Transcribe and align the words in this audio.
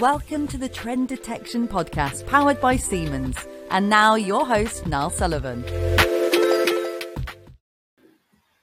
Welcome 0.00 0.48
to 0.48 0.56
the 0.56 0.66
Trend 0.66 1.08
Detection 1.08 1.68
Podcast 1.68 2.26
powered 2.26 2.58
by 2.58 2.76
Siemens. 2.76 3.36
And 3.70 3.90
now, 3.90 4.14
your 4.14 4.46
host, 4.46 4.86
Niall 4.86 5.10
Sullivan. 5.10 5.62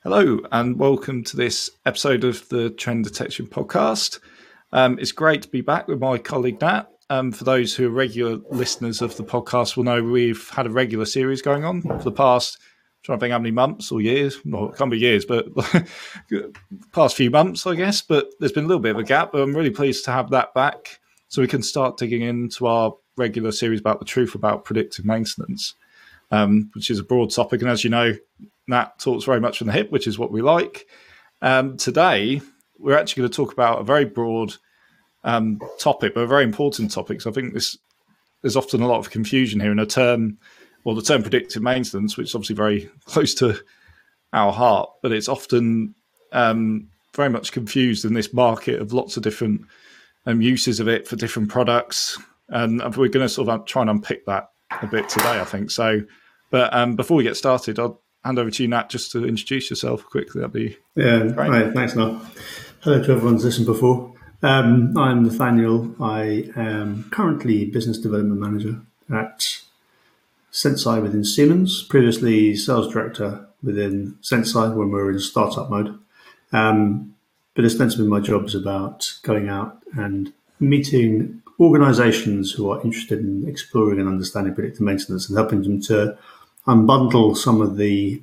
Hello, 0.02 0.40
and 0.52 0.80
welcome 0.80 1.24
to 1.26 1.38
this 1.38 1.70
episode 1.86 2.24
of 2.24 2.50
the 2.50 2.72
Trend 2.72 3.04
Detection 3.04 3.46
Podcast. 3.46 4.20
Um, 4.72 4.98
it's 4.98 5.12
great 5.12 5.44
to 5.44 5.48
be 5.50 5.62
back 5.62 5.88
with 5.88 6.00
my 6.00 6.18
colleague 6.18 6.60
Nat. 6.60 6.88
Um, 7.12 7.32
for 7.32 7.44
those 7.44 7.76
who 7.76 7.86
are 7.86 7.92
regular 7.92 8.40
listeners 8.50 9.04
of 9.04 9.16
the 9.16 9.24
podcast, 9.24 9.78
will 9.78 9.84
know 9.84 10.02
we've 10.02 10.50
had 10.50 10.66
a 10.66 10.72
regular 10.72 11.06
series 11.06 11.44
going 11.44 11.64
on 11.64 11.84
for 11.84 12.04
the 12.04 12.12
past 12.12 12.58
trying 13.04 13.20
to 13.20 13.24
think 13.24 13.32
how 13.32 13.38
many 13.40 13.52
months 13.52 13.92
or 13.92 14.02
years. 14.02 14.40
No, 14.44 14.70
it 14.70 14.76
can't 14.76 14.90
be 14.90 14.98
years, 14.98 15.24
but 15.24 15.46
past 16.94 17.16
few 17.16 17.30
months, 17.30 17.68
I 17.68 17.76
guess. 17.76 18.02
But 18.02 18.28
there's 18.40 18.52
been 18.52 18.66
a 18.66 18.68
little 18.68 18.82
bit 18.82 18.96
of 18.96 18.98
a 18.98 19.04
gap. 19.04 19.32
But 19.32 19.42
I'm 19.42 19.56
really 19.56 19.70
pleased 19.70 20.04
to 20.06 20.12
have 20.12 20.32
that 20.32 20.56
back, 20.56 21.00
so 21.28 21.42
we 21.42 21.48
can 21.48 21.62
start 21.62 21.98
digging 21.98 22.22
into 22.22 22.68
our 22.68 22.96
regular 23.18 23.52
series 23.52 23.80
about 23.80 24.00
the 24.00 24.06
truth 24.06 24.36
about 24.36 24.66
predictive 24.66 25.06
maintenance, 25.06 25.76
um, 26.32 26.70
which 26.74 26.90
is 26.90 27.00
a 27.00 27.04
broad 27.04 27.32
topic. 27.32 27.62
And 27.62 27.70
as 27.70 27.84
you 27.84 27.90
know, 27.90 28.14
Nat 28.68 29.00
talks 29.00 29.26
very 29.26 29.40
much 29.40 29.58
from 29.58 29.68
the 29.68 29.74
hip, 29.74 29.92
which 29.92 30.08
is 30.08 30.20
what 30.20 30.32
we 30.32 30.42
like. 30.42 30.88
Um, 31.42 31.78
today, 31.78 32.42
we're 32.80 32.98
actually 32.98 33.22
going 33.22 33.32
to 33.32 33.36
talk 33.36 33.54
about 33.54 33.82
a 33.82 33.84
very 33.84 34.06
broad 34.06 34.56
um, 35.24 35.60
topic, 35.80 36.14
but 36.14 36.22
a 36.22 36.28
very 36.28 36.44
important 36.44 36.92
topic. 36.92 37.22
So 37.22 37.30
I 37.30 37.34
think 37.34 37.54
this 37.54 37.78
there's 38.42 38.56
often 38.56 38.82
a 38.82 38.88
lot 38.88 39.00
of 39.00 39.10
confusion 39.10 39.60
here 39.60 39.72
in 39.72 39.80
a 39.80 39.86
term 39.86 40.38
well, 40.84 40.96
the 40.96 41.02
term 41.02 41.22
predictive 41.22 41.62
maintenance, 41.62 42.16
which 42.16 42.30
is 42.30 42.36
obviously 42.36 42.56
very 42.56 42.90
close 43.06 43.34
to 43.36 43.60
our 44.32 44.54
heart, 44.54 44.90
but 45.02 45.12
it's 45.12 45.28
often 45.28 45.96
um, 46.32 46.88
very 47.14 47.30
much 47.30 47.52
confused 47.52 48.06
in 48.06 48.14
this 48.14 48.34
market 48.34 48.82
of 48.82 48.94
lots 48.94 49.18
of 49.18 49.24
different 49.24 49.66
um, 50.28 50.42
uses 50.42 50.80
of 50.80 50.88
it 50.88 51.08
for 51.08 51.16
different 51.16 51.50
products. 51.50 52.20
And 52.50 52.80
we're 52.96 53.08
going 53.08 53.26
to 53.26 53.30
sort 53.30 53.50
of 53.50 53.66
try 53.66 53.82
and 53.82 53.90
unpick 53.90 54.26
that 54.26 54.52
a 54.82 54.88
bit 54.88 55.10
today, 55.10 55.40
I 55.40 55.44
think. 55.44 55.72
So, 55.72 56.02
but 56.52 56.74
um, 56.74 56.96
before 56.96 57.18
we 57.18 57.24
get 57.24 57.36
started, 57.36 57.80
I'll 57.80 58.02
hand 58.24 58.38
over 58.38 58.52
to 58.52 58.64
you, 58.64 58.70
Nat, 58.70 58.90
just 58.90 59.12
to 59.14 59.26
introduce 59.26 59.70
yourself 59.70 60.06
quickly. 60.06 60.42
That'd 60.42 60.54
be 60.54 60.78
yeah. 60.96 61.28
Great. 61.28 61.50
Hi, 61.50 61.72
thanks, 61.72 61.96
Niall. 61.96 62.22
Hello 62.82 63.02
to 63.02 63.12
everyone 63.12 63.34
who's 63.34 63.46
listened 63.46 63.66
before. 63.66 64.14
Um, 64.44 64.96
I'm 64.98 65.24
Nathaniel. 65.24 65.96
I 66.00 66.52
am 66.56 67.10
currently 67.12 67.66
business 67.66 67.98
development 67.98 68.40
manager 68.40 68.82
at 69.12 69.42
Senseye 70.52 71.02
within 71.02 71.24
Siemens, 71.24 71.84
previously 71.84 72.56
sales 72.56 72.92
director 72.94 73.48
within 73.64 74.18
Senseye 74.22 74.76
when 74.76 74.88
we 74.88 74.94
were 74.94 75.12
in 75.12 75.20
startup 75.20 75.70
mode. 75.70 75.98
Um, 76.54 77.16
but 77.58 77.66
ostensibly, 77.66 78.08
my 78.08 78.20
job 78.20 78.46
is 78.46 78.54
about 78.54 79.12
going 79.24 79.50
out 79.50 79.82
and 79.98 80.32
meeting 80.60 81.42
organizations 81.60 82.52
who 82.52 82.70
are 82.70 82.80
interested 82.84 83.18
in 83.18 83.48
exploring 83.48 84.00
and 84.00 84.08
understanding 84.08 84.54
predictive 84.54 84.82
maintenance 84.82 85.28
and 85.28 85.36
helping 85.36 85.64
them 85.64 85.82
to 85.82 86.16
unbundle 86.68 87.36
some 87.36 87.60
of 87.60 87.78
the 87.78 88.22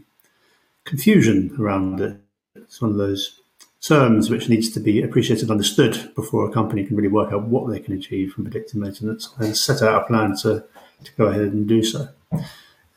confusion 0.85 1.53
around 1.59 2.01
it. 2.01 2.17
It's 2.55 2.81
one 2.81 2.93
of 2.93 2.97
those 2.97 3.41
terms 3.81 4.31
which 4.31 4.49
needs 4.49 4.71
to 4.71 4.79
be 4.79 5.03
appreciated 5.03 5.43
and 5.43 5.51
understood 5.51 6.13
before 6.15 6.49
a 6.49 6.53
company 6.53 6.87
can 6.87 6.95
really 6.95 7.09
work 7.09 7.33
out 7.33 7.43
what 7.43 7.69
they 7.69 7.81
can 7.81 7.95
achieve 7.95 8.33
from 8.33 8.45
predictive 8.45 8.77
maintenance 8.77 9.35
and 9.39 9.57
set 9.57 9.83
out 9.83 10.03
a 10.03 10.07
plan 10.07 10.37
to, 10.43 10.63
to 11.03 11.13
go 11.19 11.25
ahead 11.25 11.41
and 11.41 11.67
do 11.67 11.83
so. 11.83 12.09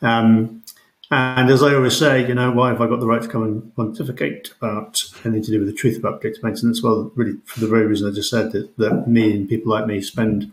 Um, 0.00 0.62
and 1.10 1.50
as 1.50 1.62
I 1.62 1.74
always 1.74 1.96
say, 1.96 2.26
you 2.26 2.34
know, 2.34 2.52
why 2.52 2.68
have 2.68 2.80
I 2.80 2.86
got 2.86 3.00
the 3.00 3.06
right 3.06 3.22
to 3.22 3.28
come 3.28 3.42
and 3.42 3.74
pontificate 3.74 4.52
about 4.58 4.96
anything 5.24 5.42
to 5.44 5.50
do 5.50 5.58
with 5.60 5.68
the 5.68 5.74
truth 5.74 5.98
about 5.98 6.20
predictive 6.20 6.44
maintenance? 6.44 6.82
Well, 6.82 7.12
really, 7.14 7.38
for 7.44 7.60
the 7.60 7.68
very 7.68 7.86
reason 7.86 8.08
I 8.08 8.14
just 8.14 8.30
said, 8.30 8.52
that, 8.52 8.76
that 8.76 9.08
me 9.08 9.34
and 9.34 9.48
people 9.48 9.72
like 9.72 9.86
me 9.86 10.02
spend 10.02 10.52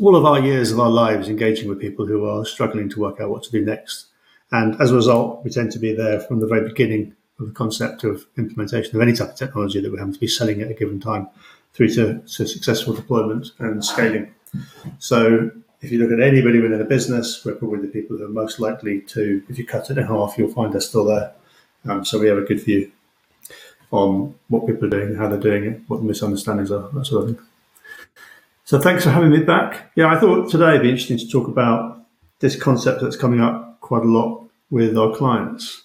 all 0.00 0.14
of 0.14 0.24
our 0.24 0.40
years 0.40 0.70
of 0.70 0.78
our 0.78 0.90
lives 0.90 1.28
engaging 1.28 1.68
with 1.68 1.80
people 1.80 2.06
who 2.06 2.26
are 2.26 2.44
struggling 2.44 2.88
to 2.90 3.00
work 3.00 3.20
out 3.20 3.30
what 3.30 3.42
to 3.44 3.50
do 3.50 3.64
next. 3.64 4.06
And 4.50 4.78
as 4.80 4.90
a 4.90 4.94
result, 4.94 5.42
we 5.44 5.50
tend 5.50 5.72
to 5.72 5.78
be 5.78 5.94
there 5.94 6.20
from 6.20 6.40
the 6.40 6.46
very 6.46 6.68
beginning 6.68 7.16
of 7.40 7.46
the 7.46 7.54
concept 7.54 8.04
of 8.04 8.26
implementation 8.36 8.94
of 8.94 9.02
any 9.02 9.14
type 9.14 9.30
of 9.30 9.36
technology 9.36 9.80
that 9.80 9.90
we 9.90 9.98
happen 9.98 10.12
to 10.12 10.20
be 10.20 10.28
selling 10.28 10.60
at 10.60 10.70
a 10.70 10.74
given 10.74 11.00
time 11.00 11.28
through 11.72 11.88
to, 11.88 12.20
to 12.20 12.46
successful 12.46 12.92
deployment 12.92 13.52
and 13.58 13.82
scaling. 13.82 14.34
So 14.98 15.50
if 15.82 15.90
you 15.90 15.98
look 15.98 16.12
at 16.12 16.24
anybody 16.24 16.60
within 16.60 16.80
a 16.80 16.84
business, 16.84 17.44
we're 17.44 17.56
probably 17.56 17.80
the 17.80 17.88
people 17.88 18.16
who 18.16 18.24
are 18.24 18.28
most 18.28 18.60
likely 18.60 19.00
to, 19.00 19.42
if 19.48 19.58
you 19.58 19.66
cut 19.66 19.90
it 19.90 19.98
in 19.98 20.06
half, 20.06 20.38
you'll 20.38 20.52
find 20.52 20.74
us 20.76 20.88
still 20.88 21.04
there. 21.04 21.32
Um, 21.84 22.04
so 22.04 22.20
we 22.20 22.28
have 22.28 22.38
a 22.38 22.42
good 22.42 22.60
view 22.60 22.90
on 23.90 24.34
what 24.48 24.66
people 24.66 24.86
are 24.86 24.90
doing, 24.90 25.16
how 25.16 25.28
they're 25.28 25.40
doing 25.40 25.64
it, 25.64 25.80
what 25.88 25.98
the 25.98 26.04
misunderstandings 26.04 26.70
are, 26.70 26.88
that 26.90 27.04
sort 27.04 27.24
of 27.24 27.36
thing. 27.36 27.46
So 28.64 28.80
thanks 28.80 29.02
for 29.02 29.10
having 29.10 29.30
me 29.30 29.40
back. 29.40 29.90
Yeah, 29.96 30.06
I 30.06 30.20
thought 30.20 30.48
today 30.48 30.72
would 30.72 30.82
be 30.82 30.90
interesting 30.90 31.18
to 31.18 31.28
talk 31.28 31.48
about 31.48 32.06
this 32.38 32.54
concept 32.54 33.02
that's 33.02 33.16
coming 33.16 33.40
up 33.40 33.80
quite 33.80 34.02
a 34.02 34.08
lot 34.08 34.44
with 34.70 34.96
our 34.96 35.14
clients. 35.14 35.82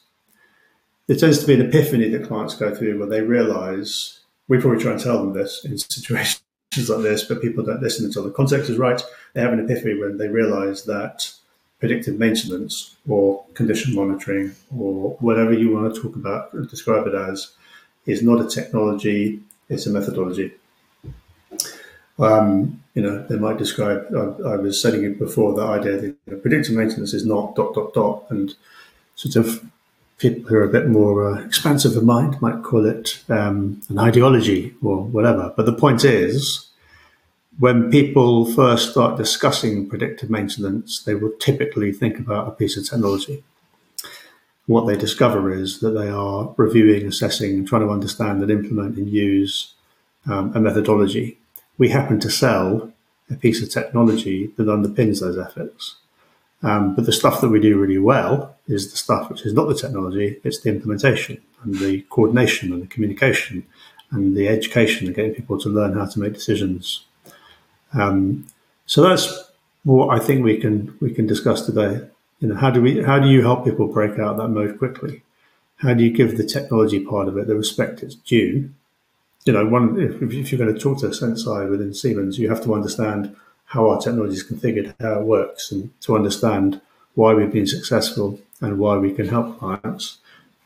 There 1.07 1.17
tends 1.17 1.39
to 1.39 1.47
be 1.47 1.55
an 1.55 1.61
epiphany 1.61 2.07
that 2.09 2.27
clients 2.27 2.53
go 2.53 2.73
through 2.73 2.99
where 2.99 3.09
they 3.09 3.21
realize, 3.21 4.19
we 4.47 4.59
probably 4.59 4.81
try 4.81 4.91
and 4.91 5.01
tell 5.01 5.17
them 5.17 5.33
this 5.33 5.65
in 5.65 5.77
situations 5.77 6.41
like 6.75 7.01
this, 7.01 7.23
but 7.23 7.41
people 7.41 7.63
don't 7.63 7.81
listen 7.81 8.05
until 8.05 8.23
the 8.23 8.31
context 8.31 8.69
is 8.69 8.77
right. 8.77 9.01
They 9.33 9.41
have 9.41 9.53
an 9.53 9.59
epiphany 9.59 9.99
when 9.99 10.17
they 10.17 10.27
realize 10.27 10.83
that 10.85 11.31
predictive 11.79 12.19
maintenance 12.19 12.95
or 13.07 13.43
condition 13.53 13.95
monitoring 13.95 14.55
or 14.75 15.11
whatever 15.19 15.53
you 15.53 15.71
want 15.71 15.93
to 15.93 16.01
talk 16.01 16.15
about, 16.15 16.51
describe 16.69 17.07
it 17.07 17.13
as, 17.13 17.51
is 18.05 18.21
not 18.23 18.41
a 18.41 18.47
technology, 18.47 19.41
it's 19.69 19.85
a 19.85 19.91
methodology. 19.91 20.53
Um, 22.19 22.81
you 22.95 23.01
know, 23.03 23.25
they 23.27 23.37
might 23.37 23.57
describe, 23.57 24.07
I, 24.15 24.53
I, 24.53 24.55
was 24.55 24.81
saying 24.81 25.03
it 25.03 25.19
before, 25.19 25.53
the 25.53 25.61
idea 25.61 25.97
that 25.97 26.07
you 26.07 26.17
know, 26.25 26.37
predictive 26.37 26.75
maintenance 26.75 27.13
is 27.13 27.25
not 27.25 27.55
dot, 27.55 27.75
dot, 27.75 27.93
dot, 27.93 28.25
and 28.29 28.55
sort 29.15 29.35
of 29.35 29.63
people 30.17 30.49
who 30.49 30.55
are 30.55 30.63
a 30.63 30.69
bit 30.69 30.87
more 30.87 31.25
uh, 31.25 31.45
expansive 31.45 31.95
of 31.95 32.03
mind 32.03 32.41
might 32.41 32.63
call 32.63 32.85
it 32.85 33.23
um, 33.29 33.81
an 33.89 33.99
ideology 33.99 34.73
or 34.81 35.03
whatever. 35.03 35.53
But 35.55 35.65
the 35.65 35.73
point 35.73 36.03
is, 36.03 36.67
when 37.59 37.89
people 37.89 38.45
first 38.45 38.91
start 38.91 39.17
discussing 39.17 39.89
predictive 39.89 40.29
maintenance, 40.29 41.03
they 41.03 41.15
will 41.15 41.31
typically 41.39 41.91
think 41.91 42.19
about 42.19 42.47
a 42.47 42.51
piece 42.51 42.77
of 42.77 42.87
technology. 42.87 43.43
What 44.65 44.85
they 44.85 44.97
discover 44.97 45.51
is 45.51 45.79
that 45.79 45.91
they 45.91 46.09
are 46.09 46.53
reviewing, 46.57 47.07
assessing, 47.07 47.65
trying 47.65 47.83
to 47.83 47.89
understand 47.89 48.41
and 48.41 48.51
implement 48.51 48.97
and 48.97 49.07
use 49.07 49.73
um, 50.29 50.51
a 50.55 50.59
methodology. 50.59 51.37
We 51.77 51.89
happen 51.89 52.19
to 52.19 52.29
sell 52.29 52.91
a 53.29 53.35
piece 53.35 53.61
of 53.61 53.69
technology 53.69 54.47
that 54.57 54.67
underpins 54.67 55.21
those 55.21 55.37
efforts. 55.37 55.95
Um, 56.63 56.95
but 56.95 57.05
the 57.05 57.13
stuff 57.13 57.39
that 57.41 57.49
we 57.49 57.59
do 57.59 57.77
really 57.77 57.99
well 57.99 58.55
is 58.67 58.89
the 58.91 58.97
stuff 58.97 59.29
which 59.29 59.45
is 59.45 59.53
not 59.53 59.67
the 59.67 59.75
technology, 59.75 60.39
it's 60.43 60.59
the 60.59 60.69
implementation 60.69 61.39
and 61.63 61.75
the 61.75 62.01
coordination 62.09 62.73
and 62.73 62.81
the 62.81 62.87
communication 62.87 63.65
and 64.09 64.35
the 64.35 64.47
education 64.47 65.05
and 65.05 65.15
getting 65.15 65.35
people 65.35 65.59
to 65.59 65.69
learn 65.69 65.93
how 65.93 66.05
to 66.05 66.19
make 66.19 66.33
decisions 66.33 67.05
um, 67.93 68.47
so 68.85 69.01
that's 69.01 69.51
what 69.83 70.09
I 70.09 70.23
think 70.23 70.43
we 70.43 70.57
can 70.57 70.97
we 70.99 71.13
can 71.13 71.27
discuss 71.27 71.65
today. 71.65 72.07
You 72.39 72.49
know, 72.49 72.55
how 72.55 72.69
do 72.69 72.81
we 72.81 73.03
how 73.03 73.19
do 73.19 73.27
you 73.27 73.41
help 73.41 73.65
people 73.65 73.87
break 73.87 74.19
out 74.19 74.37
that 74.37 74.49
mode 74.49 74.77
quickly? 74.77 75.23
How 75.77 75.93
do 75.93 76.03
you 76.03 76.11
give 76.11 76.37
the 76.37 76.43
technology 76.43 76.99
part 76.99 77.27
of 77.27 77.37
it 77.37 77.47
the 77.47 77.55
respect 77.55 78.03
it's 78.03 78.15
due? 78.15 78.69
You 79.45 79.53
know, 79.53 79.65
one 79.65 79.99
if, 79.99 80.21
if 80.21 80.51
you're 80.51 80.59
going 80.59 80.73
to 80.73 80.79
talk 80.79 80.99
to 80.99 81.07
a 81.07 81.11
Senseye 81.11 81.69
within 81.69 81.93
Siemens, 81.93 82.37
you 82.37 82.49
have 82.49 82.63
to 82.63 82.73
understand 82.73 83.35
how 83.67 83.89
our 83.89 83.99
technology 83.99 84.35
is 84.35 84.43
configured, 84.43 84.93
how 84.99 85.19
it 85.19 85.25
works, 85.25 85.71
and 85.71 85.91
to 86.01 86.15
understand 86.15 86.81
why 87.15 87.33
we've 87.33 87.51
been 87.51 87.67
successful 87.67 88.39
and 88.61 88.79
why 88.79 88.97
we 88.97 89.13
can 89.13 89.27
help 89.27 89.59
clients. 89.59 90.17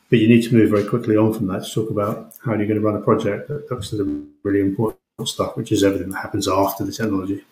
But 0.09 0.19
you 0.19 0.27
need 0.27 0.43
to 0.43 0.53
move 0.53 0.69
very 0.69 0.85
quickly 0.85 1.17
on 1.17 1.33
from 1.33 1.47
that 1.47 1.63
to 1.63 1.73
talk 1.73 1.89
about 1.89 2.33
how 2.45 2.53
you're 2.53 2.67
going 2.67 2.79
to 2.79 2.85
run 2.85 2.95
a 2.95 3.01
project 3.01 3.47
that 3.47 3.69
looks 3.71 3.91
at 3.91 3.99
the 3.99 4.25
really 4.43 4.59
important 4.59 4.99
stuff, 5.25 5.55
which 5.57 5.71
is 5.71 5.83
everything 5.83 6.09
that 6.09 6.21
happens 6.21 6.47
after 6.47 6.83
the 6.83 6.91
technology. 6.91 7.43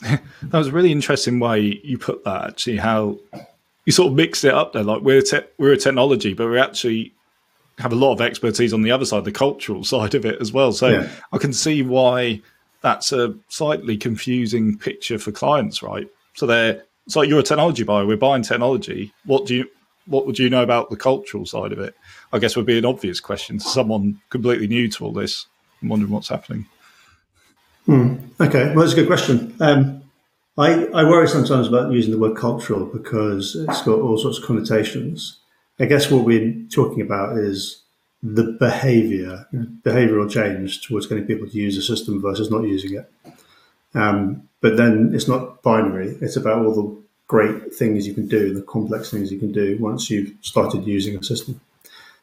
that 0.00 0.22
was 0.52 0.68
a 0.68 0.72
really 0.72 0.92
interesting 0.92 1.38
way 1.38 1.80
you 1.84 1.98
put 1.98 2.24
that. 2.24 2.50
Actually, 2.50 2.78
how 2.78 3.18
you 3.84 3.92
sort 3.92 4.10
of 4.10 4.16
mixed 4.16 4.44
it 4.44 4.54
up 4.54 4.72
there. 4.72 4.84
Like 4.84 5.02
we're 5.02 5.22
te- 5.22 5.46
we're 5.58 5.72
a 5.72 5.76
technology, 5.76 6.32
but 6.32 6.48
we 6.48 6.58
actually 6.58 7.12
have 7.78 7.92
a 7.92 7.96
lot 7.96 8.12
of 8.12 8.20
expertise 8.20 8.72
on 8.72 8.82
the 8.82 8.90
other 8.90 9.04
side, 9.04 9.24
the 9.24 9.32
cultural 9.32 9.84
side 9.92 10.14
of 10.14 10.24
it 10.24 10.40
as 10.40 10.52
well. 10.52 10.72
So 10.72 10.88
yeah. 10.88 11.10
I 11.32 11.38
can 11.38 11.52
see 11.52 11.82
why 11.82 12.40
that's 12.82 13.12
a 13.12 13.34
slightly 13.48 13.96
confusing 13.96 14.78
picture 14.78 15.18
for 15.18 15.32
clients, 15.32 15.82
right? 15.82 16.08
So 16.34 16.46
they're 16.46 16.82
like 17.14 17.28
you're 17.28 17.40
a 17.40 17.44
technology 17.44 17.82
buyer. 17.82 18.06
We're 18.06 18.16
buying 18.16 18.42
technology. 18.42 19.12
What 19.24 19.46
do 19.46 19.54
you 19.54 19.68
what 20.06 20.26
would 20.26 20.38
you 20.38 20.50
know 20.50 20.62
about 20.62 20.90
the 20.90 20.96
cultural 20.96 21.46
side 21.46 21.72
of 21.72 21.78
it? 21.78 21.94
I 22.32 22.38
guess 22.38 22.56
would 22.56 22.66
be 22.66 22.78
an 22.78 22.84
obvious 22.84 23.20
question 23.20 23.58
to 23.58 23.64
someone 23.64 24.20
completely 24.30 24.66
new 24.66 24.88
to 24.90 25.04
all 25.04 25.12
this. 25.12 25.46
I'm 25.82 25.88
wondering 25.88 26.12
what's 26.12 26.28
happening. 26.28 26.66
Hmm. 27.86 28.16
Okay, 28.40 28.66
well, 28.66 28.80
that's 28.80 28.92
a 28.92 28.96
good 28.96 29.06
question. 29.06 29.54
Um, 29.60 30.02
I, 30.58 30.86
I 30.86 31.04
worry 31.04 31.28
sometimes 31.28 31.68
about 31.68 31.92
using 31.92 32.12
the 32.12 32.18
word 32.18 32.36
cultural 32.36 32.84
because 32.86 33.56
it's 33.56 33.82
got 33.82 34.00
all 34.00 34.18
sorts 34.18 34.38
of 34.38 34.44
connotations. 34.44 35.40
I 35.78 35.86
guess 35.86 36.10
what 36.10 36.24
we're 36.24 36.54
talking 36.70 37.00
about 37.00 37.38
is 37.38 37.79
the 38.22 38.56
behavior, 38.58 39.46
behavioral 39.52 40.30
change 40.30 40.86
towards 40.86 41.06
getting 41.06 41.26
people 41.26 41.48
to 41.48 41.56
use 41.56 41.76
the 41.76 41.82
system 41.82 42.20
versus 42.20 42.50
not 42.50 42.64
using 42.64 42.94
it. 42.94 43.10
Um, 43.94 44.48
but 44.60 44.76
then 44.76 45.12
it's 45.14 45.26
not 45.26 45.62
binary. 45.62 46.16
It's 46.20 46.36
about 46.36 46.64
all 46.64 46.74
the 46.74 47.02
great 47.26 47.74
things 47.74 48.06
you 48.06 48.14
can 48.14 48.28
do, 48.28 48.52
the 48.52 48.62
complex 48.62 49.10
things 49.10 49.32
you 49.32 49.38
can 49.38 49.52
do 49.52 49.78
once 49.78 50.10
you've 50.10 50.34
started 50.42 50.86
using 50.86 51.16
a 51.16 51.22
system. 51.22 51.60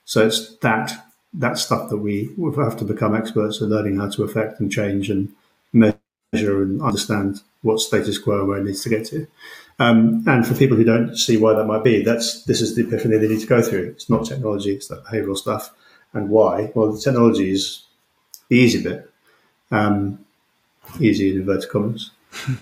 So 0.05 0.25
it's 0.25 0.55
that 0.57 0.91
that 1.33 1.57
stuff 1.57 1.89
that 1.89 1.97
we 1.97 2.29
have 2.55 2.77
to 2.77 2.85
become 2.85 3.15
experts 3.15 3.61
at 3.61 3.67
learning 3.67 3.97
how 3.97 4.09
to 4.09 4.23
affect 4.23 4.59
and 4.59 4.71
change 4.71 5.09
and 5.09 5.29
measure 5.73 6.61
and 6.61 6.81
understand 6.81 7.41
what 7.61 7.79
status 7.79 8.17
quo 8.17 8.45
where 8.45 8.59
it 8.59 8.63
needs 8.63 8.81
to 8.83 8.89
get 8.89 9.05
to. 9.07 9.27
Um, 9.79 10.23
and 10.27 10.47
for 10.47 10.55
people 10.55 10.77
who 10.77 10.83
don't 10.83 11.15
see 11.15 11.37
why 11.37 11.53
that 11.53 11.65
might 11.65 11.83
be, 11.83 12.01
that's 12.01 12.43
this 12.43 12.61
is 12.61 12.75
the 12.75 12.87
epiphany 12.87 13.17
they 13.17 13.27
need 13.27 13.41
to 13.41 13.47
go 13.47 13.61
through. 13.61 13.89
It's 13.89 14.09
not 14.09 14.25
technology; 14.25 14.73
it's 14.73 14.87
that 14.87 15.03
behavioural 15.03 15.37
stuff. 15.37 15.73
And 16.13 16.29
why? 16.29 16.71
Well, 16.73 16.91
the 16.91 16.99
technology 16.99 17.51
is 17.51 17.83
the 18.49 18.57
easy 18.57 18.81
bit, 18.81 19.09
um, 19.71 20.25
easy 20.99 21.31
in 21.31 21.37
inverted 21.37 21.69
commas. 21.69 22.11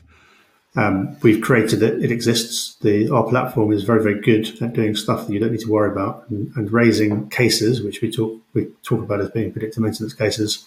Um, 0.78 1.16
we've 1.22 1.42
created 1.42 1.82
it; 1.82 2.04
it 2.04 2.12
exists. 2.12 2.76
The 2.82 3.10
our 3.10 3.24
platform 3.24 3.72
is 3.72 3.84
very, 3.84 4.04
very 4.04 4.20
good 4.20 4.62
at 4.62 4.74
doing 4.74 4.96
stuff 4.96 5.26
that 5.26 5.34
you 5.34 5.40
don't 5.40 5.52
need 5.52 5.62
to 5.62 5.72
worry 5.72 5.90
about 5.90 6.30
and, 6.30 6.52
and 6.56 6.72
raising 6.72 7.30
cases, 7.30 7.82
which 7.82 8.02
we 8.02 8.12
talk 8.12 8.38
we 8.54 8.68
talk 8.84 9.02
about 9.02 9.22
as 9.22 9.30
being 9.30 9.54
predictive 9.54 9.82
maintenance 9.82 10.14
cases. 10.14 10.66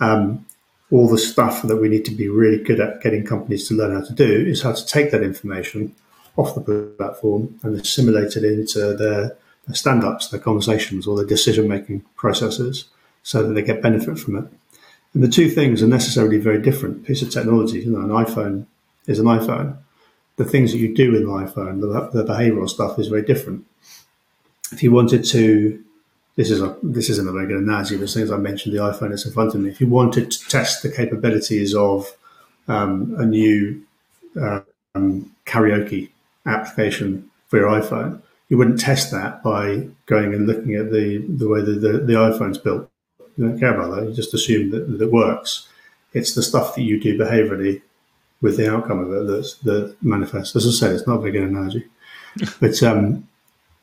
Um, 0.00 0.46
all 0.90 1.08
the 1.08 1.18
stuff 1.18 1.62
that 1.62 1.76
we 1.76 1.88
need 1.88 2.04
to 2.04 2.10
be 2.10 2.28
really 2.28 2.62
good 2.62 2.80
at 2.80 3.02
getting 3.02 3.24
companies 3.24 3.68
to 3.68 3.74
learn 3.74 3.94
how 3.94 4.02
to 4.02 4.12
do 4.12 4.46
is 4.46 4.62
how 4.62 4.72
to 4.72 4.86
take 4.86 5.10
that 5.10 5.22
information 5.22 5.94
off 6.36 6.54
the 6.54 6.60
platform 6.98 7.58
and 7.62 7.78
assimilate 7.78 8.36
it 8.36 8.44
into 8.44 8.94
their, 8.94 9.36
their 9.66 9.74
stand-ups, 9.74 10.28
their 10.28 10.40
conversations, 10.40 11.06
or 11.06 11.16
their 11.16 11.26
decision-making 11.26 12.00
processes, 12.16 12.86
so 13.22 13.46
that 13.46 13.54
they 13.54 13.62
get 13.62 13.82
benefit 13.82 14.18
from 14.18 14.36
it. 14.36 14.44
And 15.14 15.22
the 15.22 15.28
two 15.28 15.48
things 15.48 15.82
are 15.82 15.88
necessarily 15.88 16.38
very 16.38 16.60
different. 16.60 17.04
Piece 17.04 17.22
of 17.22 17.30
technology, 17.30 17.80
you 17.80 17.90
know, 17.90 18.00
an 18.00 18.24
iPhone 18.24 18.66
is 19.06 19.18
an 19.18 19.26
iPhone. 19.26 19.76
The 20.36 20.44
things 20.44 20.72
that 20.72 20.78
you 20.78 20.94
do 20.94 21.14
in 21.14 21.26
the 21.26 21.30
iPhone, 21.30 21.80
the, 21.80 22.22
the 22.22 22.24
behavioral 22.24 22.68
stuff, 22.68 22.98
is 22.98 23.08
very 23.08 23.22
different. 23.22 23.66
If 24.72 24.82
you 24.82 24.90
wanted 24.90 25.24
to 25.26 25.84
this 26.36 26.50
is 26.50 26.62
a 26.62 26.76
this 26.82 27.10
isn't 27.10 27.28
a 27.28 27.32
very 27.32 27.46
good 27.46 27.58
analogy, 27.58 27.96
but 27.96 28.04
as 28.04 28.30
I 28.30 28.36
mentioned 28.38 28.74
the 28.74 28.80
iPhone 28.80 29.10
that's 29.10 29.26
in 29.26 29.32
front 29.32 29.54
of 29.54 29.60
me. 29.60 29.70
If 29.70 29.80
you 29.80 29.86
wanted 29.86 30.30
to 30.30 30.48
test 30.48 30.82
the 30.82 30.90
capabilities 30.90 31.74
of 31.74 32.10
um, 32.68 33.14
a 33.18 33.26
new 33.26 33.82
um, 34.40 35.30
karaoke 35.44 36.08
application 36.46 37.30
for 37.48 37.58
your 37.58 37.68
iPhone, 37.68 38.22
you 38.52 38.58
wouldn't 38.58 38.78
test 38.78 39.10
that 39.10 39.42
by 39.42 39.88
going 40.04 40.34
and 40.34 40.46
looking 40.46 40.74
at 40.74 40.90
the 40.92 41.24
the 41.26 41.48
way 41.48 41.62
the, 41.62 41.72
the, 41.72 41.92
the 42.00 42.12
iPhone's 42.12 42.58
built. 42.58 42.86
You 43.38 43.48
don't 43.48 43.58
care 43.58 43.72
about 43.72 43.96
that. 43.96 44.06
You 44.06 44.12
just 44.12 44.34
assume 44.34 44.68
that, 44.72 44.90
that 44.90 45.00
it 45.00 45.10
works. 45.10 45.68
It's 46.12 46.34
the 46.34 46.42
stuff 46.42 46.74
that 46.74 46.82
you 46.82 47.00
do 47.00 47.18
behaviorally 47.18 47.80
with 48.42 48.58
the 48.58 48.70
outcome 48.70 48.98
of 48.98 49.10
it 49.10 49.26
that's, 49.26 49.54
that 49.60 49.96
manifests. 50.02 50.54
As 50.54 50.66
I 50.66 50.70
said, 50.70 50.94
it's 50.94 51.06
not 51.06 51.16
a 51.16 51.20
very 51.20 51.32
good 51.32 51.44
analogy, 51.44 51.86
but 52.60 52.82
um, 52.82 53.26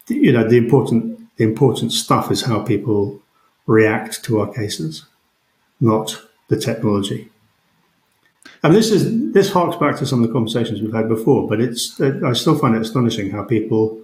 you 0.07 0.31
know 0.31 0.47
the 0.47 0.57
important 0.57 1.35
the 1.37 1.45
important 1.45 1.91
stuff 1.91 2.29
is 2.29 2.43
how 2.43 2.61
people 2.61 3.19
react 3.65 4.23
to 4.25 4.39
our 4.39 4.53
cases, 4.53 5.03
not 5.81 6.21
the 6.49 6.57
technology. 6.57 7.31
And 8.61 8.75
this 8.75 8.91
is 8.91 9.33
this 9.33 9.51
harks 9.51 9.77
back 9.77 9.97
to 9.97 10.05
some 10.05 10.21
of 10.21 10.27
the 10.27 10.33
conversations 10.33 10.79
we've 10.79 10.93
had 10.93 11.09
before, 11.09 11.47
but 11.47 11.59
it's 11.59 11.99
I 11.99 12.33
still 12.33 12.59
find 12.59 12.75
it 12.75 12.83
astonishing 12.83 13.31
how 13.31 13.43
people 13.43 13.99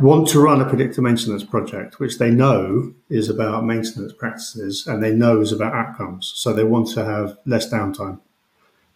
want 0.00 0.28
to 0.28 0.40
run 0.40 0.60
a 0.60 0.68
predictive 0.68 1.02
maintenance 1.02 1.44
project, 1.44 1.98
which 1.98 2.18
they 2.18 2.30
know 2.30 2.94
is 3.08 3.28
about 3.28 3.64
maintenance 3.64 4.12
practices 4.12 4.86
and 4.86 5.02
they 5.02 5.12
know 5.12 5.40
is 5.40 5.52
about 5.52 5.74
outcomes. 5.74 6.32
So 6.36 6.52
they 6.52 6.64
want 6.64 6.88
to 6.88 7.04
have 7.04 7.38
less 7.46 7.70
downtime. 7.70 8.20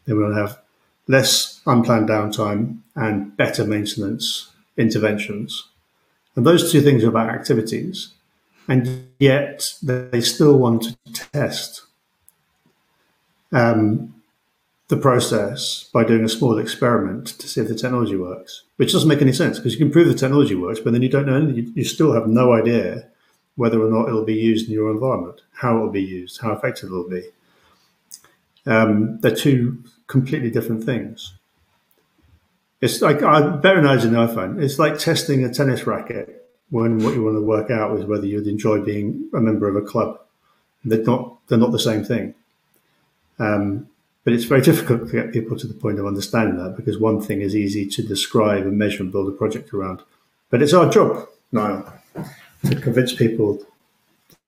They 0.05 0.13
want 0.13 0.35
to 0.35 0.41
have 0.41 0.59
less 1.07 1.61
unplanned 1.67 2.09
downtime 2.09 2.79
and 2.95 3.37
better 3.37 3.65
maintenance 3.65 4.51
interventions. 4.77 5.69
And 6.37 6.47
those 6.47 6.71
two 6.71 6.81
things 6.81 7.05
are 7.05 7.09
about 7.09 7.31
activities. 7.31 8.13
And 8.69 9.09
yet 9.19 9.75
they 9.83 10.21
still 10.21 10.57
want 10.59 10.83
to 10.83 11.13
test 11.13 11.83
um, 13.53 14.15
the 14.91 14.97
process 14.97 15.85
by 15.93 16.05
doing 16.05 16.25
a 16.25 16.29
small 16.29 16.59
experiment 16.59 17.29
to 17.29 17.49
see 17.49 17.61
if 17.61 17.69
the 17.69 17.75
technology 17.75 18.17
works, 18.17 18.65
which 18.77 18.93
doesn't 18.93 19.09
make 19.09 19.23
any 19.23 19.33
sense 19.33 19.59
because 19.59 19.73
you 19.73 19.79
can 19.79 19.91
prove 19.91 20.09
the 20.09 20.15
technology 20.15 20.57
works, 20.57 20.81
but 20.81 20.93
then 20.93 21.01
you 21.01 21.09
don't 21.09 21.27
know, 21.27 21.39
you, 21.39 21.73
you 21.75 21.85
still 21.85 22.13
have 22.13 22.27
no 22.27 22.53
idea 22.53 23.07
whether 23.55 23.81
or 23.81 23.89
not 23.89 24.09
it'll 24.09 24.25
be 24.25 24.35
used 24.35 24.67
in 24.67 24.75
your 24.75 24.91
environment, 24.91 25.41
how 25.55 25.77
it'll 25.77 25.91
be 25.91 26.03
used, 26.03 26.41
how 26.41 26.53
effective 26.53 26.89
it'll 26.89 27.09
be. 27.09 27.23
Um, 28.67 29.21
they're 29.21 29.35
two 29.35 29.83
completely 30.09 30.51
different 30.51 30.85
things. 30.85 31.35
It's 32.81 33.01
like 33.01 33.23
I 33.23 33.41
better 33.57 33.79
analogy 33.79 34.09
than 34.09 34.29
iPhone. 34.29 34.61
It's 34.61 34.79
like 34.79 34.99
testing 34.99 35.45
a 35.45 35.53
tennis 35.53 35.87
racket 35.87 36.49
when 36.71 36.99
what 36.99 37.15
you 37.15 37.23
want 37.23 37.37
to 37.37 37.43
work 37.43 37.71
out 37.71 37.97
is 37.99 38.07
whether 38.07 38.27
you'd 38.27 38.47
enjoy 38.47 38.81
being 38.81 39.29
a 39.35 39.41
member 39.41 39.69
of 39.69 39.77
a 39.77 39.87
club. 39.87 40.19
They're 40.85 41.03
not 41.03 41.37
they're 41.47 41.59
not 41.59 41.73
the 41.73 41.79
same 41.79 42.05
thing. 42.05 42.35
Um, 43.39 43.89
but 44.25 44.33
it's 44.33 44.45
very 44.45 44.61
difficult 44.61 45.07
to 45.07 45.13
get 45.13 45.33
people 45.33 45.57
to 45.59 45.67
the 45.67 45.75
point 45.75 45.99
of 45.99 46.07
understanding 46.07 46.63
that 46.63 46.77
because 46.77 46.99
one 46.99 47.21
thing 47.21 47.41
is 47.41 47.57
easy 47.57 47.87
to 47.87 48.03
describe 48.03 48.63
and 48.63 48.79
measure 48.79 49.03
and 49.03 49.13
build 49.13 49.29
a 49.29 49.37
project 49.37 49.73
around. 49.73 50.03
But 50.51 50.63
it's 50.63 50.75
our 50.75 50.91
job, 50.91 51.29
Niall, 51.53 51.93
to 52.67 52.77
convince 52.77 53.15
people 53.15 53.65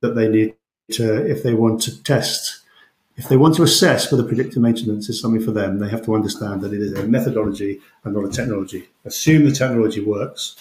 that 0.00 0.14
they 0.14 0.28
need 0.28 0.54
to, 0.92 1.26
if 1.26 1.42
they 1.42 1.54
want 1.54 1.80
to 1.82 2.02
test 2.02 2.62
if 3.16 3.28
they 3.28 3.36
want 3.36 3.54
to 3.56 3.62
assess 3.62 4.10
whether 4.10 4.24
predictive 4.24 4.62
maintenance 4.62 5.08
is 5.08 5.20
something 5.20 5.42
for 5.42 5.50
them, 5.50 5.78
they 5.78 5.88
have 5.88 6.04
to 6.06 6.14
understand 6.14 6.62
that 6.62 6.72
it 6.72 6.80
is 6.80 6.92
a 6.94 7.06
methodology 7.06 7.80
and 8.04 8.14
not 8.14 8.24
a 8.24 8.30
technology. 8.30 8.88
Assume 9.04 9.44
the 9.44 9.52
technology 9.52 10.00
works, 10.02 10.56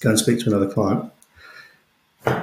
go 0.00 0.10
and 0.10 0.18
speak 0.18 0.40
to 0.40 0.46
another 0.46 0.72
client, 0.72 1.10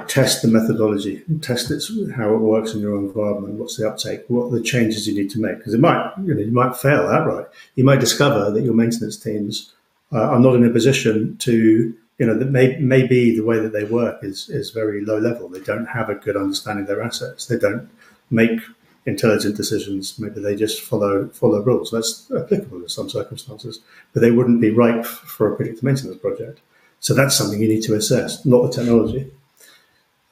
test 0.08 0.42
the 0.42 0.48
methodology, 0.48 1.22
test 1.40 1.70
it, 1.70 1.82
how 2.14 2.34
it 2.34 2.38
works 2.38 2.74
in 2.74 2.80
your 2.80 2.96
environment, 2.96 3.54
what's 3.54 3.76
the 3.76 3.88
uptake, 3.88 4.24
what 4.28 4.46
are 4.46 4.58
the 4.58 4.62
changes 4.62 5.06
you 5.06 5.14
need 5.14 5.30
to 5.30 5.40
make. 5.40 5.58
Because 5.58 5.74
it 5.74 5.80
might, 5.80 6.12
you 6.24 6.34
know, 6.34 6.40
you 6.40 6.52
might 6.52 6.76
fail 6.76 7.02
outright. 7.02 7.46
You 7.74 7.84
might 7.84 8.00
discover 8.00 8.50
that 8.50 8.62
your 8.62 8.74
maintenance 8.74 9.16
teams 9.16 9.72
uh, 10.12 10.22
are 10.22 10.40
not 10.40 10.54
in 10.54 10.64
a 10.64 10.70
position 10.70 11.36
to, 11.38 11.94
you 12.18 12.26
know, 12.26 12.38
that 12.38 12.50
may, 12.50 12.76
maybe 12.78 13.36
the 13.36 13.44
way 13.44 13.58
that 13.58 13.72
they 13.72 13.84
work 13.84 14.22
is, 14.22 14.48
is 14.48 14.70
very 14.70 15.04
low 15.04 15.18
level. 15.18 15.48
They 15.48 15.60
don't 15.60 15.86
have 15.86 16.08
a 16.08 16.14
good 16.14 16.36
understanding 16.36 16.82
of 16.82 16.88
their 16.88 17.02
assets. 17.02 17.46
They 17.46 17.58
don't 17.58 17.88
make 18.30 18.60
intelligent 19.06 19.56
decisions. 19.56 20.18
Maybe 20.18 20.40
they 20.40 20.56
just 20.56 20.82
follow 20.82 21.28
follow 21.28 21.62
rules. 21.62 21.90
That's 21.92 22.30
applicable 22.36 22.82
in 22.82 22.88
some 22.88 23.08
circumstances, 23.08 23.80
but 24.12 24.20
they 24.20 24.32
wouldn't 24.32 24.60
be 24.60 24.70
ripe 24.70 25.04
for 25.04 25.52
a 25.52 25.56
predictive 25.56 25.84
maintenance 25.84 26.18
project. 26.18 26.60
So 26.98 27.14
that's 27.14 27.36
something 27.36 27.60
you 27.60 27.68
need 27.68 27.82
to 27.82 27.94
assess, 27.94 28.44
not 28.44 28.62
the 28.62 28.78
technology. 28.78 29.30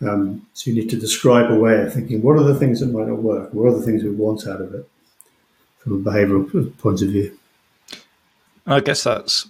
Um, 0.04 0.46
so 0.52 0.70
you 0.70 0.76
need 0.76 0.90
to 0.90 0.96
describe 0.96 1.50
a 1.50 1.58
way 1.58 1.80
of 1.80 1.92
thinking: 1.92 2.22
what 2.22 2.36
are 2.36 2.44
the 2.44 2.58
things 2.58 2.80
that 2.80 2.86
might 2.86 3.08
not 3.08 3.22
work? 3.22 3.52
What 3.52 3.68
are 3.68 3.78
the 3.78 3.84
things 3.84 4.02
we 4.02 4.10
want 4.10 4.46
out 4.46 4.60
of 4.60 4.74
it 4.74 4.88
from 5.78 5.94
a 5.94 6.10
behavioural 6.10 6.76
point 6.78 7.02
of 7.02 7.08
view? 7.08 7.38
I 8.66 8.80
guess 8.80 9.04
that's 9.04 9.48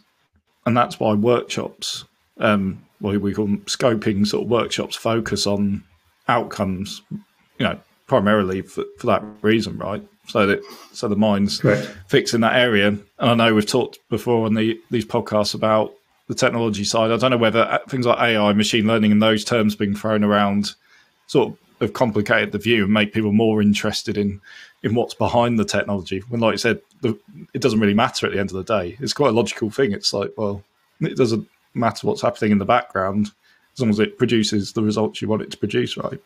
and 0.67 0.77
that's 0.77 0.99
why 0.99 1.15
workshops, 1.15 2.05
um, 2.39 2.85
what 3.01 3.21
we 3.21 3.35
call 3.35 3.47
them 3.47 3.59
scoping 3.63 4.27
sort 4.27 4.45
of 4.45 4.51
workshops, 4.51 4.97
focus 4.97 5.47
on 5.47 5.85
outcomes. 6.29 7.03
You 7.59 7.67
know, 7.67 7.79
primarily 8.07 8.63
for, 8.63 8.85
for 8.99 9.07
that 9.07 9.23
reason, 9.43 9.79
right? 9.79 10.03
So 10.27 10.47
that 10.47 10.63
so 10.93 11.09
the 11.09 11.17
mind's 11.17 11.61
Correct. 11.61 11.87
fixed 12.09 12.35
in 12.35 12.41
that 12.41 12.57
area. 12.57 12.89
And 12.89 13.03
I 13.19 13.35
know 13.35 13.55
we've 13.55 13.67
talked 13.67 13.99
before 14.09 14.47
on 14.47 14.55
the, 14.55 14.81
these 14.91 15.05
podcasts 15.05 15.55
about 15.55 15.95
the 16.35 16.41
technology 16.47 16.85
side. 16.85 17.11
I 17.11 17.17
don't 17.17 17.31
know 17.31 17.37
whether 17.37 17.63
uh, 17.63 17.79
things 17.89 18.07
like 18.07 18.19
AI, 18.19 18.53
machine 18.53 18.87
learning, 18.87 19.13
and 19.13 19.23
those 19.23 19.45
terms 19.45 19.77
being 19.77 19.95
thrown 19.95 20.25
around 20.25 20.75
sort 21.27 21.53
of 21.53 21.59
have 21.81 21.93
complicated 21.93 22.53
the 22.53 22.59
view 22.59 22.85
and 22.85 22.93
make 22.93 23.13
people 23.13 23.33
more 23.33 23.61
interested 23.63 24.17
in 24.17 24.41
in 24.83 24.95
what's 24.95 25.15
behind 25.15 25.59
the 25.59 25.65
technology. 25.65 26.23
When, 26.29 26.41
like 26.41 26.53
I 26.53 26.57
said, 26.57 26.81
the, 27.01 27.19
it 27.55 27.63
doesn't 27.63 27.81
really 27.81 27.95
matter 27.95 28.27
at 28.27 28.33
the 28.33 28.39
end 28.39 28.51
of 28.51 28.57
the 28.57 28.65
day. 28.65 28.99
It's 29.01 29.15
quite 29.15 29.31
a 29.31 29.33
logical 29.33 29.71
thing. 29.71 29.93
It's 29.93 30.13
like, 30.13 30.33
well, 30.37 30.63
it 31.01 31.17
doesn't 31.17 31.49
matter 31.73 32.07
what's 32.07 32.21
happening 32.21 32.53
in 32.53 32.59
the 32.59 32.67
background 32.67 33.31
as 33.73 33.81
long 33.81 33.91
as 33.91 33.99
it 33.99 34.19
produces 34.19 34.73
the 34.73 34.83
results 34.83 35.21
you 35.21 35.29
want 35.29 35.43
it 35.43 35.51
to 35.51 35.57
produce, 35.57 35.97
right? 35.97 36.21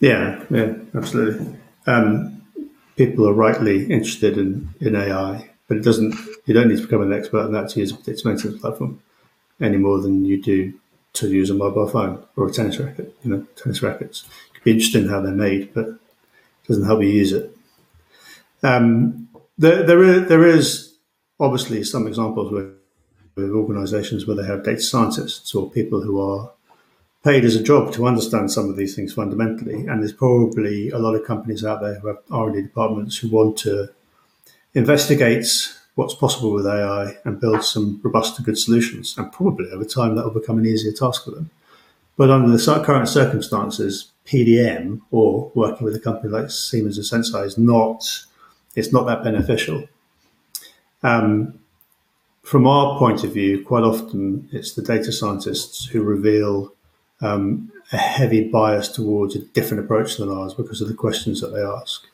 Yeah, 0.00 0.44
yeah, 0.50 0.74
absolutely. 0.94 1.56
Um, 1.86 2.42
people 2.96 3.28
are 3.28 3.32
rightly 3.32 3.84
interested 3.84 4.36
in, 4.36 4.74
in 4.80 4.96
AI, 4.96 5.49
but 5.70 5.78
it 5.78 5.84
doesn't. 5.84 6.16
You 6.46 6.54
don't 6.54 6.66
need 6.66 6.78
to 6.78 6.82
become 6.82 7.02
an 7.02 7.12
expert 7.12 7.46
in 7.46 7.52
that 7.52 7.68
to 7.70 7.80
use 7.80 7.92
a 7.92 8.28
maintenance 8.28 8.60
platform 8.60 9.00
any 9.60 9.76
more 9.76 10.00
than 10.00 10.24
you 10.24 10.42
do 10.42 10.74
to 11.12 11.28
use 11.28 11.48
a 11.48 11.54
mobile 11.54 11.88
phone 11.88 12.26
or 12.34 12.48
a 12.48 12.52
tennis 12.52 12.78
racket. 12.78 13.16
You 13.22 13.30
know, 13.30 13.46
tennis 13.54 13.80
rackets. 13.80 14.24
It 14.48 14.54
could 14.54 14.64
be 14.64 14.72
interesting 14.72 15.06
how 15.06 15.20
they're 15.20 15.32
made, 15.32 15.72
but 15.72 15.86
it 15.86 15.98
doesn't 16.66 16.86
help 16.86 17.02
you 17.02 17.08
use 17.10 17.32
it. 17.32 17.56
Um, 18.64 19.28
there, 19.58 19.84
there, 19.84 20.02
is, 20.02 20.28
there 20.28 20.44
is 20.44 20.96
obviously 21.38 21.84
some 21.84 22.08
examples 22.08 22.50
where 22.50 22.72
with 23.36 23.52
organisations 23.52 24.26
where 24.26 24.36
they 24.36 24.46
have 24.46 24.64
data 24.64 24.80
scientists 24.80 25.54
or 25.54 25.70
people 25.70 26.02
who 26.02 26.20
are 26.20 26.50
paid 27.22 27.44
as 27.44 27.54
a 27.54 27.62
job 27.62 27.92
to 27.92 28.08
understand 28.08 28.50
some 28.50 28.68
of 28.68 28.76
these 28.76 28.96
things 28.96 29.12
fundamentally. 29.12 29.86
And 29.86 30.02
there's 30.02 30.12
probably 30.12 30.90
a 30.90 30.98
lot 30.98 31.14
of 31.14 31.24
companies 31.24 31.64
out 31.64 31.80
there 31.80 32.00
who 32.00 32.08
have 32.08 32.18
R&D 32.28 32.60
departments 32.60 33.18
who 33.18 33.28
want 33.28 33.56
to 33.58 33.90
investigate 34.74 35.46
what's 35.94 36.14
possible 36.14 36.52
with 36.52 36.66
AI 36.66 37.16
and 37.24 37.40
builds 37.40 37.70
some 37.70 38.00
robust 38.02 38.38
and 38.38 38.46
good 38.46 38.58
solutions. 38.58 39.16
And 39.18 39.32
probably 39.32 39.70
over 39.70 39.84
time 39.84 40.14
that 40.16 40.24
will 40.24 40.40
become 40.40 40.58
an 40.58 40.66
easier 40.66 40.92
task 40.92 41.24
for 41.24 41.30
them. 41.30 41.50
But 42.16 42.30
under 42.30 42.56
the 42.56 42.82
current 42.84 43.08
circumstances, 43.08 44.10
PDM 44.26 45.00
or 45.10 45.50
working 45.54 45.84
with 45.84 45.94
a 45.94 46.00
company 46.00 46.30
like 46.30 46.50
Siemens 46.50 46.96
and 46.98 47.24
Senseye 47.24 47.46
is 47.46 47.58
not 47.58 48.24
it's 48.76 48.92
not 48.92 49.06
that 49.06 49.24
beneficial. 49.24 49.88
Um, 51.02 51.58
from 52.42 52.66
our 52.66 52.98
point 52.98 53.24
of 53.24 53.32
view, 53.32 53.64
quite 53.64 53.82
often 53.82 54.48
it's 54.52 54.74
the 54.74 54.82
data 54.82 55.12
scientists 55.12 55.86
who 55.86 56.02
reveal 56.02 56.72
um, 57.20 57.72
a 57.92 57.96
heavy 57.96 58.48
bias 58.48 58.88
towards 58.88 59.34
a 59.34 59.40
different 59.40 59.84
approach 59.84 60.16
than 60.16 60.28
ours 60.28 60.54
because 60.54 60.80
of 60.80 60.88
the 60.88 60.94
questions 60.94 61.40
that 61.40 61.48
they 61.48 61.62
ask. 61.62 62.06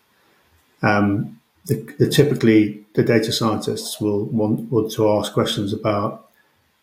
Um, 0.82 1.40
the, 1.66 1.94
the, 1.99 2.08
typically, 2.08 2.85
the 2.94 3.02
data 3.02 3.32
scientists 3.32 4.00
will 4.00 4.25
want, 4.26 4.70
want 4.70 4.92
to 4.92 5.11
ask 5.11 5.32
questions 5.32 5.73
about 5.73 6.28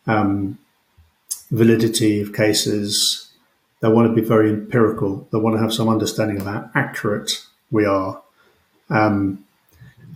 um, 0.06 0.58
validity 1.50 2.20
of 2.20 2.32
cases. 2.32 3.30
They 3.80 3.88
want 3.88 4.08
to 4.08 4.20
be 4.20 4.26
very 4.26 4.50
empirical. 4.50 5.26
They 5.32 5.38
want 5.38 5.56
to 5.56 5.62
have 5.62 5.72
some 5.72 5.88
understanding 5.88 6.40
of 6.40 6.46
how 6.46 6.70
accurate 6.74 7.42
we 7.70 7.86
are. 7.86 8.22
Um, 8.90 9.44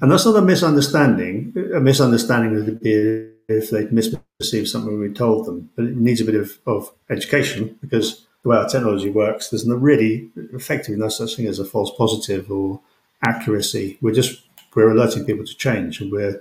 and 0.01 0.13
that's 0.13 0.27
not 0.27 0.37
a 0.37 0.43
misunderstanding. 0.43 1.55
A 1.75 1.81
misunderstanding 1.81 2.55
would 2.55 2.81
be 2.81 3.31
if 3.49 3.71
they'd 3.71 3.91
misperceived 3.91 4.69
something 4.69 4.99
we 4.99 5.13
told 5.13 5.47
them. 5.47 5.71
But 5.75 5.87
it 5.87 5.97
needs 5.97 6.21
a 6.21 6.25
bit 6.25 6.35
of, 6.35 6.59
of 6.67 6.93
education 7.11 7.79
because 7.81 8.27
the 8.43 8.51
way 8.51 8.57
our 8.57 8.69
technology 8.69 9.11
works, 9.11 9.49
there's 9.49 9.67
no 9.67 9.75
really 9.75 10.31
effectively 10.53 10.97
no 10.97 11.09
such 11.09 11.37
thing 11.37 11.47
as 11.47 11.59
a 11.59 11.65
false 11.65 11.91
positive 11.97 12.51
or 12.51 12.81
accuracy. 13.27 13.99
We're 14.01 14.15
just 14.15 14.43
we're 14.79 14.93
alerting 14.93 15.25
people 15.25 15.45
to 15.45 15.57
change, 15.57 16.01
and 16.01 16.13
we're 16.13 16.41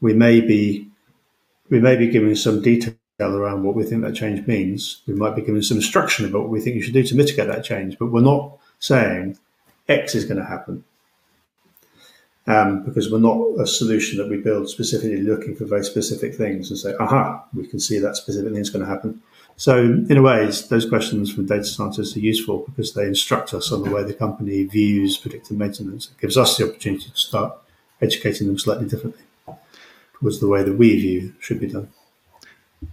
we 0.00 0.12
may 0.12 0.40
be 0.40 0.88
we 1.70 1.80
may 1.80 1.94
be 1.94 2.08
giving 2.08 2.34
some 2.34 2.60
detail 2.60 2.96
around 3.20 3.62
what 3.62 3.76
we 3.76 3.84
think 3.84 4.02
that 4.02 4.16
change 4.16 4.44
means. 4.48 5.02
We 5.06 5.14
might 5.14 5.36
be 5.36 5.42
giving 5.42 5.62
some 5.62 5.76
instruction 5.76 6.26
about 6.26 6.40
what 6.42 6.50
we 6.50 6.60
think 6.60 6.74
you 6.74 6.82
should 6.82 6.92
do 6.92 7.04
to 7.04 7.14
mitigate 7.14 7.46
that 7.46 7.62
change, 7.62 7.98
but 8.00 8.06
we're 8.06 8.20
not 8.20 8.58
saying 8.80 9.38
X 9.88 10.16
is 10.16 10.24
going 10.24 10.40
to 10.40 10.44
happen 10.44 10.82
um, 12.48 12.84
because 12.84 13.12
we're 13.12 13.20
not 13.20 13.38
a 13.60 13.66
solution 13.66 14.18
that 14.18 14.28
we 14.28 14.38
build 14.38 14.68
specifically 14.68 15.22
looking 15.22 15.54
for 15.54 15.64
very 15.64 15.84
specific 15.84 16.34
things 16.34 16.68
and 16.68 16.78
say, 16.80 16.94
aha, 16.98 17.44
we 17.54 17.68
can 17.68 17.78
see 17.78 18.00
that 18.00 18.16
specific 18.16 18.52
thing 18.52 18.60
is 18.60 18.70
going 18.70 18.84
to 18.84 18.90
happen. 18.90 19.22
So, 19.56 19.78
in 19.78 20.16
a 20.16 20.22
way, 20.22 20.50
those 20.70 20.88
questions 20.88 21.32
from 21.32 21.46
data 21.46 21.64
scientists 21.64 22.16
are 22.16 22.20
useful 22.20 22.64
because 22.66 22.94
they 22.94 23.06
instruct 23.06 23.54
us 23.54 23.70
on 23.70 23.82
the 23.82 23.90
way 23.90 24.02
the 24.02 24.14
company 24.14 24.64
views 24.64 25.16
predictive 25.16 25.56
maintenance. 25.56 26.10
It 26.10 26.20
gives 26.20 26.36
us 26.36 26.56
the 26.56 26.68
opportunity 26.68 27.10
to 27.10 27.16
start 27.16 27.56
educating 28.00 28.48
them 28.48 28.58
slightly 28.58 28.88
differently 28.88 29.22
towards 30.18 30.40
the 30.40 30.48
way 30.48 30.62
that 30.62 30.76
we 30.76 30.96
view 31.00 31.34
should 31.40 31.60
be 31.60 31.66
done. 31.66 31.88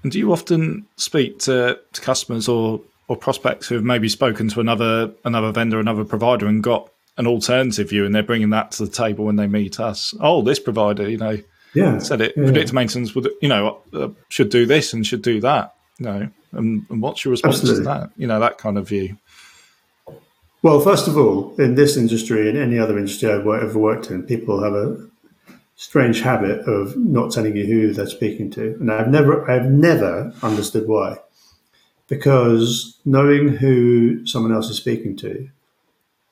And 0.04 0.12
do 0.12 0.20
you 0.20 0.32
often 0.32 0.86
speak 0.98 1.40
to, 1.40 1.80
to 1.94 2.02
customers 2.02 2.48
or, 2.48 2.82
or 3.08 3.16
prospects 3.16 3.68
who 3.68 3.76
have 3.76 3.84
maybe 3.84 4.10
spoken 4.10 4.48
to 4.50 4.60
another 4.60 5.12
another 5.26 5.52
vendor, 5.52 5.80
another 5.80 6.06
provider, 6.06 6.46
and 6.48 6.62
got 6.62 6.92
an 7.18 7.28
alternative 7.28 7.90
view, 7.90 8.06
and 8.06 8.14
they're 8.14 8.24
bringing 8.24 8.52
that 8.52 8.72
to 8.72 8.86
the 8.86 8.92
table 8.92 9.26
when 9.26 9.36
they 9.36 9.48
meet 9.48 9.80
us. 9.80 10.14
Oh, 10.22 10.42
this 10.42 10.60
provider, 10.60 11.10
you 11.10 11.18
know, 11.18 11.38
yeah, 11.74 12.00
said 12.00 12.22
it. 12.22 12.34
Yeah. 12.38 12.46
Predictive 12.46 12.74
maintenance 12.74 13.14
would, 13.16 13.30
you 13.42 13.50
know, 13.50 13.82
uh, 13.94 14.10
should 14.30 14.50
do 14.50 14.66
this 14.66 14.94
and 14.94 15.06
should 15.06 15.22
do 15.22 15.42
that. 15.42 15.76
You 15.98 16.06
know, 16.06 16.30
and, 16.52 16.86
and 16.90 17.02
what's 17.02 17.24
your 17.24 17.32
response 17.32 17.60
Absolutely. 17.60 17.84
to 17.84 17.90
that? 17.90 18.12
You 18.18 18.28
know, 18.28 18.40
that 18.40 18.58
kind 18.58 18.78
of 18.78 18.88
view. 18.88 19.18
Well, 20.62 20.82
first 20.82 21.08
of 21.08 21.18
all, 21.18 21.56
in 21.58 21.76
this 21.76 21.96
industry 21.96 22.50
and 22.50 22.58
any 22.58 22.78
other 22.78 22.98
industry 22.98 23.32
I've 23.32 23.48
ever 23.48 23.80
worked 23.80 24.12
in, 24.12 24.24
people 24.24 24.62
have 24.62 24.74
a 24.74 25.08
strange 25.76 26.22
habit 26.22 26.68
of 26.68 26.98
not 26.98 27.32
telling 27.32 27.56
you 27.56 27.66
who 27.66 27.94
they're 27.94 28.08
speaking 28.08 28.52
to, 28.52 28.76
and 28.80 28.92
I've 28.92 29.08
never, 29.08 29.50
I've 29.50 29.72
never 29.72 30.34
understood 30.44 30.88
why. 30.88 31.18
Because 32.08 32.98
knowing 33.06 33.50
who 33.50 34.26
someone 34.26 34.52
else 34.52 34.70
is 34.70 34.78
speaking 34.78 35.16
to 35.18 35.50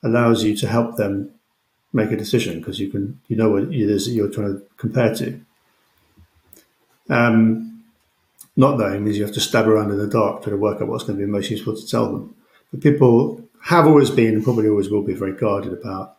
allows 0.04 0.44
you 0.44 0.56
to 0.58 0.68
help 0.68 0.98
them 0.98 1.32
make 1.94 2.12
a 2.12 2.18
decision 2.18 2.60
because 2.60 2.80
you 2.80 2.90
can 2.90 3.20
you 3.28 3.36
know 3.36 3.50
what 3.50 3.64
it 3.64 3.74
is 3.74 4.06
that 4.06 4.12
you're 4.12 4.30
trying 4.30 4.54
to 4.54 4.64
compare 4.78 5.14
to. 5.16 5.40
Um, 7.10 7.67
not 8.58 8.78
knowing 8.78 9.04
means 9.04 9.18
you 9.18 9.24
have 9.24 9.34
to 9.36 9.40
stab 9.40 9.68
around 9.68 9.92
in 9.92 9.98
the 9.98 10.08
dark 10.08 10.44
to 10.44 10.58
work 10.58 10.82
out 10.82 10.88
what's 10.88 11.04
going 11.04 11.18
to 11.18 11.26
be 11.26 11.32
most 11.32 11.52
useful 11.52 11.76
to 11.76 11.88
tell 11.88 12.12
them. 12.12 12.36
But 12.72 12.82
people 12.82 13.48
have 13.64 13.86
always 13.86 14.10
been 14.10 14.34
and 14.34 14.44
probably 14.44 14.68
always 14.68 14.90
will 14.90 15.04
be 15.04 15.14
very 15.14 15.34
guarded 15.34 15.74
about 15.74 16.18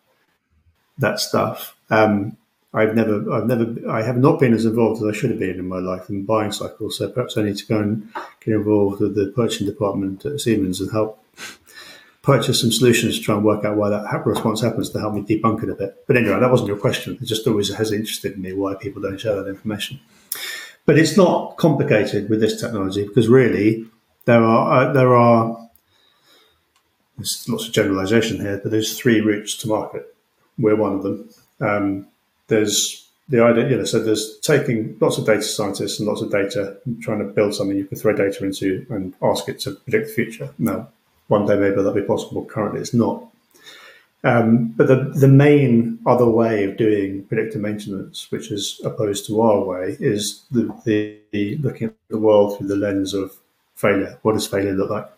that 0.98 1.18
stuff. 1.18 1.76
Um, 1.90 2.36
I've 2.72 2.94
never, 2.94 3.32
I've 3.32 3.46
never, 3.46 3.74
I 3.90 4.02
have 4.02 4.18
not 4.18 4.38
been 4.38 4.54
as 4.54 4.64
involved 4.64 5.02
as 5.02 5.08
I 5.08 5.18
should 5.18 5.30
have 5.30 5.38
been 5.38 5.58
in 5.58 5.66
my 5.66 5.78
life 5.78 6.08
in 6.10 6.24
buying 6.24 6.52
cycles. 6.52 6.98
So 6.98 7.08
perhaps 7.08 7.36
I 7.36 7.42
need 7.42 7.56
to 7.56 7.66
go 7.66 7.80
and 7.80 8.08
get 8.40 8.54
involved 8.54 9.00
with 9.00 9.14
the 9.14 9.32
purchasing 9.34 9.66
department 9.66 10.24
at 10.26 10.40
Siemens 10.40 10.80
and 10.80 10.92
help 10.92 11.24
purchase 12.22 12.60
some 12.60 12.70
solutions 12.70 13.18
to 13.18 13.24
try 13.24 13.34
and 13.34 13.44
work 13.44 13.64
out 13.64 13.76
why 13.76 13.88
that 13.88 14.26
response 14.26 14.60
happens 14.60 14.90
to 14.90 15.00
help 15.00 15.14
me 15.14 15.22
debunk 15.22 15.62
it 15.62 15.70
a 15.70 15.74
bit. 15.74 16.04
But 16.06 16.18
anyway, 16.18 16.38
that 16.38 16.50
wasn't 16.50 16.68
your 16.68 16.76
question. 16.76 17.18
It 17.20 17.24
just 17.24 17.46
always 17.46 17.74
has 17.74 17.90
interested 17.90 18.38
me 18.38 18.52
why 18.52 18.74
people 18.74 19.00
don't 19.00 19.18
share 19.18 19.34
that 19.34 19.48
information. 19.48 19.98
But 20.88 20.98
it's 20.98 21.18
not 21.18 21.58
complicated 21.58 22.30
with 22.30 22.40
this 22.40 22.58
technology 22.58 23.06
because 23.06 23.28
really 23.28 23.84
there 24.24 24.42
are 24.42 24.88
uh, 24.88 24.92
there 24.94 25.14
are 25.14 25.68
there's 27.18 27.46
lots 27.46 27.66
of 27.66 27.74
generalization 27.74 28.40
here, 28.40 28.58
but 28.62 28.72
there's 28.72 28.98
three 28.98 29.20
routes 29.20 29.54
to 29.58 29.68
market. 29.68 30.16
We're 30.58 30.76
one 30.76 30.94
of 30.94 31.02
them. 31.02 31.28
Um, 31.60 32.06
there's 32.46 33.06
the 33.28 33.44
idea, 33.44 33.68
you 33.68 33.76
know, 33.76 33.84
so 33.84 34.02
there's 34.02 34.38
taking 34.38 34.96
lots 34.98 35.18
of 35.18 35.26
data 35.26 35.42
scientists 35.42 35.98
and 35.98 36.08
lots 36.08 36.22
of 36.22 36.30
data, 36.30 36.78
trying 37.02 37.18
to 37.18 37.26
build 37.26 37.54
something 37.54 37.76
you 37.76 37.84
can 37.84 37.98
throw 37.98 38.14
data 38.14 38.42
into 38.42 38.86
and 38.88 39.12
ask 39.20 39.46
it 39.46 39.60
to 39.60 39.72
predict 39.72 40.06
the 40.06 40.14
future. 40.14 40.54
Now, 40.58 40.88
one 41.26 41.44
day 41.44 41.56
maybe 41.56 41.76
that'll 41.76 41.92
be 41.92 42.00
possible. 42.00 42.46
Currently, 42.46 42.80
it's 42.80 42.94
not. 42.94 43.26
Um, 44.24 44.68
but 44.76 44.88
the, 44.88 45.12
the 45.14 45.28
main 45.28 46.00
other 46.04 46.28
way 46.28 46.64
of 46.64 46.76
doing 46.76 47.24
predictive 47.24 47.60
maintenance, 47.60 48.30
which 48.30 48.50
is 48.50 48.80
opposed 48.84 49.26
to 49.26 49.40
our 49.40 49.64
way, 49.64 49.96
is 50.00 50.44
the, 50.50 50.74
the, 50.84 51.18
the 51.30 51.56
looking 51.58 51.88
at 51.88 51.94
the 52.08 52.18
world 52.18 52.58
through 52.58 52.66
the 52.66 52.76
lens 52.76 53.14
of 53.14 53.36
failure. 53.76 54.18
What 54.22 54.32
does 54.32 54.46
failure 54.46 54.72
look 54.72 54.90
like? 54.90 55.08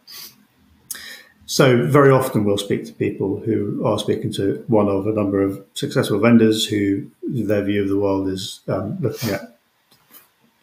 So 1.47 1.85
very 1.85 2.11
often 2.12 2.45
we'll 2.45 2.59
speak 2.59 2.85
to 2.85 2.92
people 2.92 3.40
who 3.40 3.85
are 3.85 3.99
speaking 3.99 4.33
to 4.35 4.62
one 4.69 4.88
of 4.88 5.07
a 5.07 5.12
number 5.12 5.42
of 5.42 5.64
successful 5.75 6.21
vendors 6.21 6.66
who 6.66 7.11
their 7.23 7.64
view 7.64 7.83
of 7.83 7.88
the 7.88 7.99
world 7.99 8.28
is 8.28 8.61
um, 8.69 8.99
looking 9.00 9.30
at 9.30 9.59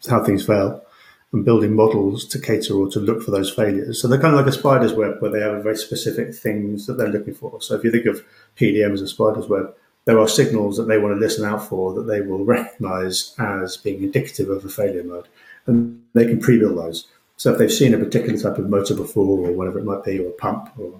how 0.08 0.24
things 0.24 0.46
fail 0.46 0.82
and 1.32 1.44
building 1.44 1.74
models 1.74 2.24
to 2.26 2.38
cater 2.38 2.74
or 2.74 2.88
to 2.88 3.00
look 3.00 3.22
for 3.22 3.30
those 3.30 3.52
failures. 3.52 4.00
So 4.00 4.08
they're 4.08 4.20
kind 4.20 4.34
of 4.34 4.40
like 4.40 4.54
a 4.54 4.58
spider's 4.58 4.94
web 4.94 5.16
where 5.20 5.30
they 5.30 5.40
have 5.40 5.62
very 5.62 5.76
specific 5.76 6.34
things 6.34 6.86
that 6.86 6.94
they're 6.94 7.08
looking 7.08 7.34
for. 7.34 7.60
So 7.60 7.74
if 7.74 7.84
you 7.84 7.90
think 7.90 8.06
of 8.06 8.24
PDM 8.56 8.92
as 8.92 9.02
a 9.02 9.08
spider's 9.08 9.46
web, 9.46 9.74
there 10.06 10.18
are 10.18 10.28
signals 10.28 10.78
that 10.78 10.88
they 10.88 10.96
want 10.96 11.14
to 11.14 11.20
listen 11.20 11.44
out 11.44 11.68
for 11.68 11.92
that 11.92 12.06
they 12.06 12.22
will 12.22 12.44
recognize 12.44 13.34
as 13.38 13.76
being 13.76 14.02
indicative 14.02 14.48
of 14.48 14.64
a 14.64 14.68
failure 14.70 15.04
mode. 15.04 15.28
And 15.66 16.02
they 16.14 16.24
can 16.24 16.40
pre-build 16.40 16.78
those. 16.78 17.06
So 17.36 17.52
if 17.52 17.58
they've 17.58 17.70
seen 17.70 17.92
a 17.92 17.98
particular 17.98 18.38
type 18.38 18.56
of 18.56 18.70
motor 18.70 18.94
before 18.94 19.46
or 19.46 19.52
whatever 19.52 19.78
it 19.78 19.84
might 19.84 20.04
be, 20.04 20.18
or 20.18 20.28
a 20.28 20.32
pump 20.32 20.70
or 20.78 20.94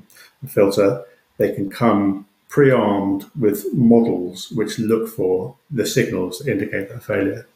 a 0.44 0.46
filter, 0.46 1.04
they 1.38 1.52
can 1.52 1.70
come 1.70 2.26
pre-armed 2.50 3.24
with 3.38 3.72
models 3.72 4.50
which 4.50 4.78
look 4.78 5.08
for 5.08 5.56
the 5.70 5.86
signals 5.86 6.38
that 6.38 6.52
indicate 6.52 6.90
that 6.90 7.02
failure. 7.02 7.46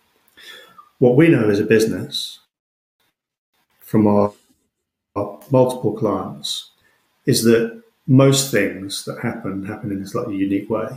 What 0.98 1.16
we 1.16 1.28
know 1.28 1.50
as 1.50 1.60
a 1.60 1.64
business 1.64 2.38
from 3.92 4.06
our, 4.06 4.32
our 5.14 5.38
multiple 5.50 5.92
clients 5.92 6.70
is 7.26 7.44
that 7.44 7.82
most 8.06 8.50
things 8.50 9.04
that 9.04 9.20
happen 9.20 9.66
happen 9.66 9.92
in 9.92 10.02
a 10.02 10.06
slightly 10.06 10.34
unique 10.34 10.70
way. 10.70 10.88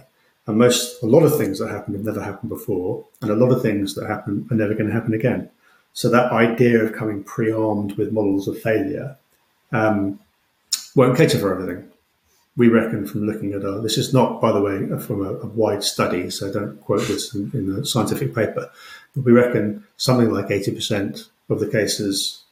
And 0.48 0.58
most, 0.58 1.04
a 1.04 1.06
lot 1.06 1.24
of 1.24 1.38
things 1.38 1.60
that 1.60 1.70
happen 1.70 1.94
have 1.94 2.06
never 2.06 2.24
happened 2.24 2.50
before, 2.50 3.06
and 3.22 3.30
a 3.30 3.36
lot 3.36 3.52
of 3.52 3.62
things 3.62 3.96
that 3.96 4.08
happen 4.08 4.48
are 4.50 4.56
never 4.56 4.74
going 4.74 4.88
to 4.88 4.94
happen 4.94 5.14
again. 5.14 5.50
So 5.92 6.08
that 6.10 6.32
idea 6.32 6.82
of 6.82 6.94
coming 6.94 7.22
pre-armed 7.22 7.98
with 7.98 8.14
models 8.14 8.48
of 8.48 8.62
failure 8.62 9.18
um, 9.74 10.18
won't 10.96 11.18
cater 11.18 11.38
for 11.38 11.52
everything. 11.52 11.92
We 12.56 12.70
reckon 12.70 13.06
from 13.06 13.28
looking 13.28 13.52
at 13.52 13.66
our, 13.66 13.82
this 13.82 13.98
is 13.98 14.14
not, 14.14 14.40
by 14.40 14.54
the 14.54 14.62
way, 14.62 14.88
from 15.00 15.26
a, 15.26 15.34
a 15.34 15.48
wide 15.48 15.84
study, 15.84 16.30
so 16.30 16.54
don't 16.54 16.80
quote 16.80 17.06
this 17.08 17.36
in, 17.36 17.52
in 17.54 17.76
a 17.76 17.86
scientific 17.86 18.34
paper, 18.34 18.72
but 19.14 19.26
we 19.26 19.34
reckon 19.34 19.84
something 19.98 20.32
like 20.32 20.48
80% 20.48 21.28
of 21.50 21.60
the 21.60 21.68
cases 21.68 22.45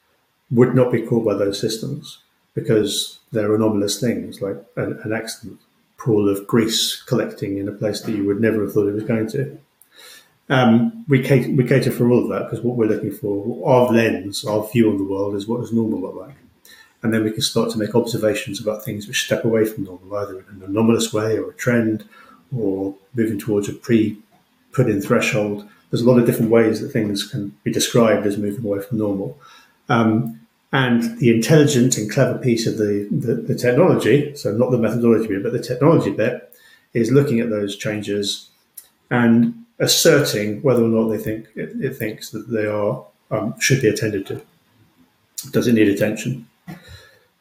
would 0.51 0.75
not 0.75 0.91
be 0.91 1.01
caught 1.01 1.25
by 1.25 1.33
those 1.33 1.59
systems 1.59 2.19
because 2.53 3.19
they're 3.31 3.55
anomalous 3.55 3.99
things 3.99 4.41
like 4.41 4.57
an, 4.75 4.99
an 5.03 5.13
accident 5.13 5.59
pool 5.97 6.29
of 6.29 6.45
grease 6.47 7.01
collecting 7.01 7.57
in 7.57 7.67
a 7.67 7.71
place 7.71 8.01
that 8.01 8.11
you 8.11 8.25
would 8.25 8.41
never 8.41 8.63
have 8.63 8.73
thought 8.73 8.87
it 8.87 8.93
was 8.93 9.03
going 9.03 9.27
to. 9.27 9.57
Um, 10.49 11.05
we, 11.07 11.23
cater, 11.23 11.49
we 11.51 11.63
cater 11.63 11.91
for 11.91 12.09
all 12.09 12.23
of 12.23 12.29
that 12.29 12.43
because 12.49 12.63
what 12.63 12.75
we're 12.75 12.89
looking 12.89 13.11
for, 13.11 13.67
our 13.67 13.91
lens, 13.91 14.45
our 14.45 14.67
view 14.67 14.89
on 14.89 14.97
the 14.97 15.03
world 15.05 15.35
is 15.35 15.47
what 15.47 15.61
does 15.61 15.71
normal 15.71 16.01
look 16.01 16.15
like. 16.15 16.35
and 17.01 17.13
then 17.13 17.23
we 17.23 17.31
can 17.31 17.41
start 17.41 17.69
to 17.71 17.77
make 17.77 17.95
observations 17.95 18.61
about 18.61 18.83
things 18.83 19.07
which 19.07 19.25
step 19.25 19.43
away 19.43 19.65
from 19.65 19.83
normal, 19.83 20.15
either 20.15 20.39
in 20.39 20.45
an 20.49 20.63
anomalous 20.65 21.13
way 21.13 21.37
or 21.37 21.49
a 21.49 21.53
trend, 21.53 22.05
or 22.55 22.95
moving 23.13 23.39
towards 23.39 23.67
a 23.67 23.73
pre-put 23.73 24.89
in 24.89 25.01
threshold. 25.01 25.67
There's 25.89 26.01
a 26.01 26.09
lot 26.09 26.19
of 26.19 26.25
different 26.25 26.51
ways 26.51 26.79
that 26.81 26.89
things 26.89 27.27
can 27.27 27.55
be 27.63 27.71
described 27.71 28.25
as 28.25 28.37
moving 28.37 28.65
away 28.65 28.81
from 28.81 28.99
normal. 28.99 29.37
Um, 29.89 30.39
and 30.71 31.19
the 31.19 31.33
intelligent 31.33 31.97
and 31.97 32.09
clever 32.09 32.37
piece 32.39 32.65
of 32.65 32.77
the, 32.77 33.07
the, 33.11 33.35
the, 33.35 33.55
technology, 33.55 34.35
so 34.35 34.51
not 34.51 34.71
the 34.71 34.77
methodology 34.79 35.27
bit, 35.27 35.43
but 35.43 35.51
the 35.51 35.61
technology 35.61 36.09
bit, 36.09 36.51
is 36.93 37.11
looking 37.11 37.39
at 37.39 37.51
those 37.51 37.77
changes 37.77 38.49
and 39.11 39.65
asserting 39.79 40.61
whether 40.63 40.83
or 40.83 40.87
not 40.87 41.09
they 41.09 41.17
think 41.17 41.47
it, 41.55 41.73
it 41.79 41.95
thinks 41.95 42.31
that 42.31 42.49
they 42.49 42.65
are 42.65 43.05
um, 43.29 43.53
should 43.59 43.81
be 43.81 43.87
attended 43.87 44.25
to. 44.27 44.41
Does 45.51 45.67
it 45.67 45.73
need 45.73 45.89
attention? 45.89 46.47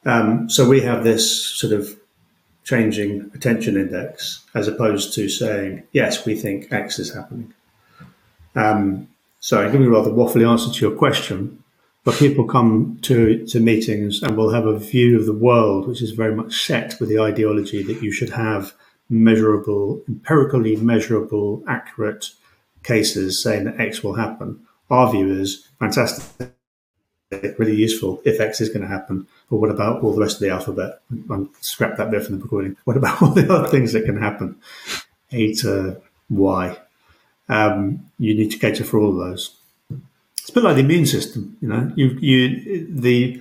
Um, 0.05 0.51
so 0.51 0.69
we 0.69 0.81
have 0.81 1.05
this 1.05 1.49
sort 1.59 1.73
of 1.73 1.99
changing 2.65 3.31
attention 3.35 3.77
index 3.77 4.45
as 4.55 4.69
opposed 4.69 5.15
to 5.15 5.29
saying 5.29 5.85
yes, 5.93 6.27
we 6.27 6.35
think 6.35 6.73
X 6.73 6.99
is 6.99 7.15
happening. 7.15 7.53
Um, 8.55 9.09
so 9.41 9.63
I'm 9.63 9.73
giving 9.73 9.87
a 9.87 9.91
rather 9.91 10.11
waffly 10.11 10.49
answer 10.49 10.73
to 10.73 10.81
your 10.81 10.97
question, 10.97 11.62
but 12.05 12.15
people 12.17 12.45
come 12.45 12.99
to, 13.03 13.47
to 13.47 13.61
meetings 13.61 14.23
and 14.23 14.37
will 14.37 14.53
have 14.53 14.67
a 14.67 14.79
view 14.79 15.19
of 15.19 15.27
the 15.27 15.33
world 15.33 15.87
which 15.87 16.03
is 16.03 16.11
very 16.11 16.35
much 16.35 16.65
set 16.65 16.99
with 16.99 17.09
the 17.09 17.21
ideology 17.21 17.83
that 17.83 18.03
you 18.03 18.11
should 18.11 18.31
have 18.31 18.75
measurable, 19.09 20.03
empirically 20.09 20.75
measurable, 20.77 21.63
accurate 21.69 22.31
cases 22.83 23.43
saying 23.43 23.65
that 23.65 23.79
X 23.79 24.03
will 24.03 24.15
happen. 24.15 24.61
Our 24.91 25.13
view 25.13 25.31
is 25.41 25.69
fantastic, 25.79 26.53
really 27.59 27.77
useful 27.77 28.21
if 28.25 28.41
X 28.41 28.61
is 28.61 28.69
going 28.69 28.83
to 28.83 28.89
happen. 28.89 29.27
But 29.49 29.57
what 29.57 29.71
about 29.71 30.03
all 30.03 30.13
the 30.13 30.21
rest 30.21 30.37
of 30.37 30.41
the 30.41 30.51
alphabet? 30.51 31.01
I'll 31.31 31.49
scrap 31.61 31.97
that 31.99 32.11
bit 32.11 32.25
from 32.25 32.37
the 32.37 32.43
recording. 32.43 32.77
What 32.85 32.97
about 32.97 33.23
all 33.23 33.31
the 33.31 33.53
other 33.53 33.69
things 33.69 33.93
that 33.93 34.05
can 34.05 34.21
happen? 34.21 34.57
A 35.31 35.55
to 35.57 36.01
Y. 36.31 36.77
Um, 37.49 38.11
you 38.19 38.35
need 38.35 38.51
to 38.51 38.59
cater 38.59 38.85
for 38.85 38.99
all 38.99 39.11
of 39.11 39.17
those. 39.17 39.57
It's 40.43 40.51
a 40.51 40.55
bit 40.55 40.65
like 40.65 40.75
the 40.75 40.83
immune 40.83 41.07
system, 41.07 41.57
you 41.61 41.69
know. 41.69 41.93
You, 41.95 42.19
you, 42.21 42.89
the, 42.91 43.41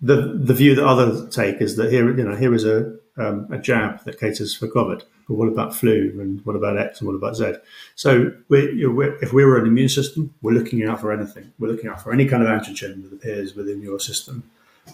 the, 0.00 0.38
the 0.40 0.54
view 0.54 0.76
that 0.76 0.86
others 0.86 1.34
take 1.34 1.60
is 1.60 1.74
that 1.74 1.90
here, 1.90 2.16
you 2.16 2.22
know, 2.22 2.36
here 2.36 2.54
is 2.54 2.64
a, 2.64 2.94
um, 3.16 3.48
a 3.50 3.58
jab 3.58 4.04
that 4.04 4.20
caters 4.20 4.54
for 4.54 4.68
COVID. 4.68 5.02
But 5.26 5.34
what 5.34 5.48
about 5.48 5.74
flu 5.74 6.16
and 6.20 6.40
what 6.46 6.54
about 6.54 6.78
X 6.78 7.00
and 7.00 7.08
what 7.08 7.16
about 7.16 7.34
Z? 7.34 7.54
So 7.96 8.30
we're, 8.48 8.70
you 8.70 8.94
we're, 8.94 9.16
if 9.16 9.32
we 9.32 9.44
were 9.44 9.58
an 9.58 9.66
immune 9.66 9.88
system, 9.88 10.32
we're 10.40 10.52
looking 10.52 10.84
out 10.84 11.00
for 11.00 11.10
anything. 11.10 11.52
We're 11.58 11.72
looking 11.72 11.90
out 11.90 12.00
for 12.00 12.12
any 12.12 12.28
kind 12.28 12.44
of 12.44 12.48
antigen 12.48 13.02
that 13.02 13.16
appears 13.16 13.56
within 13.56 13.82
your 13.82 13.98
system. 13.98 14.48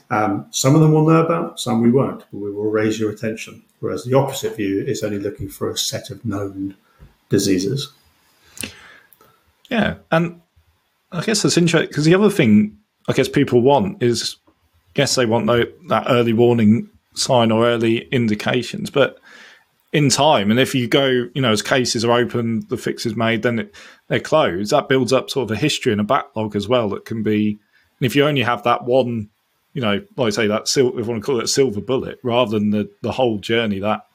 Um, 0.08 0.46
some 0.50 0.74
of 0.74 0.80
them 0.80 0.92
we'll 0.94 1.06
know 1.06 1.26
about, 1.26 1.60
some 1.60 1.82
we 1.82 1.90
won't, 1.90 2.24
but 2.32 2.38
we 2.38 2.50
will 2.50 2.70
raise 2.70 2.98
your 2.98 3.10
attention. 3.10 3.62
Whereas 3.80 4.04
the 4.04 4.14
opposite 4.14 4.56
view 4.56 4.82
is 4.82 5.04
only 5.04 5.18
looking 5.18 5.50
for 5.50 5.68
a 5.68 5.76
set 5.76 6.08
of 6.08 6.24
known 6.24 6.74
diseases. 7.28 7.92
Yeah, 9.68 9.96
and 10.10 10.40
I 11.14 11.22
guess 11.22 11.42
that's 11.42 11.56
interesting 11.56 11.88
because 11.88 12.04
the 12.04 12.14
other 12.14 12.30
thing 12.30 12.76
I 13.08 13.12
guess 13.12 13.28
people 13.28 13.60
want 13.60 14.02
is, 14.02 14.36
guess 14.94 15.14
they 15.14 15.26
want 15.26 15.46
that 15.46 16.04
early 16.08 16.32
warning 16.32 16.90
sign 17.14 17.50
or 17.52 17.66
early 17.66 17.98
indications, 18.08 18.90
but 18.90 19.18
in 19.92 20.08
time, 20.08 20.50
and 20.50 20.58
if 20.58 20.74
you 20.74 20.88
go, 20.88 21.06
you 21.06 21.40
know, 21.40 21.52
as 21.52 21.62
cases 21.62 22.04
are 22.04 22.12
open, 22.12 22.66
the 22.68 22.76
fix 22.76 23.06
is 23.06 23.14
made, 23.14 23.42
then 23.42 23.60
it, 23.60 23.74
they're 24.08 24.18
closed. 24.18 24.72
That 24.72 24.88
builds 24.88 25.12
up 25.12 25.30
sort 25.30 25.48
of 25.48 25.56
a 25.56 25.60
history 25.60 25.92
and 25.92 26.00
a 26.00 26.04
backlog 26.04 26.56
as 26.56 26.66
well. 26.66 26.88
That 26.88 27.04
can 27.04 27.22
be, 27.22 27.50
and 27.50 28.06
if 28.06 28.16
you 28.16 28.26
only 28.26 28.42
have 28.42 28.64
that 28.64 28.84
one, 28.84 29.30
you 29.72 29.80
know, 29.80 30.02
like 30.16 30.26
I 30.26 30.30
say, 30.30 30.46
that 30.48 30.66
sil- 30.66 30.98
if 30.98 31.06
you 31.06 31.10
want 31.12 31.22
to 31.22 31.26
call 31.26 31.38
it 31.38 31.44
a 31.44 31.48
silver 31.48 31.80
bullet, 31.80 32.18
rather 32.24 32.58
than 32.58 32.70
the 32.70 32.90
the 33.02 33.12
whole 33.12 33.38
journey 33.38 33.78
that 33.80 34.06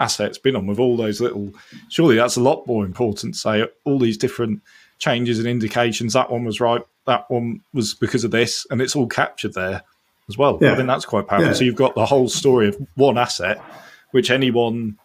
asset's 0.00 0.38
been 0.38 0.56
on 0.56 0.66
with 0.66 0.78
all 0.78 0.96
those 0.96 1.20
little, 1.20 1.52
surely 1.90 2.16
that's 2.16 2.36
a 2.36 2.42
lot 2.42 2.66
more 2.66 2.86
important. 2.86 3.36
Say 3.36 3.66
all 3.84 3.98
these 3.98 4.16
different 4.16 4.62
changes 4.98 5.38
and 5.38 5.46
indications. 5.46 6.12
That 6.12 6.30
one 6.30 6.44
was 6.44 6.60
right. 6.60 6.82
That 7.06 7.30
one 7.30 7.62
was 7.72 7.94
because 7.94 8.24
of 8.24 8.30
this, 8.30 8.66
and 8.70 8.80
it's 8.80 8.96
all 8.96 9.06
captured 9.06 9.54
there 9.54 9.82
as 10.28 10.36
well. 10.36 10.58
Yeah. 10.60 10.72
I 10.72 10.76
think 10.76 10.88
that's 10.88 11.04
quite 11.04 11.26
powerful. 11.28 11.48
Yeah. 11.48 11.54
So 11.54 11.64
you've 11.64 11.76
got 11.76 11.94
the 11.94 12.06
whole 12.06 12.28
story 12.28 12.68
of 12.68 12.76
one 12.94 13.18
asset, 13.18 13.62
which 14.10 14.30
anyone 14.30 14.98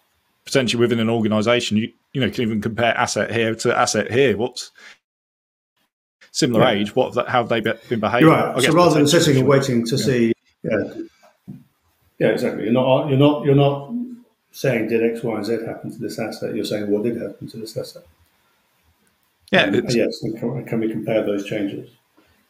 potentially 0.45 0.79
within 0.79 0.99
an 0.99 1.09
organisation, 1.09 1.77
you 1.77 1.91
you 2.13 2.21
know, 2.21 2.29
can 2.29 2.41
even 2.41 2.61
compare 2.61 2.97
asset 2.97 3.31
here 3.31 3.55
to 3.55 3.77
asset 3.77 4.11
here. 4.11 4.35
What's 4.35 4.71
similar 6.31 6.63
yeah. 6.65 6.81
age? 6.81 6.95
What 6.95 7.15
how 7.27 7.45
have 7.45 7.49
they 7.49 7.61
been 7.61 7.99
behaving? 7.99 8.29
Right. 8.29 8.61
So 8.61 8.73
rather 8.73 8.95
than 8.95 9.07
sitting 9.07 9.37
and 9.37 9.47
waiting 9.47 9.85
to 9.85 9.97
see, 9.97 10.33
yeah, 10.63 10.93
yeah, 12.19 12.27
exactly. 12.27 12.65
You're 12.65 12.73
not 12.73 13.09
you're 13.09 13.17
not 13.17 13.45
you're 13.45 13.55
not 13.55 13.93
saying 14.51 14.89
did 14.89 15.03
X, 15.03 15.23
Y, 15.23 15.35
and 15.35 15.45
Z 15.45 15.59
happen 15.65 15.91
to 15.91 15.97
this 15.97 16.19
asset. 16.19 16.53
You're 16.55 16.65
saying 16.65 16.89
what 16.89 17.03
did 17.03 17.21
happen 17.21 17.47
to 17.47 17.57
this 17.57 17.77
asset. 17.77 18.03
Yeah. 19.51 19.63
Um, 19.63 19.85
yes. 19.89 20.21
And 20.23 20.39
can, 20.39 20.65
can, 20.65 20.79
we 20.79 20.89
compare 20.89 21.23
those 21.23 21.45
changes? 21.45 21.89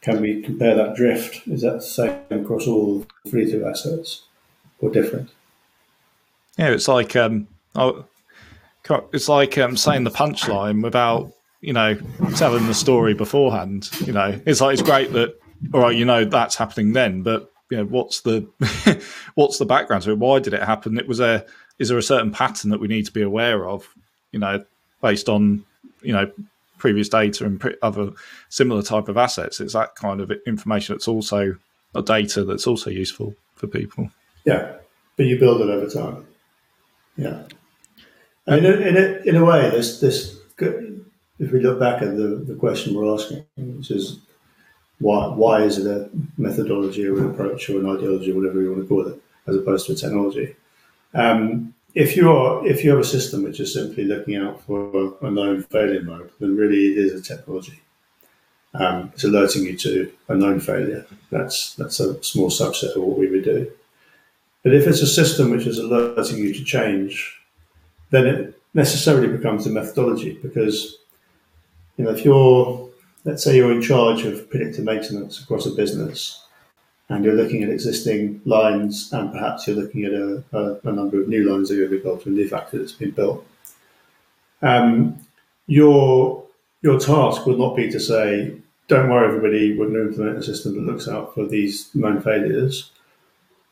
Can 0.01 0.21
we 0.21 0.41
compare 0.41 0.75
that 0.75 0.95
drift? 0.95 1.47
Is 1.47 1.61
that 1.61 1.73
the 1.73 1.81
same 1.81 2.19
across 2.29 2.67
all 2.67 3.05
three 3.27 3.49
two 3.49 3.65
assets 3.65 4.23
or 4.79 4.89
different? 4.89 5.29
Yeah, 6.57 6.69
it's 6.69 6.87
like 6.87 7.15
um, 7.15 7.47
oh, 7.75 8.05
it's 9.13 9.29
like 9.29 9.57
um, 9.57 9.77
saying 9.77 10.03
the 10.03 10.11
punchline 10.11 10.83
without 10.83 11.33
you 11.61 11.73
know 11.73 11.95
telling 12.35 12.67
the 12.67 12.73
story 12.73 13.13
beforehand. 13.13 13.89
You 14.05 14.13
know, 14.13 14.39
it's 14.45 14.61
like 14.61 14.73
it's 14.73 14.81
great 14.81 15.11
that 15.13 15.39
all 15.73 15.81
right, 15.81 15.95
you 15.95 16.05
know 16.05 16.25
that's 16.25 16.55
happening 16.55 16.93
then, 16.93 17.21
but 17.23 17.51
you 17.69 17.77
know 17.77 17.85
what's 17.85 18.21
the 18.21 18.47
what's 19.35 19.57
the 19.57 19.65
background 19.65 20.03
to 20.03 20.11
it? 20.11 20.17
Why 20.17 20.39
did 20.39 20.53
it 20.53 20.63
happen? 20.63 20.97
It 20.97 21.07
was 21.07 21.19
a 21.19 21.45
is 21.79 21.89
there 21.89 21.97
a 21.97 22.03
certain 22.03 22.31
pattern 22.31 22.71
that 22.71 22.79
we 22.79 22.87
need 22.87 23.05
to 23.05 23.11
be 23.11 23.21
aware 23.21 23.67
of? 23.67 23.87
You 24.31 24.39
know, 24.39 24.63
based 25.01 25.29
on 25.29 25.63
you 26.01 26.13
know 26.13 26.31
previous 26.81 27.07
data 27.07 27.45
and 27.45 27.59
pre- 27.59 27.77
other 27.81 28.11
similar 28.49 28.81
type 28.81 29.07
of 29.07 29.15
assets. 29.15 29.61
It's 29.61 29.73
that 29.73 29.95
kind 29.95 30.19
of 30.19 30.31
information 30.47 30.95
that's 30.95 31.07
also 31.07 31.55
a 31.93 32.01
data 32.01 32.43
that's 32.43 32.67
also 32.67 32.89
useful 32.89 33.35
for 33.55 33.67
people. 33.67 34.09
Yeah, 34.45 34.77
but 35.15 35.27
you 35.27 35.39
build 35.39 35.61
it 35.61 35.69
over 35.69 35.87
time. 35.87 36.25
Yeah. 37.15 37.43
I 38.47 38.55
mean, 38.55 38.65
in 38.65 38.97
a, 38.97 39.21
in 39.29 39.35
a 39.35 39.45
way, 39.45 39.69
this 39.69 39.99
this 39.99 40.39
if 40.57 41.51
we 41.51 41.59
look 41.59 41.79
back 41.79 42.01
at 42.01 42.17
the, 42.17 42.43
the 42.47 42.55
question 42.55 42.95
we're 42.95 43.13
asking, 43.13 43.45
which 43.55 43.91
is 43.91 44.17
why 44.99 45.27
why 45.27 45.61
is 45.61 45.77
it 45.77 45.87
a 45.87 46.09
methodology 46.37 47.07
or 47.07 47.19
an 47.19 47.29
approach 47.29 47.69
or 47.69 47.79
an 47.79 47.89
ideology, 47.95 48.31
or 48.31 48.35
whatever 48.39 48.61
you 48.61 48.71
want 48.71 48.81
to 48.81 48.87
call 48.87 49.07
it, 49.07 49.21
as 49.47 49.55
opposed 49.55 49.85
to 49.85 49.93
a 49.93 49.95
technology? 49.95 50.55
Um, 51.13 51.73
if 51.93 52.15
you 52.15 52.31
are 52.31 52.65
if 52.65 52.83
you 52.83 52.91
have 52.91 52.99
a 52.99 53.03
system 53.03 53.43
which 53.43 53.59
is 53.59 53.73
simply 53.73 54.05
looking 54.05 54.35
out 54.35 54.61
for 54.63 55.17
a 55.21 55.31
known 55.31 55.63
failure 55.63 56.01
mode, 56.01 56.31
then 56.39 56.55
really 56.55 56.93
it 56.93 56.97
is 56.97 57.13
a 57.13 57.21
technology. 57.21 57.81
Um, 58.73 59.11
it's 59.13 59.25
alerting 59.25 59.63
you 59.63 59.77
to 59.77 60.11
a 60.29 60.35
known 60.35 60.59
failure. 60.59 61.05
That's 61.29 61.75
that's 61.75 61.99
a 61.99 62.21
small 62.23 62.49
subset 62.49 62.95
of 62.95 63.03
what 63.03 63.17
we 63.17 63.29
would 63.29 63.43
do. 63.43 63.71
But 64.63 64.73
if 64.73 64.87
it's 64.87 65.01
a 65.01 65.07
system 65.07 65.51
which 65.51 65.67
is 65.67 65.79
alerting 65.79 66.37
you 66.37 66.53
to 66.53 66.63
change, 66.63 67.41
then 68.11 68.27
it 68.27 68.61
necessarily 68.73 69.27
becomes 69.27 69.67
a 69.67 69.69
methodology 69.69 70.39
because 70.41 70.97
you 71.97 72.05
know 72.05 72.11
if 72.11 72.23
you're 72.23 72.89
let's 73.25 73.43
say 73.43 73.55
you're 73.55 73.71
in 73.71 73.81
charge 73.81 74.23
of 74.23 74.49
predictive 74.49 74.85
maintenance 74.85 75.41
across 75.41 75.65
a 75.65 75.71
business 75.71 76.45
and 77.09 77.25
you're 77.25 77.35
looking 77.35 77.63
at 77.63 77.69
existing 77.69 78.41
lines 78.45 79.11
and 79.11 79.31
perhaps 79.31 79.67
you're 79.67 79.75
looking 79.75 80.05
at 80.05 80.13
a, 80.13 80.43
a, 80.53 80.89
a 80.89 80.91
number 80.91 81.21
of 81.21 81.27
new 81.27 81.49
lines 81.49 81.69
that 81.69 81.75
you're 81.75 81.89
built 81.89 82.21
to 82.21 82.25
build 82.25 82.27
a 82.27 82.29
new 82.29 82.47
factory 82.47 82.79
that's 82.79 82.93
been 82.93 83.11
built. 83.11 83.45
Um, 84.61 85.17
your 85.67 86.43
your 86.81 86.99
task 86.99 87.45
would 87.45 87.59
not 87.59 87.75
be 87.75 87.91
to 87.91 87.99
say, 87.99 88.55
don't 88.87 89.09
worry 89.09 89.27
everybody, 89.27 89.77
we're 89.77 89.87
going 89.89 90.05
to 90.05 90.09
implement 90.09 90.37
a 90.37 90.43
system 90.43 90.73
that 90.75 90.91
looks 90.91 91.07
out 91.07 91.33
for 91.33 91.45
these 91.45 91.93
known 91.93 92.21
failures. 92.21 92.91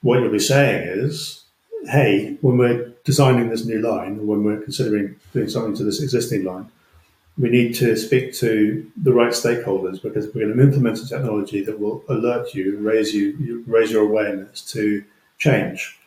What 0.02 0.20
you'll 0.20 0.32
be 0.32 0.40
saying 0.40 0.88
is, 0.88 1.44
hey, 1.88 2.38
when 2.42 2.58
we're 2.58 2.94
designing 3.04 3.50
this 3.50 3.66
new 3.66 3.82
line, 3.82 4.20
or 4.20 4.24
when 4.24 4.44
we're 4.44 4.62
considering 4.62 5.16
doing 5.34 5.50
something 5.50 5.76
to 5.76 5.84
this 5.84 6.02
existing 6.02 6.44
line, 6.44 6.70
we 7.38 7.50
need 7.50 7.74
to 7.76 7.96
speak 7.96 8.34
to 8.36 8.90
the 9.02 9.14
right 9.14 9.32
stakeholders 9.32 10.02
because 10.02 10.26
we're 10.28 10.46
going 10.46 10.58
to 10.58 10.64
implement 10.64 11.00
a 11.00 11.08
technology 11.08 11.64
that 11.64 11.80
will 11.80 12.04
alert 12.10 12.54
you, 12.54 12.78
raise 12.80 13.14
you, 13.14 13.64
raise 13.66 13.92
your 13.92 14.04
awareness 14.04 14.62
to 14.74 15.04
change. 15.38 15.98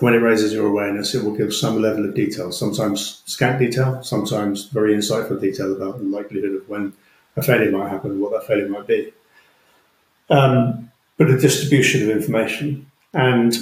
When 0.00 0.14
it 0.14 0.18
raises 0.18 0.52
your 0.52 0.66
awareness, 0.66 1.14
it 1.14 1.22
will 1.22 1.36
give 1.36 1.54
some 1.54 1.80
level 1.80 2.04
of 2.04 2.14
detail, 2.14 2.50
sometimes 2.50 3.22
scant 3.26 3.58
detail, 3.58 4.02
sometimes 4.02 4.64
very 4.64 4.94
insightful 4.94 5.40
detail 5.40 5.72
about 5.72 5.98
the 5.98 6.04
likelihood 6.04 6.54
of 6.54 6.68
when 6.68 6.92
a 7.36 7.42
failure 7.42 7.70
might 7.70 7.90
happen 7.90 8.20
what 8.20 8.32
that 8.32 8.46
failure 8.46 8.68
might 8.68 8.86
be. 8.86 9.12
Um, 10.28 10.90
but 11.18 11.30
a 11.30 11.38
distribution 11.38 12.02
of 12.02 12.16
information. 12.16 12.90
And 13.12 13.54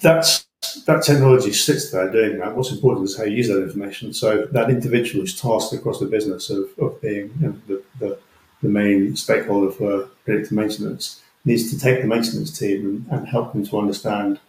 that's 0.00 0.45
that 0.86 1.02
technology 1.02 1.52
sits 1.52 1.90
there 1.90 2.10
doing 2.10 2.38
that. 2.38 2.56
What's 2.56 2.72
important 2.72 3.08
is 3.08 3.16
how 3.16 3.24
you 3.24 3.36
use 3.36 3.48
that 3.48 3.62
information. 3.62 4.12
So 4.12 4.46
that 4.52 4.70
individual 4.70 5.24
is 5.24 5.38
tasked 5.38 5.72
across 5.72 6.00
the 6.00 6.06
business 6.06 6.50
of, 6.50 6.68
of 6.78 7.00
being 7.00 7.32
you 7.40 7.46
know, 7.46 7.60
the, 7.66 7.82
the, 7.98 8.18
the, 8.62 8.68
main 8.68 9.16
stakeholder 9.16 9.70
for 9.70 10.08
predictive 10.24 10.52
maintenance 10.52 11.22
needs 11.44 11.70
to 11.70 11.78
take 11.78 12.02
the 12.02 12.08
maintenance 12.08 12.56
team 12.56 12.84
and, 13.10 13.18
and 13.18 13.28
help 13.28 13.52
them 13.52 13.66
to 13.66 13.78
understand 13.78 14.40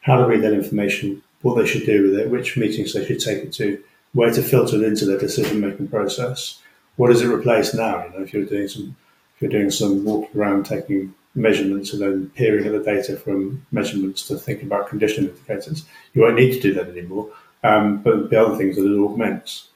how 0.00 0.16
to 0.16 0.26
read 0.26 0.42
that 0.42 0.52
information, 0.52 1.22
what 1.42 1.56
they 1.56 1.66
should 1.66 1.86
do 1.86 2.10
with 2.10 2.18
it, 2.18 2.30
which 2.30 2.56
meetings 2.56 2.92
they 2.92 3.04
should 3.04 3.20
take 3.20 3.44
it 3.44 3.52
to, 3.52 3.82
where 4.14 4.32
to 4.32 4.42
filter 4.42 4.76
it 4.76 4.82
into 4.82 5.04
their 5.04 5.18
decision 5.18 5.60
making 5.60 5.88
process. 5.88 6.60
What 6.96 7.08
does 7.08 7.22
it 7.22 7.32
replace 7.32 7.72
now? 7.72 8.04
You 8.04 8.10
know, 8.10 8.24
if 8.24 8.32
you're 8.32 8.44
doing 8.44 8.68
some 8.68 8.96
if 9.36 9.42
you're 9.42 9.50
doing 9.50 9.70
some 9.70 10.04
walking 10.04 10.40
around 10.40 10.66
taking 10.66 11.14
measurements 11.34 11.92
and 11.92 12.02
then 12.02 12.30
peering 12.34 12.66
at 12.66 12.72
the 12.72 12.82
data 12.82 13.16
from 13.16 13.64
measurements 13.72 14.26
to 14.28 14.36
think 14.36 14.62
about 14.62 14.88
condition 14.88 15.28
indicators, 15.28 15.84
you 16.12 16.22
won't 16.22 16.36
need 16.36 16.52
to 16.52 16.60
do 16.60 16.74
that 16.74 16.88
anymore. 16.88 17.30
Um, 17.64 18.02
but 18.02 18.30
the 18.30 18.44
other 18.44 18.56
things 18.56 18.76
that 18.76 18.84
it 18.84 18.98
augments. 18.98 19.68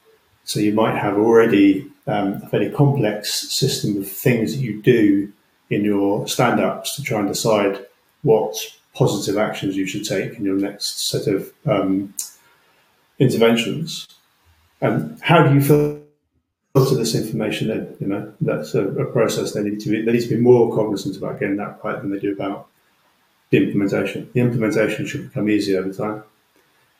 So 0.43 0.59
you 0.59 0.73
might 0.73 0.97
have 0.97 1.17
already 1.17 1.89
um, 2.05 2.41
a 2.43 2.49
fairly 2.49 2.69
complex 2.69 3.33
system 3.49 3.97
of 3.97 4.09
things 4.09 4.55
that 4.55 4.61
you 4.61 4.81
do 4.81 5.31
in 5.69 5.83
your 5.83 6.27
stand-ups 6.27 6.95
to 6.95 7.03
try 7.03 7.19
and 7.19 7.27
decide 7.27 7.85
what 8.23 8.55
positive 8.93 9.37
actions 9.37 9.75
you 9.75 9.85
should 9.85 10.05
take 10.05 10.33
in 10.37 10.45
your 10.45 10.55
next 10.55 11.09
set 11.09 11.27
of 11.27 11.53
um, 11.65 12.13
interventions. 13.19 14.07
And 14.81 15.19
how 15.21 15.47
do 15.47 15.55
you 15.55 15.61
filter 16.77 16.95
this 16.95 17.15
information 17.15 17.71
in? 17.71 17.95
You 17.99 18.07
know, 18.07 18.33
that's 18.41 18.75
a, 18.75 18.87
a, 18.87 19.05
process 19.05 19.53
they 19.53 19.63
need 19.63 19.79
to 19.81 19.89
be, 19.89 20.01
they 20.01 20.11
need 20.11 20.21
to 20.21 20.35
be 20.35 20.41
more 20.41 20.73
cognizant 20.75 21.17
about 21.17 21.39
getting 21.39 21.57
that 21.57 21.79
right 21.83 21.99
than 21.99 22.11
they 22.11 22.19
do 22.19 22.33
about 22.33 22.67
the 23.49 23.57
implementation. 23.57 24.29
The 24.33 24.41
implementation 24.41 25.05
should 25.05 25.29
become 25.29 25.49
easier 25.49 25.79
over 25.79 25.93
time. 25.93 26.23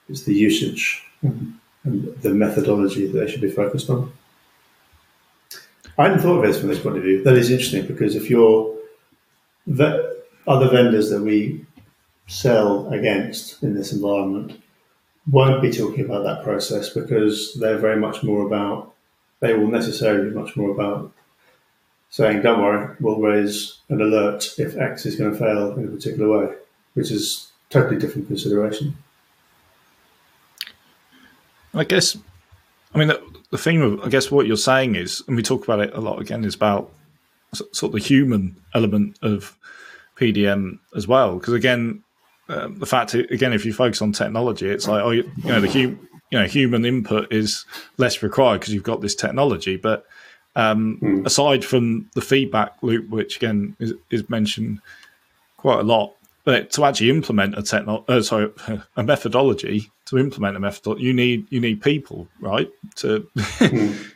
It's 0.09 0.23
the 0.23 0.33
usage 0.33 1.03
mm-hmm. 1.23 1.51
and 1.83 2.21
the 2.21 2.31
methodology 2.31 3.07
that 3.07 3.17
they 3.17 3.29
should 3.29 3.41
be 3.41 3.51
focused 3.51 3.89
on. 3.89 4.11
I 5.97 6.03
hadn't 6.03 6.19
thought 6.19 6.37
of 6.37 6.47
this 6.47 6.59
from 6.59 6.69
this 6.69 6.79
point 6.79 6.97
of 6.97 7.03
view. 7.03 7.23
That 7.23 7.35
is 7.35 7.49
interesting 7.49 7.87
because 7.87 8.15
if 8.15 8.29
you're 8.29 8.75
the 9.65 10.23
other 10.47 10.69
vendors 10.69 11.09
that 11.09 11.21
we 11.21 11.65
sell 12.27 12.87
against 12.93 13.63
in 13.63 13.73
this 13.73 13.91
environment 13.91 14.61
won't 15.29 15.61
be 15.61 15.71
talking 15.71 16.05
about 16.05 16.23
that 16.23 16.43
process 16.43 16.89
because 16.89 17.55
they're 17.59 17.77
very 17.77 17.99
much 17.99 18.23
more 18.23 18.45
about 18.45 18.93
they 19.39 19.53
will 19.53 19.67
necessarily 19.67 20.29
be 20.29 20.35
much 20.35 20.55
more 20.55 20.71
about 20.71 21.11
saying, 22.09 22.41
"Don't 22.41 22.61
worry, 22.61 22.95
we'll 22.99 23.19
raise 23.19 23.77
an 23.89 24.01
alert 24.01 24.55
if 24.57 24.77
X 24.77 25.05
is 25.05 25.15
going 25.15 25.31
to 25.31 25.37
fail 25.37 25.71
in 25.73 25.87
a 25.87 25.91
particular 25.91 26.29
way," 26.29 26.55
which 26.93 27.11
is 27.11 27.51
totally 27.69 27.99
different 27.99 28.27
consideration. 28.27 28.97
I 31.73 31.83
guess, 31.83 32.17
I 32.93 32.97
mean, 32.97 33.09
the, 33.09 33.21
the 33.51 33.57
theme 33.57 33.81
of 33.81 34.01
I 34.01 34.09
guess 34.09 34.31
what 34.31 34.47
you're 34.47 34.57
saying 34.57 34.95
is, 34.95 35.23
and 35.27 35.35
we 35.35 35.43
talk 35.43 35.63
about 35.63 35.79
it 35.79 35.93
a 35.93 36.01
lot 36.01 36.19
again, 36.19 36.43
is 36.43 36.55
about 36.55 36.91
sort 37.53 37.89
of 37.89 37.91
the 37.93 37.99
human 37.99 38.55
element 38.73 39.17
of 39.21 39.57
PDM 40.17 40.79
as 40.95 41.07
well. 41.07 41.37
Because 41.37 41.53
again, 41.53 42.03
um, 42.49 42.79
the 42.79 42.85
fact 42.85 43.13
again, 43.13 43.53
if 43.53 43.65
you 43.65 43.73
focus 43.73 44.01
on 44.01 44.11
technology, 44.11 44.69
it's 44.69 44.87
like 44.87 45.03
oh, 45.03 45.11
you, 45.11 45.29
you 45.37 45.49
know, 45.49 45.61
the 45.61 45.69
hu- 45.69 45.99
you 46.31 46.39
know 46.39 46.45
human 46.45 46.85
input 46.85 47.31
is 47.31 47.65
less 47.97 48.21
required 48.21 48.59
because 48.59 48.73
you've 48.73 48.83
got 48.83 49.01
this 49.01 49.15
technology. 49.15 49.77
But 49.77 50.05
um, 50.55 50.99
mm. 51.01 51.25
aside 51.25 51.63
from 51.63 52.09
the 52.13 52.21
feedback 52.21 52.75
loop, 52.81 53.09
which 53.09 53.37
again 53.37 53.75
is, 53.79 53.93
is 54.09 54.29
mentioned 54.29 54.81
quite 55.57 55.79
a 55.79 55.83
lot, 55.83 56.13
but 56.43 56.71
to 56.71 56.85
actually 56.85 57.09
implement 57.09 57.57
a 57.57 57.61
techno- 57.61 58.05
uh, 58.07 58.21
sorry, 58.21 58.51
a 58.97 59.03
methodology 59.03 59.91
to 60.05 60.17
implement 60.17 60.55
a 60.55 60.59
method, 60.59 60.99
you 60.99 61.13
need 61.13 61.45
you 61.49 61.59
need 61.59 61.81
people, 61.81 62.27
right? 62.39 62.69
To 62.97 63.27
mm. 63.35 64.11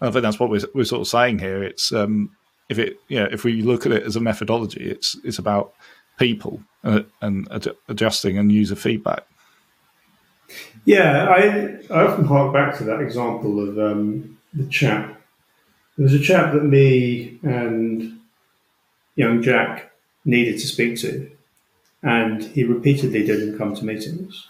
I 0.00 0.10
think 0.10 0.22
that's 0.22 0.40
what 0.40 0.50
we're, 0.50 0.60
we're 0.74 0.84
sort 0.84 1.00
of 1.00 1.08
saying 1.08 1.38
here. 1.38 1.62
It's 1.62 1.92
um, 1.92 2.30
if 2.68 2.78
it, 2.78 2.98
you 3.08 3.20
know, 3.20 3.28
if 3.30 3.44
we 3.44 3.62
look 3.62 3.86
at 3.86 3.92
it 3.92 4.02
as 4.02 4.16
a 4.16 4.20
methodology, 4.20 4.84
it's 4.84 5.16
it's 5.24 5.38
about 5.38 5.74
people 6.18 6.60
uh, 6.84 7.02
and 7.20 7.48
ad- 7.50 7.76
adjusting 7.88 8.38
and 8.38 8.50
user 8.50 8.76
feedback. 8.76 9.24
Yeah, 10.84 11.28
I 11.28 11.94
I 11.94 12.06
often 12.06 12.26
hark 12.26 12.52
back 12.52 12.76
to 12.78 12.84
that 12.84 13.00
example 13.00 13.68
of 13.68 13.78
um, 13.78 14.38
the 14.52 14.66
chap. 14.66 15.20
There 15.96 16.04
was 16.04 16.14
a 16.14 16.20
chap 16.20 16.52
that 16.52 16.64
me 16.64 17.38
and 17.42 18.20
young 19.14 19.42
Jack 19.42 19.92
needed 20.24 20.54
to 20.54 20.66
speak 20.66 20.98
to, 21.00 21.30
and 22.02 22.42
he 22.42 22.64
repeatedly 22.64 23.24
didn't 23.24 23.58
come 23.58 23.74
to 23.74 23.84
meetings. 23.84 24.48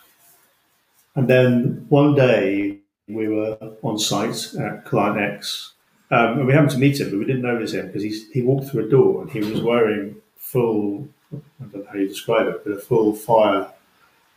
And 1.14 1.28
then 1.28 1.87
one 1.88 2.14
day 2.14 2.78
we 3.07 3.28
were 3.28 3.57
on 3.83 3.98
site 3.98 4.54
at 4.54 4.85
Client 4.85 5.18
X 5.18 5.74
um, 6.11 6.38
and 6.38 6.46
we 6.46 6.52
happened 6.52 6.70
to 6.72 6.78
meet 6.78 7.00
him, 7.00 7.11
but 7.11 7.18
we 7.18 7.24
didn't 7.24 7.42
notice 7.42 7.72
him 7.72 7.87
because 7.87 8.04
he 8.04 8.42
walked 8.42 8.68
through 8.68 8.87
a 8.87 8.88
door 8.88 9.22
and 9.22 9.30
he 9.30 9.40
was 9.40 9.61
wearing 9.61 10.16
full, 10.37 11.09
I 11.33 11.64
don't 11.72 11.74
know 11.74 11.87
how 11.90 11.98
you 11.98 12.09
describe 12.09 12.46
it, 12.46 12.62
but 12.62 12.72
a 12.72 12.78
full 12.78 13.14
fire 13.14 13.68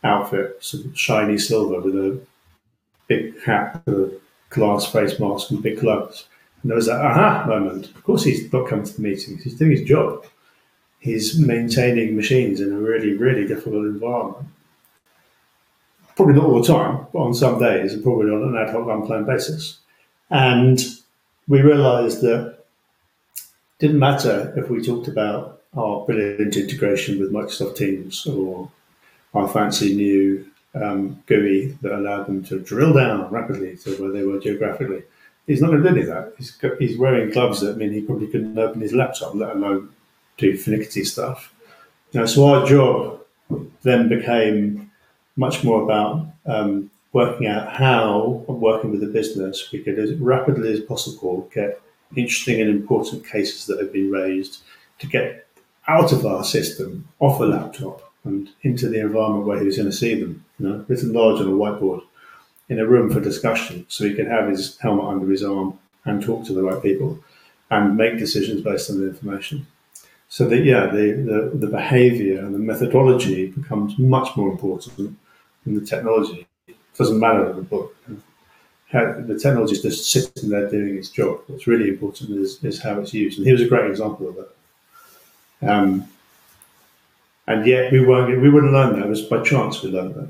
outfit, 0.04 0.62
shiny 0.94 1.38
silver 1.38 1.80
with 1.80 1.94
a 1.94 2.20
big 3.08 3.40
hat, 3.42 3.82
a 3.86 4.10
glass 4.50 4.90
face 4.90 5.18
mask, 5.18 5.50
and 5.50 5.62
big 5.62 5.80
gloves. 5.80 6.26
And 6.62 6.70
there 6.70 6.76
was 6.76 6.86
that 6.86 7.04
aha 7.04 7.44
moment. 7.46 7.86
Of 7.86 8.04
course, 8.04 8.24
he's 8.24 8.52
not 8.52 8.68
coming 8.68 8.84
to 8.84 8.94
the 8.94 9.02
meetings, 9.02 9.42
he's 9.42 9.54
doing 9.54 9.72
his 9.72 9.82
job. 9.82 10.24
He's 11.00 11.38
maintaining 11.38 12.16
machines 12.16 12.60
in 12.60 12.72
a 12.72 12.78
really, 12.78 13.12
really 13.12 13.46
difficult 13.46 13.86
environment. 13.86 14.48
Probably 16.16 16.34
not 16.34 16.44
all 16.44 16.60
the 16.60 16.66
time, 16.66 17.06
but 17.12 17.20
on 17.20 17.34
some 17.34 17.60
days, 17.60 17.94
and 17.94 18.02
probably 18.02 18.32
on 18.32 18.42
an 18.42 18.56
ad 18.56 18.74
hoc, 18.74 18.88
unplanned 18.88 19.26
basis. 19.26 19.78
And 20.30 20.80
we 21.46 21.62
realized 21.62 22.20
that 22.22 22.58
it 23.36 23.44
didn't 23.78 24.00
matter 24.00 24.52
if 24.56 24.68
we 24.68 24.84
talked 24.84 25.06
about 25.06 25.62
our 25.76 26.04
brilliant 26.04 26.56
integration 26.56 27.20
with 27.20 27.32
Microsoft 27.32 27.76
Teams 27.76 28.26
or 28.26 28.68
our 29.34 29.48
fancy 29.48 29.94
new 29.94 30.46
um, 30.74 31.22
GUI 31.26 31.78
that 31.82 31.92
allowed 31.92 32.26
them 32.26 32.44
to 32.44 32.60
drill 32.60 32.92
down 32.92 33.30
rapidly 33.30 33.76
to 33.78 33.94
where 33.96 34.12
they 34.12 34.24
were 34.24 34.38
geographically. 34.38 35.02
He's 35.46 35.62
not 35.62 35.70
going 35.70 35.82
to 35.82 35.88
do 35.88 35.96
any 35.96 36.08
of 36.08 36.08
that. 36.08 36.34
He's, 36.36 36.58
he's 36.78 36.98
wearing 36.98 37.30
gloves 37.30 37.60
that 37.60 37.78
mean 37.78 37.92
he 37.92 38.02
probably 38.02 38.26
couldn't 38.26 38.58
open 38.58 38.80
his 38.80 38.92
laptop, 38.92 39.34
let 39.34 39.56
alone 39.56 39.90
do 40.36 40.56
finicky 40.56 41.04
stuff. 41.04 41.54
Know, 42.12 42.26
so 42.26 42.46
our 42.46 42.66
job 42.66 43.20
then 43.82 44.08
became 44.08 44.90
much 45.36 45.64
more 45.64 45.82
about 45.82 46.26
um, 46.46 46.90
working 47.12 47.46
out 47.46 47.72
how, 47.72 48.44
working 48.48 48.90
with 48.90 49.00
the 49.00 49.06
business, 49.06 49.70
we 49.72 49.80
could 49.80 49.98
as 49.98 50.14
rapidly 50.14 50.72
as 50.72 50.80
possible 50.80 51.50
get 51.54 51.80
interesting 52.16 52.60
and 52.60 52.70
important 52.70 53.26
cases 53.26 53.66
that 53.66 53.78
have 53.78 53.92
been 53.92 54.10
raised 54.10 54.62
to 54.98 55.06
get 55.06 55.46
out 55.86 56.12
of 56.12 56.26
our 56.26 56.44
system, 56.44 57.08
off 57.18 57.40
a 57.40 57.44
laptop, 57.44 58.07
and 58.28 58.50
into 58.62 58.88
the 58.88 59.00
environment 59.00 59.46
where 59.46 59.58
he 59.58 59.66
was 59.66 59.76
going 59.76 59.90
to 59.90 59.96
see 59.96 60.14
them, 60.20 60.44
you 60.58 60.68
know, 60.68 60.84
written 60.86 61.12
large 61.12 61.40
on 61.40 61.48
a 61.48 61.50
whiteboard 61.50 62.02
in 62.68 62.78
a 62.78 62.86
room 62.86 63.10
for 63.10 63.20
discussion 63.20 63.86
so 63.88 64.04
he 64.04 64.14
could 64.14 64.26
have 64.26 64.48
his 64.48 64.76
helmet 64.78 65.06
under 65.06 65.30
his 65.30 65.42
arm 65.42 65.78
and 66.04 66.22
talk 66.22 66.44
to 66.44 66.52
the 66.52 66.62
right 66.62 66.82
people 66.82 67.18
and 67.70 67.96
make 67.96 68.18
decisions 68.18 68.60
based 68.60 68.90
on 68.90 69.00
the 69.00 69.08
information. 69.08 69.66
So 70.28 70.46
that 70.48 70.64
yeah, 70.64 70.86
the, 70.86 71.50
the, 71.52 71.58
the 71.58 71.66
behavior 71.66 72.40
and 72.40 72.54
the 72.54 72.58
methodology 72.58 73.46
becomes 73.46 73.98
much 73.98 74.36
more 74.36 74.50
important 74.50 75.18
than 75.64 75.74
the 75.74 75.84
technology 75.84 76.46
It 76.66 76.76
doesn't 76.96 77.18
matter 77.18 77.50
in 77.50 77.56
the 77.56 77.62
book. 77.62 77.96
The 78.90 79.38
technology 79.42 79.74
is 79.74 79.82
just 79.82 80.10
sitting 80.10 80.50
there 80.50 80.68
doing 80.68 80.96
its 80.96 81.10
job. 81.10 81.40
What's 81.46 81.66
really 81.66 81.88
important 81.88 82.30
is, 82.30 82.62
is 82.62 82.80
how 82.82 83.00
it's 83.00 83.14
used. 83.14 83.38
And 83.38 83.46
he 83.46 83.52
was 83.52 83.62
a 83.62 83.68
great 83.68 83.90
example 83.90 84.28
of 84.28 84.36
that. 84.36 85.70
Um, 85.70 86.08
and 87.48 87.66
yet 87.66 87.90
we 87.90 88.04
weren't, 88.04 88.40
we 88.40 88.50
wouldn't 88.50 88.72
learn 88.72 88.94
that. 88.94 89.06
It 89.06 89.08
was 89.08 89.22
by 89.22 89.42
chance 89.42 89.82
we 89.82 89.90
learned 89.90 90.14
that. 90.14 90.28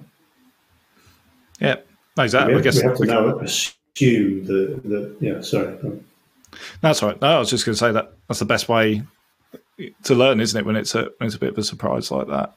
Yeah, 1.61 2.23
exactly. 2.23 2.55
We 2.55 2.59
have, 2.59 2.61
I 2.61 2.65
guess 2.65 2.77
we 2.77 2.89
have 2.89 2.97
to 2.97 3.07
now 3.07 3.39
assume 3.41 4.45
the, 4.47 4.81
the 4.85 5.17
yeah, 5.21 5.41
sorry. 5.41 5.77
That's 6.81 7.03
right. 7.03 7.21
No, 7.21 7.27
I 7.27 7.39
was 7.41 7.51
just 7.51 7.67
going 7.67 7.75
to 7.75 7.79
say 7.79 7.93
that 7.93 8.13
that's 8.29 8.39
the 8.39 8.47
best 8.47 8.69
way 8.69 9.03
to 10.05 10.15
learn, 10.15 10.41
isn't 10.41 10.59
it? 10.59 10.65
When 10.65 10.77
it's 10.77 10.95
a 10.95 11.11
when 11.19 11.27
it's 11.27 11.35
a 11.35 11.41
bit 11.41 11.51
of 11.51 11.59
a 11.59 11.65
surprise 11.65 12.11
like 12.11 12.29
that. 12.29 12.55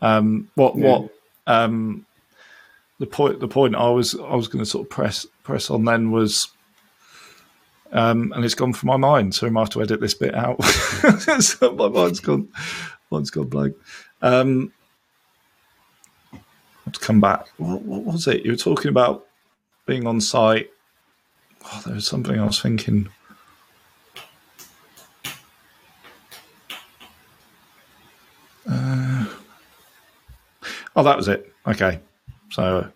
Um, 0.00 0.50
what 0.56 0.76
yeah. 0.76 0.84
what 0.84 1.10
um, 1.46 2.04
the 2.98 3.06
point 3.06 3.38
the 3.38 3.48
point 3.48 3.76
I 3.76 3.90
was 3.90 4.16
I 4.16 4.34
was 4.34 4.48
going 4.48 4.64
to 4.64 4.70
sort 4.70 4.86
of 4.86 4.90
press 4.90 5.24
press 5.44 5.70
on 5.70 5.84
then 5.84 6.10
was, 6.10 6.48
um, 7.92 8.32
and 8.34 8.44
it's 8.44 8.54
gone 8.54 8.72
from 8.72 8.88
my 8.88 8.96
mind, 8.96 9.36
so 9.36 9.46
I 9.46 9.50
might 9.50 9.62
have 9.62 9.70
to 9.70 9.82
edit 9.82 10.00
this 10.00 10.14
bit 10.14 10.34
out. 10.34 10.62
so 11.40 11.72
my 11.74 11.88
mind's 11.88 12.20
gone, 12.20 12.48
mind's 13.10 13.30
gone 13.30 13.48
blank. 13.48 13.74
Um, 14.22 14.72
to 16.92 17.00
come 17.00 17.20
back. 17.20 17.48
What, 17.58 17.82
what, 17.82 18.04
was 18.04 18.26
it 18.26 18.44
you 18.44 18.52
were 18.52 18.56
talking 18.56 18.88
about? 18.88 19.26
Being 19.86 20.06
on 20.06 20.20
site. 20.20 20.70
Oh, 21.64 21.82
there 21.84 21.94
was 21.94 22.06
something 22.06 22.38
I 22.38 22.44
was 22.44 22.60
thinking. 22.60 23.08
Uh, 28.68 29.26
oh, 30.96 31.02
that 31.02 31.16
was 31.16 31.28
it. 31.28 31.52
Okay. 31.66 31.98
So, 32.50 32.90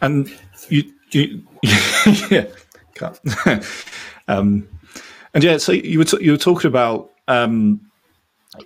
and 0.00 0.30
you, 0.68 0.92
you 1.10 1.42
yeah, 2.30 2.46
um, 4.28 4.68
and 5.32 5.44
yeah, 5.44 5.56
so 5.56 5.72
you 5.72 5.98
were 5.98 6.04
t- 6.04 6.22
you 6.22 6.32
were 6.32 6.38
talking 6.38 6.68
about 6.68 7.10
um, 7.28 7.80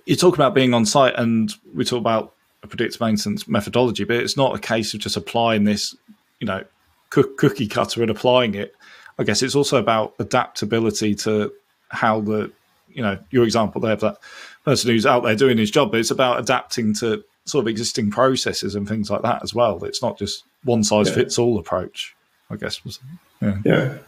you 0.06 0.16
talk 0.16 0.34
about 0.34 0.54
being 0.54 0.74
on 0.74 0.84
site, 0.86 1.14
and 1.16 1.52
we 1.74 1.84
talk 1.84 1.98
about 1.98 2.34
a 2.62 2.66
predictive 2.66 3.00
maintenance 3.00 3.48
methodology, 3.48 4.04
but 4.04 4.16
it's 4.16 4.36
not 4.36 4.54
a 4.54 4.58
case 4.58 4.94
of 4.94 5.00
just 5.00 5.16
applying 5.16 5.64
this, 5.64 5.94
you 6.40 6.46
know, 6.46 6.64
cookie 7.10 7.68
cutter 7.68 8.02
and 8.02 8.10
applying 8.10 8.54
it. 8.54 8.74
I 9.18 9.24
guess 9.24 9.42
it's 9.42 9.54
also 9.54 9.78
about 9.78 10.14
adaptability 10.18 11.14
to 11.16 11.52
how 11.88 12.20
the, 12.20 12.52
you 12.92 13.02
know, 13.02 13.18
your 13.30 13.44
example 13.44 13.80
there 13.80 13.92
of 13.92 14.00
that 14.00 14.18
person 14.64 14.90
who's 14.90 15.06
out 15.06 15.22
there 15.22 15.34
doing 15.34 15.58
his 15.58 15.70
job, 15.70 15.90
but 15.90 16.00
it's 16.00 16.10
about 16.10 16.38
adapting 16.38 16.94
to 16.94 17.24
sort 17.44 17.64
of 17.64 17.68
existing 17.68 18.10
processes 18.10 18.74
and 18.74 18.86
things 18.86 19.10
like 19.10 19.22
that 19.22 19.42
as 19.42 19.54
well. 19.54 19.82
It's 19.84 20.02
not 20.02 20.18
just 20.18 20.44
one 20.64 20.84
size 20.84 21.08
yeah. 21.08 21.14
fits 21.14 21.38
all 21.38 21.58
approach. 21.58 22.14
I 22.50 22.56
guess 22.56 22.84
was 22.84 22.98
yeah. 23.40 23.58
Yeah. 23.64 23.98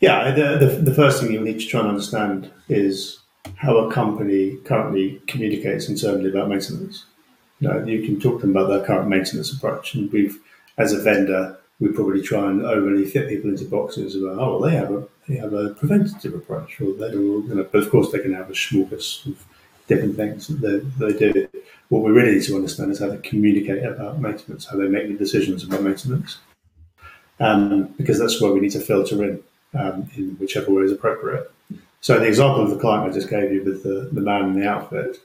Yeah, 0.00 0.30
the, 0.32 0.66
the, 0.66 0.90
the 0.90 0.94
first 0.94 1.22
thing 1.22 1.32
you 1.32 1.40
need 1.40 1.58
to 1.60 1.66
try 1.66 1.80
and 1.80 1.88
understand 1.88 2.50
is 2.68 3.20
how 3.56 3.76
a 3.78 3.92
company 3.92 4.56
currently 4.64 5.20
communicates 5.26 5.88
internally 5.88 6.30
about 6.30 6.48
maintenance. 6.48 7.04
You 7.60 7.68
know, 7.68 7.84
you 7.84 8.04
can 8.04 8.20
talk 8.20 8.40
to 8.40 8.46
them 8.46 8.56
about 8.56 8.68
their 8.68 8.84
current 8.84 9.08
maintenance 9.08 9.52
approach, 9.52 9.94
and 9.94 10.12
we've, 10.12 10.38
as 10.76 10.92
a 10.92 11.00
vendor, 11.00 11.58
we 11.80 11.88
probably 11.88 12.22
try 12.22 12.50
and 12.50 12.64
overly 12.64 13.04
fit 13.04 13.28
people 13.28 13.50
into 13.50 13.64
boxes 13.64 14.16
about, 14.16 14.38
oh, 14.38 14.58
well, 14.58 14.70
they 14.70 14.76
have 14.76 14.90
a 14.90 15.06
they 15.28 15.36
have 15.36 15.52
a 15.52 15.70
preventative 15.70 16.34
approach, 16.34 16.80
or 16.80 16.92
they 16.94 17.10
do, 17.10 17.44
you 17.48 17.54
know, 17.54 17.66
but 17.70 17.82
of 17.82 17.90
course 17.90 18.12
they 18.12 18.20
can 18.20 18.32
have 18.32 18.48
a 18.48 18.52
smorgasbord 18.52 19.26
of 19.26 19.44
different 19.88 20.16
things 20.16 20.48
that 20.48 20.58
they, 20.98 21.12
they 21.12 21.32
do. 21.32 21.48
What 21.88 22.02
we 22.02 22.12
really 22.12 22.36
need 22.36 22.44
to 22.44 22.56
understand 22.56 22.92
is 22.92 22.98
how 22.98 23.08
they 23.08 23.18
communicate 23.18 23.84
about 23.84 24.20
maintenance, 24.20 24.66
how 24.66 24.76
they 24.76 24.88
make 24.88 25.08
the 25.08 25.14
decisions 25.14 25.64
about 25.64 25.82
maintenance, 25.82 26.38
um, 27.40 27.94
because 27.96 28.18
that's 28.18 28.40
where 28.40 28.52
we 28.52 28.60
need 28.60 28.72
to 28.72 28.80
filter 28.80 29.22
in 29.24 29.42
um, 29.74 30.10
in 30.16 30.36
whichever 30.38 30.72
way 30.72 30.84
is 30.84 30.92
appropriate. 30.92 31.50
So 32.00 32.18
the 32.18 32.26
example 32.26 32.62
of 32.62 32.70
the 32.70 32.78
client 32.78 33.10
I 33.10 33.14
just 33.14 33.30
gave 33.30 33.52
you 33.52 33.64
with 33.64 33.82
the, 33.82 34.08
the 34.12 34.20
man 34.20 34.44
in 34.44 34.60
the 34.60 34.68
outfit, 34.68 35.18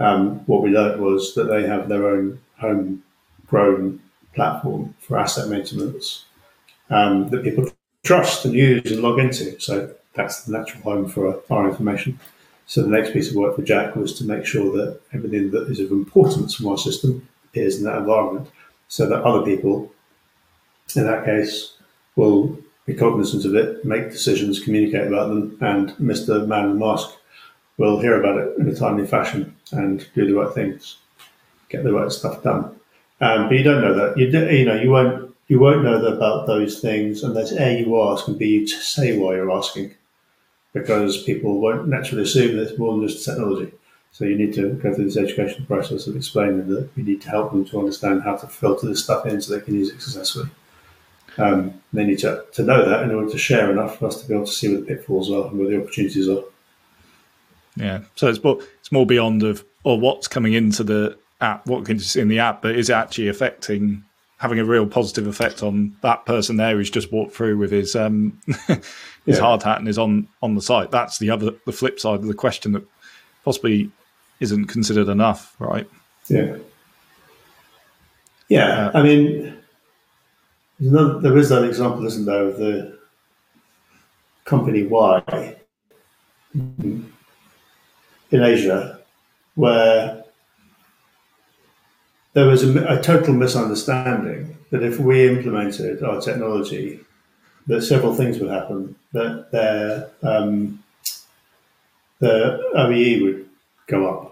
um, 0.00 0.40
what 0.46 0.62
we 0.62 0.70
learned 0.70 1.00
was 1.00 1.34
that 1.34 1.44
they 1.44 1.66
have 1.66 1.88
their 1.88 2.06
own 2.08 2.40
homegrown 2.58 4.00
platform 4.34 4.94
for 5.00 5.18
asset 5.18 5.48
maintenance 5.48 6.26
um, 6.90 7.28
that 7.30 7.42
people 7.42 7.70
trust 8.04 8.44
and 8.44 8.54
use 8.54 8.90
and 8.90 9.02
log 9.02 9.18
into. 9.18 9.58
So 9.60 9.94
that's 10.14 10.44
the 10.44 10.52
natural 10.52 10.82
home 10.82 11.08
for 11.08 11.40
our 11.50 11.68
information. 11.68 12.18
So 12.66 12.82
the 12.82 12.88
next 12.88 13.12
piece 13.12 13.30
of 13.30 13.36
work 13.36 13.56
for 13.56 13.62
Jack 13.62 13.96
was 13.96 14.16
to 14.18 14.24
make 14.24 14.44
sure 14.44 14.70
that 14.76 15.00
everything 15.12 15.50
that 15.52 15.68
is 15.68 15.80
of 15.80 15.90
importance 15.90 16.54
from 16.54 16.68
our 16.68 16.78
system 16.78 17.26
appears 17.46 17.78
in 17.78 17.84
that 17.84 17.98
environment 17.98 18.48
so 18.88 19.08
that 19.08 19.22
other 19.22 19.44
people, 19.44 19.92
in 20.94 21.04
that 21.04 21.24
case, 21.24 21.74
will 22.16 22.58
be 22.88 22.94
cognizant 22.94 23.44
of 23.44 23.54
it, 23.54 23.84
make 23.84 24.10
decisions, 24.10 24.64
communicate 24.64 25.06
about 25.06 25.28
them, 25.28 25.58
and 25.60 25.90
Mr. 25.98 26.46
Man 26.46 26.64
in 26.64 26.78
the 26.78 26.86
Mask 26.86 27.10
will 27.76 28.00
hear 28.00 28.18
about 28.18 28.38
it 28.38 28.56
in 28.58 28.66
a 28.66 28.74
timely 28.74 29.06
fashion 29.06 29.54
and 29.72 30.08
do 30.14 30.26
the 30.26 30.32
right 30.34 30.54
things, 30.54 30.96
get 31.68 31.84
the 31.84 31.92
right 31.92 32.10
stuff 32.10 32.42
done. 32.42 32.64
Um, 33.20 33.48
but 33.48 33.58
you 33.58 33.62
don't 33.62 33.82
know 33.82 33.92
that. 33.92 34.16
You, 34.16 34.30
do, 34.30 34.48
you 34.50 34.64
know 34.64 34.80
you 34.80 34.90
won't 34.90 35.34
you 35.48 35.60
won't 35.60 35.84
know 35.84 36.02
about 36.02 36.46
those 36.46 36.80
things 36.80 37.22
unless 37.22 37.52
a 37.52 37.80
you 37.80 38.02
ask 38.02 38.26
and 38.26 38.38
b 38.38 38.46
you 38.46 38.66
say 38.66 39.18
why 39.18 39.34
you're 39.34 39.52
asking, 39.52 39.94
because 40.72 41.22
people 41.24 41.60
won't 41.60 41.88
naturally 41.88 42.22
assume 42.22 42.56
that 42.56 42.70
it's 42.70 42.78
more 42.78 42.96
than 42.96 43.06
just 43.06 43.22
technology. 43.22 43.70
So 44.12 44.24
you 44.24 44.36
need 44.38 44.54
to 44.54 44.70
go 44.72 44.94
through 44.94 45.04
this 45.04 45.18
education 45.18 45.66
process 45.66 46.06
of 46.06 46.16
explaining 46.16 46.68
that 46.68 46.88
you 46.96 47.04
need 47.04 47.20
to 47.20 47.28
help 47.28 47.52
them 47.52 47.66
to 47.66 47.80
understand 47.80 48.22
how 48.22 48.36
to 48.36 48.46
filter 48.46 48.86
this 48.86 49.04
stuff 49.04 49.26
in 49.26 49.42
so 49.42 49.54
they 49.54 49.64
can 49.64 49.74
use 49.74 49.90
it 49.90 50.00
successfully. 50.00 50.48
Um, 51.38 51.80
they 51.92 52.04
need 52.04 52.18
to, 52.18 52.44
to 52.52 52.62
know 52.62 52.88
that 52.88 53.04
in 53.04 53.12
order 53.12 53.30
to 53.30 53.38
share 53.38 53.70
enough 53.70 53.98
for 53.98 54.06
us 54.06 54.20
to 54.20 54.28
be 54.28 54.34
able 54.34 54.46
to 54.46 54.52
see 54.52 54.68
where 54.68 54.80
the 54.80 54.86
pitfalls 54.86 55.30
are 55.30 55.46
and 55.46 55.58
where 55.58 55.68
the 55.68 55.80
opportunities 55.80 56.28
are. 56.28 56.42
Yeah, 57.76 58.00
so 58.16 58.28
it's 58.28 58.42
more 58.42 58.60
it's 58.80 58.90
more 58.90 59.06
beyond 59.06 59.44
of 59.44 59.64
or 59.84 60.00
what's 60.00 60.26
coming 60.26 60.52
into 60.52 60.82
the 60.82 61.16
app, 61.40 61.66
what 61.66 61.84
can 61.84 61.96
you 61.96 62.02
see 62.02 62.20
in 62.20 62.28
the 62.28 62.40
app, 62.40 62.62
but 62.62 62.74
is 62.74 62.90
it 62.90 62.94
actually 62.94 63.28
affecting 63.28 64.04
having 64.38 64.58
a 64.58 64.64
real 64.64 64.86
positive 64.86 65.26
effect 65.26 65.62
on 65.62 65.96
that 66.00 66.24
person 66.24 66.56
there 66.56 66.76
who's 66.76 66.90
just 66.90 67.12
walked 67.12 67.34
through 67.34 67.56
with 67.56 67.70
his 67.70 67.94
um, 67.94 68.38
his 68.66 68.78
yeah. 69.26 69.40
hard 69.40 69.62
hat 69.62 69.78
and 69.78 69.88
is 69.88 69.98
on 69.98 70.26
on 70.42 70.54
the 70.54 70.62
site. 70.62 70.90
That's 70.90 71.18
the 71.18 71.30
other 71.30 71.52
the 71.66 71.72
flip 71.72 72.00
side 72.00 72.20
of 72.20 72.26
the 72.26 72.34
question 72.34 72.72
that 72.72 72.84
possibly 73.44 73.90
isn't 74.40 74.66
considered 74.66 75.08
enough, 75.08 75.54
right? 75.58 75.88
Yeah. 76.28 76.56
Yeah, 78.48 78.88
uh, 78.88 78.90
I 78.94 79.02
mean, 79.02 79.57
Another, 80.80 81.18
there 81.20 81.36
is 81.36 81.48
that 81.48 81.64
example, 81.64 82.06
isn't 82.06 82.24
there, 82.24 82.48
of 82.48 82.56
the 82.56 82.98
company 84.44 84.86
Y 84.86 85.56
in 86.54 87.12
Asia, 88.32 89.00
where 89.54 90.24
there 92.32 92.46
was 92.46 92.62
a, 92.62 92.84
a, 92.86 93.02
total 93.02 93.34
misunderstanding 93.34 94.56
that 94.70 94.82
if 94.82 95.00
we 95.00 95.28
implemented 95.28 96.02
our 96.02 96.20
technology, 96.20 97.00
that 97.66 97.82
several 97.82 98.14
things 98.14 98.38
would 98.38 98.50
happen. 98.50 98.94
That 99.12 99.50
their 99.50 100.10
um, 100.22 100.82
the 102.20 102.60
OEE 102.76 103.22
would 103.22 103.48
go 103.86 104.08
up 104.08 104.27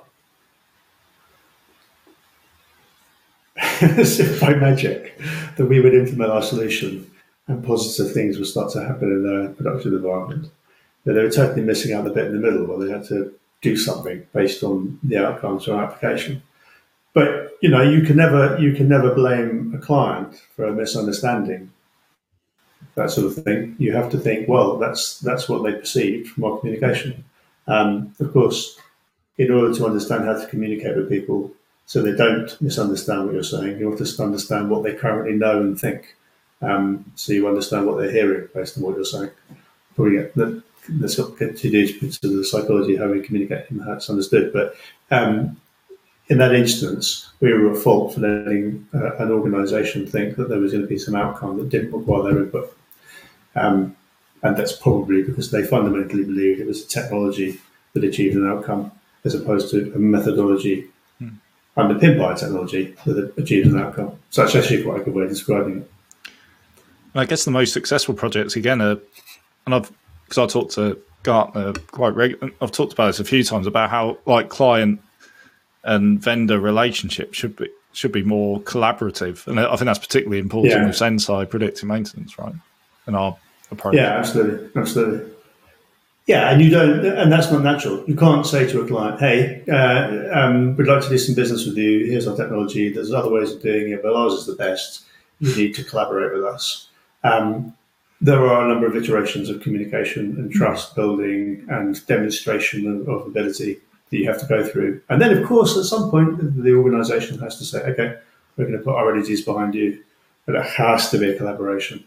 as 3.83 4.21
if 4.21 4.41
by 4.41 4.55
magic, 4.55 5.19
that 5.57 5.67
we 5.67 5.81
would 5.81 5.95
implement 5.95 6.31
our 6.31 6.43
solution 6.43 7.11
and 7.49 7.65
positive 7.65 8.13
things 8.13 8.39
would 8.39 8.47
start 8.47 8.73
to 8.73 8.85
happen 8.85 9.11
in 9.11 9.23
their 9.23 9.49
production 9.51 9.95
environment. 9.95 10.51
But 11.05 11.15
they 11.15 11.23
were 11.23 11.31
totally 11.31 11.63
missing 11.63 11.93
out 11.93 12.05
the 12.05 12.11
bit 12.11 12.27
in 12.27 12.33
the 12.33 12.41
middle 12.41 12.67
where 12.67 12.85
they 12.85 12.93
had 12.93 13.05
to 13.07 13.33
do 13.63 13.77
something 13.77 14.27
based 14.33 14.63
on 14.63 14.99
the 15.03 15.25
outcomes 15.25 15.69
our 15.69 15.83
application. 15.83 16.43
But 17.15 17.53
you 17.63 17.71
know, 17.71 17.83
you 17.83 18.03
can 18.03 18.17
never 18.17 18.59
you 18.59 18.75
can 18.75 18.89
never 18.89 19.15
blame 19.15 19.73
a 19.75 19.79
client 19.79 20.35
for 20.55 20.67
a 20.67 20.73
misunderstanding. 20.73 21.73
That 22.95 23.11
sort 23.11 23.27
of 23.27 23.45
thing. 23.45 23.77
You 23.79 23.93
have 23.93 24.11
to 24.11 24.19
think, 24.19 24.49
well, 24.49 24.77
that's 24.77 25.21
that's 25.21 25.49
what 25.49 25.63
they 25.63 25.73
perceived 25.73 26.29
from 26.29 26.45
our 26.45 26.59
communication. 26.59 27.25
Um, 27.67 28.15
of 28.21 28.33
course, 28.33 28.79
in 29.39 29.51
order 29.51 29.75
to 29.75 29.87
understand 29.87 30.25
how 30.25 30.39
to 30.39 30.47
communicate 30.47 30.97
with 30.97 31.09
people, 31.09 31.53
so 31.87 32.03
they 32.03 32.15
don't 32.15 32.61
misunderstand 32.61 33.25
what 33.25 33.35
you're 33.35 33.45
saying. 33.45 33.79
You 33.79 33.91
have 33.91 33.99
to 33.99 34.23
understand 34.23 34.71
what 34.71 34.83
they 34.83 34.95
currently 34.95 35.35
know 35.35 35.61
and 35.61 35.81
think. 35.81 36.17
Um, 36.61 37.13
so 37.15 37.33
you 37.33 37.47
understand 37.47 37.87
what 37.87 37.99
they're 37.99 38.11
hearing 38.11 38.49
based 38.53 38.77
on 38.77 38.83
what 38.83 38.97
you're 38.97 39.05
saying. 39.05 39.31
Probably 39.95 40.17
get 40.17 40.35
that 40.35 40.63
too 41.57 41.71
deep 41.71 42.03
into 42.03 42.29
the 42.29 42.45
psychology 42.45 42.95
of 42.95 43.01
how 43.01 43.13
we 43.13 43.23
communicate 43.23 43.71
and 43.71 43.83
how 43.83 43.93
it's 43.93 44.11
understood. 44.11 44.53
But 44.53 44.75
um, 45.11 45.61
in 46.29 46.39
that 46.39 46.55
instance, 46.55 47.31
we 47.41 47.53
were 47.53 47.71
at 47.71 47.79
fault 47.79 48.15
for 48.15 48.21
letting 48.21 48.89
uh, 48.93 49.17
an 49.17 49.31
organisation 49.31 50.07
think 50.07 50.37
that 50.37 50.49
there 50.49 50.59
was 50.59 50.73
going 50.73 50.83
to 50.83 50.89
be 50.89 50.99
some 50.99 51.15
outcome 51.15 51.57
that 51.59 51.69
didn't 51.69 51.93
require 51.93 52.25
their 52.25 52.43
input. 52.43 52.77
Um, 53.55 53.97
and 54.43 54.57
that's 54.57 54.73
probably 54.73 55.23
because 55.23 55.51
they 55.51 55.63
fundamentally 55.63 56.25
believed 56.25 56.61
it 56.61 56.67
was 56.67 56.85
a 56.85 56.89
technology 56.89 57.61
that 57.93 58.05
achieved 58.05 58.37
an 58.37 58.49
outcome 58.49 58.93
as 59.25 59.35
opposed 59.35 59.71
to 59.71 59.93
a 59.95 59.99
methodology 59.99 60.89
underpinned 61.77 62.19
by 62.19 62.35
technology 62.35 62.95
that 63.05 63.33
achieves 63.37 63.73
an 63.73 63.81
outcome. 63.81 64.19
So 64.31 64.43
that's 64.43 64.55
actually 64.55 64.83
quite 64.83 65.03
a 65.03 65.05
good 65.05 65.15
way 65.15 65.25
of 65.25 65.31
describing 65.31 65.83
it. 65.83 65.91
I 67.15 67.25
guess 67.25 67.45
the 67.45 67.51
most 67.51 67.73
successful 67.73 68.15
projects 68.15 68.57
again 68.57 68.81
are, 68.83 68.99
and 69.65 69.75
I've 69.75 69.91
because 70.25 70.39
I 70.39 70.47
talked 70.53 70.73
to 70.75 70.99
Gartner 71.23 71.73
quite 71.91 72.15
regularly. 72.15 72.55
I've 72.61 72.73
talked 72.73 72.93
about 72.93 73.07
this 73.07 73.21
a 73.21 73.25
few 73.25 73.43
times 73.43 73.67
about 73.67 73.91
how 73.91 74.19
like 74.27 74.49
client 74.49 75.01
and 75.85 76.21
vendor 76.21 76.61
relationship 76.61 77.33
should 77.33 77.57
be 77.57 77.69
should 77.93 78.13
be 78.13 78.23
more 78.23 78.61
collaborative, 78.61 79.47
and 79.47 79.59
I 79.59 79.69
think 79.77 79.87
that's 79.87 79.99
particularly 79.99 80.39
important 80.39 80.75
yeah. 80.75 80.87
with 80.87 80.97
Senseye 80.97 81.49
predictive 81.49 81.89
maintenance, 81.89 82.39
right? 82.39 82.55
And 83.07 83.17
our 83.17 83.39
approach. 83.71 83.95
Yeah, 83.95 84.19
absolutely, 84.19 84.69
absolutely. 84.77 85.33
Yeah, 86.27 86.51
and 86.51 86.61
you 86.61 86.71
don't, 86.71 87.07
and 87.07 87.31
that's 87.31 87.53
not 87.53 87.63
natural. 87.63 88.03
You 88.09 88.17
can't 88.17 88.45
say 88.45 88.67
to 88.67 88.81
a 88.81 88.87
client, 88.87 89.21
"Hey, 89.21 89.63
uh, 89.69 90.29
um, 90.37 90.77
we'd 90.77 90.89
like 90.89 91.03
to 91.03 91.09
do 91.09 91.19
some 91.19 91.37
business 91.37 91.67
with 91.67 91.77
you. 91.77 92.07
Here's 92.07 92.27
our 92.27 92.37
technology. 92.37 92.93
There's 92.93 93.13
other 93.13 93.31
ways 93.31 93.53
of 93.53 93.63
doing 93.63 93.93
it, 93.93 94.03
but 94.03 94.13
ours 94.13 94.33
is 94.33 94.47
the 94.47 94.57
best. 94.57 95.05
You 95.39 95.55
need 95.55 95.75
to 95.77 95.85
collaborate 95.85 96.33
with 96.33 96.45
us." 96.45 96.89
Um, 97.23 97.75
there 98.21 98.45
are 98.45 98.65
a 98.65 98.69
number 98.69 98.87
of 98.87 98.97
iterations 98.97 99.49
of 99.49 99.61
communication 99.61 100.37
and 100.37 100.51
trust 100.51 100.97
building 100.97 101.65
and 101.69 102.05
demonstration 102.07 102.89
of, 102.89 103.09
of, 103.09 103.27
ability 103.27 103.79
that 104.11 104.17
you 104.17 104.27
have 104.27 104.41
to 104.41 104.47
go 104.47 104.65
through, 104.65 105.01
and 105.09 105.23
then, 105.23 105.37
of 105.37 105.47
course, 105.47 105.77
at 105.77 105.85
some 105.85 106.11
point, 106.11 106.39
the 106.65 106.75
organisation 106.75 107.39
has 107.39 107.57
to 107.59 107.65
say, 107.65 107.83
"Okay, 107.83 108.17
we're 108.57 108.67
going 108.67 108.79
to 108.79 108.85
put 108.85 108.97
our 108.97 109.13
energies 109.13 109.45
behind 109.45 109.77
you," 109.77 110.03
but 110.45 110.57
it 110.57 110.65
has 110.65 111.09
to 111.11 111.19
be 111.19 111.31
a 111.31 111.39
collaboration. 111.39 112.03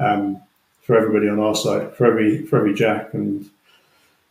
Um, 0.00 0.42
for 0.84 0.96
everybody 0.96 1.28
on 1.28 1.40
our 1.40 1.54
side, 1.54 1.94
for 1.94 2.06
every 2.06 2.46
for 2.46 2.58
every 2.58 2.74
Jack 2.74 3.14
and 3.14 3.50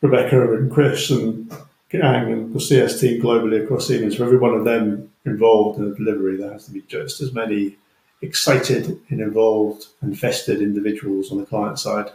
Rebecca 0.02 0.54
and 0.54 0.72
Chris 0.72 1.10
and 1.10 1.52
Gang 1.90 2.32
and 2.32 2.54
the 2.54 2.60
CS 2.60 3.00
team 3.00 3.22
globally 3.22 3.64
across 3.64 3.88
Siemens, 3.88 4.16
for 4.16 4.24
every 4.24 4.38
one 4.38 4.54
of 4.54 4.66
them 4.66 5.12
involved 5.26 5.80
in 5.80 5.90
the 5.90 5.96
delivery, 5.96 6.38
there 6.38 6.52
has 6.52 6.66
to 6.66 6.72
be 6.72 6.82
just 6.82 7.22
as 7.22 7.34
many 7.34 7.78
excited 8.22 9.00
and 9.10 9.20
involved 9.20 9.88
and 10.02 10.16
vested 10.16 10.62
individuals 10.62 11.32
on 11.32 11.40
the 11.40 11.46
client 11.46 11.78
side 11.78 12.10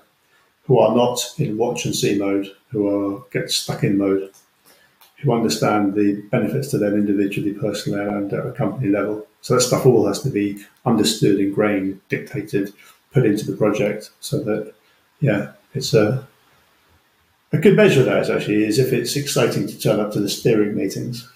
who 0.66 0.78
are 0.78 0.94
not 0.94 1.18
in 1.38 1.56
watch 1.56 1.84
and 1.84 1.96
see 1.96 2.18
mode, 2.18 2.54
who 2.70 2.88
are 2.88 3.24
get 3.30 3.50
stuck 3.50 3.82
in 3.82 3.96
mode, 3.98 4.30
who 5.16 5.32
understand 5.32 5.94
the 5.94 6.20
benefits 6.30 6.68
to 6.68 6.78
them 6.78 6.94
individually, 6.94 7.54
personally, 7.54 8.00
and 8.00 8.32
at 8.32 8.46
a 8.46 8.52
company 8.52 8.90
level. 8.90 9.26
So 9.40 9.54
that 9.54 9.62
stuff 9.62 9.86
all 9.86 10.06
has 10.06 10.22
to 10.22 10.30
be 10.30 10.62
understood, 10.84 11.40
ingrained, 11.40 12.00
dictated, 12.08 12.72
put 13.18 13.26
into 13.28 13.50
the 13.50 13.56
project, 13.56 14.10
so 14.20 14.42
that 14.44 14.74
yeah, 15.20 15.52
it's 15.74 15.94
a 15.94 16.26
a 17.52 17.58
good 17.58 17.76
measure 17.76 18.00
of 18.00 18.06
that 18.06 18.18
is 18.18 18.30
actually 18.30 18.64
is 18.64 18.78
if 18.78 18.92
it's 18.92 19.16
exciting 19.16 19.66
to 19.66 19.78
turn 19.78 20.00
up 20.00 20.12
to 20.12 20.20
the 20.20 20.28
steering 20.28 20.74
meetings. 20.74 21.30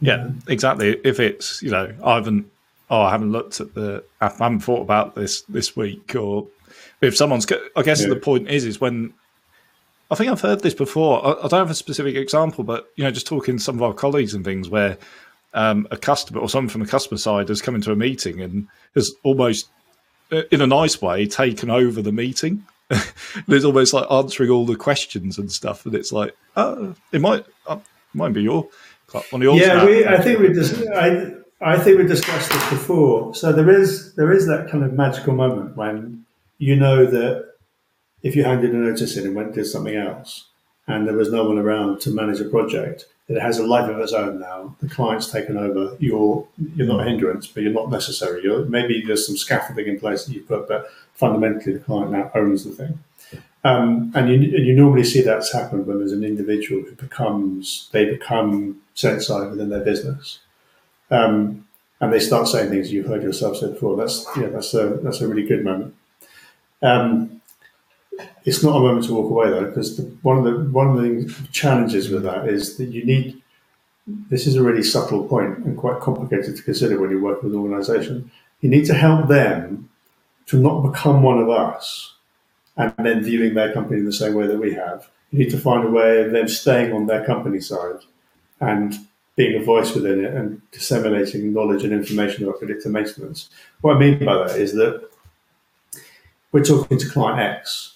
Yeah, 0.00 0.30
exactly. 0.48 1.00
If 1.04 1.18
it's 1.20 1.62
you 1.62 1.70
know 1.70 1.92
I 2.04 2.14
haven't 2.16 2.50
oh 2.90 3.02
I 3.02 3.10
haven't 3.10 3.32
looked 3.32 3.60
at 3.60 3.74
the 3.74 4.04
I 4.20 4.28
haven't 4.28 4.60
thought 4.60 4.82
about 4.82 5.14
this 5.14 5.42
this 5.42 5.76
week 5.76 6.14
or 6.14 6.46
if 7.00 7.16
someone's 7.16 7.46
I 7.76 7.82
guess 7.82 8.02
yeah. 8.02 8.08
the 8.08 8.16
point 8.16 8.48
is 8.48 8.64
is 8.64 8.80
when 8.80 9.14
I 10.10 10.16
think 10.16 10.30
I've 10.30 10.40
heard 10.40 10.60
this 10.60 10.74
before. 10.74 11.24
I, 11.26 11.30
I, 11.32 11.48
don't 11.48 11.60
have 11.60 11.70
a 11.70 11.74
specific 11.74 12.14
example, 12.14 12.62
but 12.62 12.92
you 12.96 13.04
know, 13.04 13.10
just 13.10 13.26
talking 13.26 13.56
to 13.56 13.62
some 13.62 13.76
of 13.76 13.82
our 13.82 13.94
colleagues 13.94 14.34
and 14.34 14.44
things 14.44 14.68
where 14.68 14.98
um, 15.54 15.88
a 15.90 15.96
customer 15.96 16.40
or 16.40 16.48
someone 16.48 16.68
from 16.68 16.82
the 16.82 16.86
customer 16.86 17.18
side 17.18 17.48
has 17.48 17.62
come 17.62 17.74
into 17.74 17.90
a 17.90 17.96
meeting 17.96 18.40
and 18.40 18.68
has 18.94 19.12
almost, 19.22 19.70
in 20.50 20.60
a 20.60 20.66
nice 20.66 21.00
way, 21.00 21.26
taken 21.26 21.70
over 21.70 22.02
the 22.02 22.12
meeting. 22.12 22.64
it's 22.90 23.64
almost 23.64 23.92
like 23.92 24.10
answering 24.10 24.50
all 24.50 24.66
the 24.66 24.76
questions 24.76 25.38
and 25.38 25.50
stuff, 25.50 25.86
and 25.86 25.94
it's 25.94 26.12
like, 26.12 26.36
oh, 26.56 26.94
it 27.12 27.20
might, 27.20 27.44
uh, 27.66 27.78
it 27.78 28.16
might 28.16 28.32
be 28.32 28.42
your 28.42 28.68
one 29.30 29.40
of 29.40 29.42
yours. 29.42 29.60
Yeah, 29.60 29.84
we, 29.84 30.06
I 30.06 30.20
think 30.20 30.40
we 30.40 30.52
just, 30.52 30.86
I, 30.88 31.32
I 31.60 31.78
think 31.78 31.98
we 31.98 32.06
discussed 32.06 32.50
this 32.50 32.70
before. 32.70 33.34
So 33.34 33.52
there 33.52 33.70
is 33.70 34.14
there 34.14 34.32
is 34.32 34.46
that 34.46 34.68
kind 34.70 34.84
of 34.84 34.92
magical 34.92 35.34
moment 35.34 35.76
when 35.76 36.24
you 36.58 36.76
know 36.76 37.06
that 37.06 37.54
if 38.22 38.34
you 38.34 38.44
handed 38.44 38.72
a 38.72 38.76
notice 38.76 39.16
in 39.16 39.26
and 39.26 39.34
went 39.34 39.48
and 39.48 39.56
did 39.56 39.66
something 39.66 39.94
else, 39.94 40.48
and 40.86 41.06
there 41.06 41.16
was 41.16 41.30
no 41.30 41.44
one 41.44 41.58
around 41.58 42.00
to 42.02 42.10
manage 42.10 42.40
a 42.40 42.44
project, 42.44 43.06
it 43.28 43.40
has 43.40 43.58
a 43.58 43.66
life 43.66 43.88
of 43.88 43.98
its 43.98 44.12
own 44.12 44.40
now. 44.40 44.76
The 44.80 44.88
client's 44.88 45.30
taken 45.30 45.56
over. 45.56 45.96
You're 45.98 46.46
you're 46.76 46.86
not 46.86 47.00
a 47.00 47.04
hindrance, 47.04 47.46
but 47.46 47.62
you're 47.62 47.72
not 47.72 47.90
necessary. 47.90 48.42
You're, 48.42 48.66
maybe 48.66 49.02
there's 49.06 49.26
some 49.26 49.36
scaffolding 49.36 49.86
in 49.86 49.98
place 49.98 50.26
that 50.26 50.34
you 50.34 50.42
put, 50.42 50.68
but 50.68 50.90
fundamentally 51.14 51.72
the 51.72 51.78
client 51.78 52.12
now 52.12 52.30
owns 52.34 52.64
the 52.64 52.72
thing. 52.72 52.98
Um, 53.64 54.12
and 54.14 54.28
you 54.28 54.56
and 54.56 54.66
you 54.66 54.74
normally 54.74 55.04
see 55.04 55.22
that's 55.22 55.52
happened 55.52 55.86
when 55.86 55.98
there's 55.98 56.12
an 56.12 56.24
individual 56.24 56.82
who 56.82 56.94
becomes 56.96 57.88
they 57.92 58.04
become 58.04 58.82
Senseye 58.94 59.50
within 59.50 59.70
their 59.70 59.84
business. 59.84 60.40
Um, 61.10 61.66
and 62.00 62.12
they 62.12 62.20
start 62.20 62.48
saying 62.48 62.68
things 62.68 62.92
you've 62.92 63.06
heard 63.06 63.22
yourself 63.22 63.56
say 63.56 63.68
before. 63.68 63.96
That's 63.96 64.26
yeah, 64.36 64.48
that's 64.48 64.74
a 64.74 64.98
that's 65.02 65.22
a 65.22 65.28
really 65.28 65.46
good 65.46 65.64
moment. 65.64 65.94
Um, 66.82 67.40
it's 68.44 68.62
not 68.62 68.76
a 68.76 68.80
moment 68.80 69.06
to 69.06 69.14
walk 69.14 69.30
away 69.30 69.50
though, 69.50 69.66
because 69.66 70.00
one 70.22 70.38
of 70.38 70.44
the 70.44 70.70
one 70.70 70.88
of 70.88 71.02
the 71.02 71.34
challenges 71.52 72.10
with 72.10 72.22
that 72.24 72.48
is 72.48 72.76
that 72.76 72.86
you 72.86 73.04
need. 73.04 73.40
This 74.06 74.46
is 74.46 74.54
a 74.56 74.62
really 74.62 74.82
subtle 74.82 75.26
point 75.26 75.58
and 75.58 75.78
quite 75.78 76.00
complicated 76.00 76.56
to 76.56 76.62
consider 76.62 77.00
when 77.00 77.10
you 77.10 77.22
work 77.22 77.42
with 77.42 77.54
an 77.54 77.58
organisation. 77.58 78.30
You 78.60 78.68
need 78.68 78.84
to 78.86 78.94
help 78.94 79.28
them 79.28 79.88
to 80.46 80.58
not 80.58 80.82
become 80.82 81.22
one 81.22 81.38
of 81.38 81.48
us, 81.48 82.14
and 82.76 82.92
then 82.98 83.22
viewing 83.22 83.54
their 83.54 83.72
company 83.72 84.00
in 84.00 84.04
the 84.04 84.12
same 84.12 84.34
way 84.34 84.46
that 84.46 84.58
we 84.58 84.74
have. 84.74 85.08
You 85.30 85.38
need 85.38 85.50
to 85.50 85.58
find 85.58 85.84
a 85.84 85.90
way 85.90 86.22
of 86.22 86.32
them 86.32 86.48
staying 86.48 86.92
on 86.92 87.06
their 87.06 87.24
company 87.24 87.60
side 87.60 88.00
and 88.60 88.94
being 89.36 89.60
a 89.60 89.64
voice 89.64 89.94
within 89.94 90.24
it 90.24 90.32
and 90.32 90.60
disseminating 90.70 91.52
knowledge 91.52 91.82
and 91.82 91.92
information 91.92 92.44
about 92.44 92.58
predictive 92.58 92.92
maintenance. 92.92 93.50
What 93.80 93.96
I 93.96 93.98
mean 93.98 94.24
by 94.24 94.46
that 94.46 94.56
is 94.58 94.74
that 94.74 95.08
we're 96.52 96.62
talking 96.62 96.98
to 96.98 97.08
client 97.08 97.40
X 97.40 97.93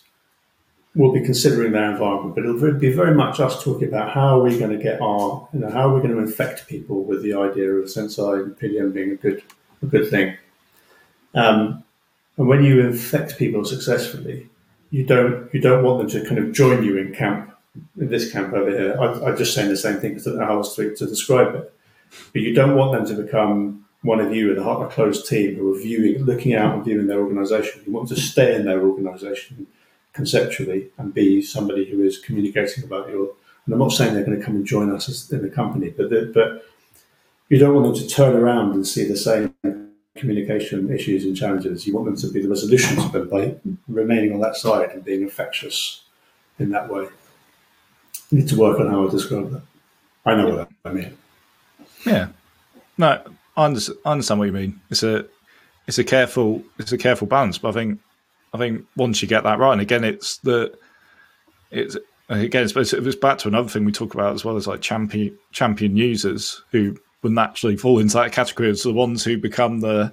we'll 0.95 1.13
be 1.13 1.21
considering 1.21 1.73
their 1.73 1.91
environment, 1.91 2.35
but 2.35 2.45
it'll 2.45 2.75
be 2.75 2.93
very 2.93 3.15
much 3.15 3.41
us 3.41 3.63
talking 3.63 3.89
about 3.89 4.11
how 4.11 4.39
are 4.39 4.43
we 4.43 4.59
going 4.59 4.77
to 4.77 4.83
get 4.83 5.01
our, 5.01 5.49
you 5.53 5.61
know, 5.61 5.71
how 5.71 5.89
are 5.89 5.95
we 5.95 6.01
going 6.01 6.15
to 6.15 6.21
infect 6.21 6.67
people 6.67 7.05
with 7.05 7.23
the 7.23 7.35
idea 7.35 7.71
of 7.71 7.85
Senseye 7.85 8.43
and 8.43 8.59
PDM 8.59 8.93
being 8.93 9.13
a 9.13 9.17
good, 9.17 9.43
a 9.83 9.87
good 9.87 10.11
thing. 10.11 10.37
Um, 11.35 11.85
and 12.37 12.49
when 12.49 12.65
you 12.65 12.81
infect 12.81 13.39
people 13.39 13.65
successfully, 13.65 14.49
you 14.91 15.05
don't 15.05 15.53
you 15.53 15.61
don't 15.61 15.85
want 15.85 15.99
them 15.99 16.09
to 16.09 16.27
kind 16.27 16.39
of 16.39 16.53
join 16.53 16.83
you 16.83 16.97
in 16.97 17.15
camp 17.15 17.55
in 18.01 18.09
this 18.09 18.33
camp 18.33 18.55
over 18.55 18.71
here. 18.71 18.97
I, 18.99 19.31
am 19.31 19.37
just 19.37 19.55
saying 19.55 19.69
the 19.69 19.77
same 19.77 20.01
thing 20.01 20.13
because 20.13 20.27
I 20.27 20.31
don't 20.31 20.39
know 20.41 20.47
how 20.47 20.57
else 20.57 20.75
to, 20.77 20.95
to 20.95 21.07
describe 21.07 21.55
it. 21.55 21.73
But 22.33 22.43
you 22.43 22.55
don't 22.55 22.75
want 22.75 22.93
them 22.93 23.17
to 23.17 23.23
become 23.23 23.85
one 24.03 24.21
of 24.21 24.35
you 24.35 24.53
in 24.53 24.59
a 24.59 24.89
closed 24.89 25.29
team 25.29 25.57
who 25.57 25.75
are 25.75 25.79
viewing, 25.79 26.25
looking 26.25 26.55
out 26.55 26.75
and 26.75 26.85
viewing 26.85 27.07
their 27.07 27.21
organisation. 27.21 27.83
You 27.87 27.93
want 27.93 28.09
to 28.09 28.17
stay 28.17 28.55
in 28.55 28.65
their 28.65 28.81
organisation 28.81 29.67
conceptually 30.19 30.91
and 30.99 31.15
be 31.15 31.41
somebody 31.41 31.85
who 31.89 32.03
is 32.03 32.19
communicating 32.19 32.83
about 32.83 33.09
your. 33.09 33.25
And 33.65 33.75
I'm 33.75 33.79
not 33.79 33.93
saying 33.93 34.15
they're 34.15 34.25
going 34.25 34.39
to 34.39 34.45
come 34.45 34.57
and 34.57 34.67
join 34.67 34.91
us 34.91 35.31
in 35.31 35.43
the 35.43 35.49
company, 35.61 35.91
but 35.91 36.11
the, 36.11 36.21
but 36.35 36.67
you 37.49 37.59
don't 37.59 37.75
want 37.75 37.87
them 37.87 38.03
to 38.03 38.09
turn 38.09 38.35
around 38.35 38.73
and 38.73 38.87
see 38.87 39.05
the 39.07 39.17
same 39.17 39.55
communication 40.17 40.91
issues 40.91 41.25
and 41.25 41.37
challenges. 41.37 41.87
You 41.87 41.95
want 41.95 42.07
them 42.07 42.17
to 42.17 42.33
be 42.33 42.41
the 42.43 42.49
resolution 42.49 42.97
to 42.97 43.09
them 43.11 43.29
by 43.29 43.55
remaining 43.87 44.33
on 44.33 44.41
that 44.41 44.57
side 44.57 44.91
and 44.91 45.05
being 45.05 45.23
infectious 45.23 46.03
in 46.59 46.71
that 46.71 46.89
way. 46.93 47.05
You 48.31 48.39
need 48.39 48.49
to 48.49 48.57
work 48.57 48.81
on 48.81 48.89
how 48.89 49.07
I 49.07 49.11
describe 49.11 49.51
that. 49.53 49.63
I 50.27 50.35
know 50.35 50.49
what 50.57 50.69
I 50.85 50.93
mean. 50.93 51.17
Yeah. 52.05 52.29
No, 52.97 53.23
I 53.57 53.65
I 54.05 54.13
understand 54.13 54.39
what 54.41 54.47
you 54.47 54.53
mean. 54.53 54.81
It's 54.91 55.03
a 55.03 55.27
it's 55.87 55.99
a 55.99 56.05
careful 56.05 56.63
it's 56.79 56.93
a 56.93 56.99
careful 56.99 57.27
balance, 57.27 57.59
but 57.59 57.69
I 57.69 57.73
think 57.73 58.01
I 58.53 58.59
think 58.59 58.87
once 58.97 59.23
you 59.23 59.29
get 59.29 59.45
that 59.45 59.59
right, 59.59 59.73
and 59.73 59.81
again, 59.81 60.05
it's 60.05 60.39
the 60.39 60.77
it's 61.71 61.97
again 62.29 62.65
it's, 62.65 62.93
it's 62.93 63.17
back 63.17 63.39
to 63.39 63.49
another 63.49 63.69
thing 63.69 63.85
we 63.85 63.93
talk 63.93 64.15
about 64.15 64.35
as 64.35 64.45
well 64.45 64.57
as 64.57 64.67
like 64.67 64.81
champion 64.81 65.37
champion 65.53 65.97
users 65.97 66.63
who 66.71 66.97
would 67.23 67.33
naturally 67.33 67.77
fall 67.77 67.99
into 67.99 68.15
that 68.15 68.33
category 68.33 68.71
as 68.71 68.83
the 68.83 68.93
ones 68.93 69.25
who 69.25 69.39
become 69.39 69.81
the 69.81 70.13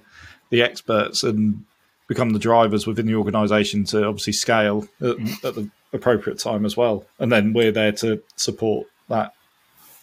the 0.49 0.61
experts 0.61 1.23
and 1.23 1.63
become 2.07 2.31
the 2.31 2.39
drivers 2.39 2.85
within 2.85 3.07
the 3.07 3.15
organization 3.15 3.83
to 3.83 4.05
obviously 4.05 4.33
scale 4.33 4.87
at, 5.01 5.17
at, 5.43 5.55
the 5.55 5.67
appropriate 5.91 6.37
time 6.37 6.63
as 6.63 6.77
well. 6.77 7.03
And 7.17 7.31
then 7.31 7.51
we're 7.51 7.71
there 7.71 7.91
to 7.93 8.21
support 8.35 8.87
that 9.09 9.33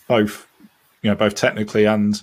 both 0.08 0.46
you 1.02 1.10
know 1.10 1.16
both 1.16 1.34
technically 1.34 1.84
and 1.84 2.20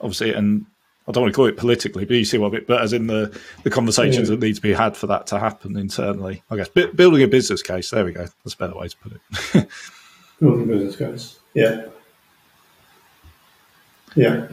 obviously 0.00 0.32
and 0.32 0.66
I 1.08 1.12
don't 1.12 1.22
want 1.22 1.32
to 1.32 1.36
call 1.36 1.46
it 1.46 1.56
politically, 1.56 2.04
but 2.04 2.14
you 2.14 2.24
see 2.24 2.38
what 2.38 2.48
I 2.48 2.56
mean. 2.56 2.64
But 2.66 2.82
as 2.82 2.92
in 2.92 3.06
the, 3.06 3.38
the 3.62 3.70
conversations 3.70 4.28
yeah. 4.28 4.34
that 4.34 4.44
need 4.44 4.56
to 4.56 4.60
be 4.60 4.72
had 4.72 4.96
for 4.96 5.06
that 5.06 5.26
to 5.28 5.38
happen 5.38 5.76
internally, 5.76 6.42
I 6.50 6.56
guess. 6.56 6.68
B- 6.68 6.90
building 6.94 7.22
a 7.22 7.28
business 7.28 7.62
case. 7.62 7.90
There 7.90 8.04
we 8.04 8.12
go. 8.12 8.26
That's 8.44 8.54
a 8.54 8.56
better 8.56 8.74
way 8.74 8.88
to 8.88 8.96
put 8.96 9.12
it. 9.12 9.68
building 10.40 10.64
a 10.64 10.66
business 10.66 10.96
case. 10.96 11.38
Yeah. 11.54 11.86
Yeah. 14.16 14.48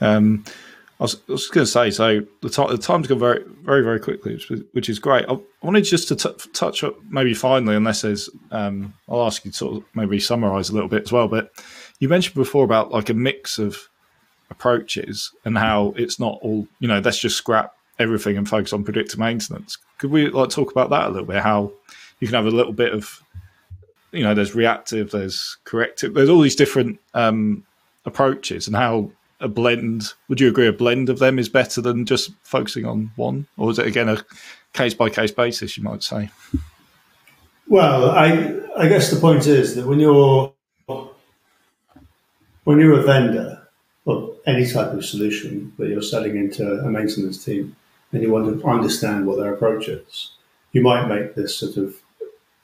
Um, 0.00 0.44
I 1.00 1.04
was, 1.04 1.16
I 1.28 1.32
was 1.32 1.48
going 1.48 1.64
to 1.64 1.70
say, 1.70 1.90
so 1.90 2.20
the, 2.42 2.50
time 2.50 2.68
the 2.68 2.78
time's 2.78 3.08
gone 3.08 3.18
very, 3.18 3.42
very, 3.62 3.82
very 3.82 3.98
quickly, 3.98 4.34
which, 4.34 4.52
which 4.72 4.88
is 4.88 4.98
great. 4.98 5.24
I 5.28 5.38
wanted 5.62 5.82
just 5.82 6.08
to 6.08 6.16
t- 6.16 6.50
touch 6.52 6.84
up, 6.84 6.96
maybe 7.08 7.34
finally, 7.34 7.74
unless 7.74 8.02
there's, 8.02 8.28
um, 8.50 8.92
I'll 9.08 9.24
ask 9.24 9.44
you 9.44 9.50
to 9.52 9.56
sort 9.56 9.76
of 9.78 9.84
maybe 9.94 10.20
summarize 10.20 10.68
a 10.68 10.74
little 10.74 10.88
bit 10.88 11.04
as 11.04 11.12
well. 11.12 11.28
But 11.28 11.50
you 11.98 12.08
mentioned 12.08 12.34
before 12.34 12.64
about 12.64 12.92
like 12.92 13.08
a 13.08 13.14
mix 13.14 13.58
of 13.58 13.88
approaches 14.52 15.32
and 15.44 15.58
how 15.58 15.94
it's 15.96 16.20
not 16.20 16.38
all 16.42 16.68
you 16.78 16.86
know 16.86 17.00
let's 17.00 17.18
just 17.18 17.36
scrap 17.36 17.74
everything 17.98 18.36
and 18.36 18.48
focus 18.48 18.72
on 18.72 18.84
predictive 18.84 19.18
maintenance. 19.18 19.78
Could 19.98 20.10
we 20.10 20.28
like 20.28 20.50
talk 20.50 20.70
about 20.70 20.90
that 20.90 21.06
a 21.06 21.10
little 21.10 21.26
bit? 21.26 21.42
How 21.42 21.72
you 22.20 22.28
can 22.28 22.34
have 22.34 22.46
a 22.46 22.56
little 22.56 22.72
bit 22.72 22.92
of 22.92 23.22
you 24.12 24.22
know 24.22 24.34
there's 24.34 24.54
reactive 24.54 25.10
there's 25.10 25.56
corrective 25.64 26.12
there's 26.14 26.28
all 26.28 26.40
these 26.40 26.54
different 26.54 27.00
um, 27.14 27.64
approaches 28.04 28.66
and 28.66 28.76
how 28.76 29.10
a 29.40 29.48
blend 29.48 30.12
would 30.28 30.40
you 30.40 30.48
agree 30.48 30.68
a 30.68 30.72
blend 30.72 31.08
of 31.08 31.18
them 31.18 31.38
is 31.38 31.48
better 31.48 31.80
than 31.80 32.06
just 32.06 32.30
focusing 32.44 32.84
on 32.84 33.10
one? 33.16 33.46
Or 33.56 33.70
is 33.70 33.78
it 33.78 33.86
again 33.86 34.08
a 34.08 34.24
case 34.72 34.94
by 34.94 35.10
case 35.10 35.32
basis 35.32 35.76
you 35.76 35.82
might 35.82 36.02
say? 36.02 36.30
Well 37.66 38.10
i 38.10 38.60
i 38.76 38.88
guess 38.88 39.10
the 39.10 39.20
point 39.20 39.46
is 39.46 39.74
that 39.76 39.86
when 39.86 39.98
you're 39.98 40.52
when 42.64 42.78
you're 42.78 43.00
a 43.00 43.02
vendor 43.02 43.61
or 44.04 44.34
any 44.46 44.68
type 44.70 44.92
of 44.92 45.04
solution 45.04 45.72
that 45.78 45.88
you're 45.88 46.02
selling 46.02 46.36
into 46.36 46.66
a 46.80 46.90
maintenance 46.90 47.44
team 47.44 47.76
and 48.12 48.22
you 48.22 48.30
want 48.30 48.60
to 48.60 48.66
understand 48.66 49.26
what 49.26 49.38
their 49.38 49.54
approach 49.54 49.88
is, 49.88 50.32
you 50.72 50.82
might 50.82 51.06
make 51.06 51.34
this 51.34 51.56
sort 51.56 51.76
of 51.76 51.94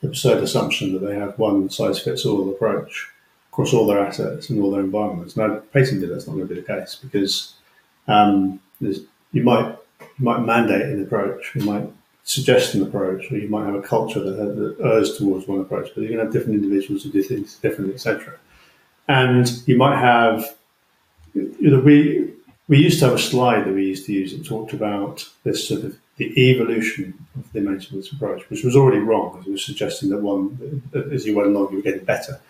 absurd 0.02 0.42
assumption 0.42 0.92
that 0.92 1.00
they 1.00 1.14
have 1.14 1.38
one 1.38 1.68
size 1.70 2.00
fits 2.00 2.24
all 2.24 2.48
approach 2.50 3.08
across 3.52 3.72
all 3.72 3.86
their 3.86 4.04
assets 4.04 4.50
and 4.50 4.60
all 4.60 4.70
their 4.70 4.80
environments. 4.80 5.36
Now, 5.36 5.56
patently, 5.72 6.06
that's 6.06 6.26
not 6.26 6.34
going 6.34 6.48
to 6.48 6.54
be 6.54 6.60
the 6.60 6.66
case 6.66 6.96
because 6.96 7.54
um, 8.06 8.60
you 8.80 9.42
might 9.42 9.76
you 10.00 10.24
might 10.24 10.40
mandate 10.40 10.82
an 10.82 11.02
approach, 11.02 11.52
you 11.54 11.62
might 11.62 11.88
suggest 12.24 12.74
an 12.74 12.82
approach, 12.82 13.32
or 13.32 13.38
you 13.38 13.48
might 13.48 13.66
have 13.66 13.74
a 13.74 13.82
culture 13.82 14.20
that, 14.20 14.36
that 14.36 14.76
errs 14.84 15.16
towards 15.16 15.48
one 15.48 15.60
approach, 15.60 15.88
but 15.94 16.02
you're 16.02 16.10
going 16.10 16.18
to 16.18 16.24
have 16.24 16.32
different 16.32 16.62
individuals 16.62 17.02
who 17.02 17.10
do 17.10 17.22
things 17.22 17.56
differently, 17.56 17.94
etc. 17.94 18.34
And 19.08 19.50
you 19.66 19.76
might 19.76 19.98
have 19.98 20.54
you 21.34 21.70
know, 21.70 21.80
we 21.80 22.32
we 22.68 22.78
used 22.78 22.98
to 23.00 23.06
have 23.06 23.14
a 23.14 23.18
slide 23.18 23.64
that 23.64 23.74
we 23.74 23.86
used 23.86 24.06
to 24.06 24.12
use 24.12 24.36
that 24.36 24.44
talked 24.44 24.72
about 24.72 25.26
this 25.44 25.66
sort 25.66 25.84
of 25.84 25.96
the 26.16 26.50
evolution 26.50 27.14
of 27.36 27.50
the 27.52 27.60
maintenance 27.60 28.12
approach, 28.12 28.48
which 28.50 28.64
was 28.64 28.76
already 28.76 28.98
wrong 28.98 29.42
it 29.46 29.50
was 29.50 29.64
suggesting 29.64 30.10
that 30.10 30.20
one, 30.20 30.82
as 31.12 31.24
you 31.24 31.36
went 31.36 31.48
along, 31.48 31.70
you 31.70 31.76
were 31.76 31.82
getting 31.82 32.04
better 32.04 32.40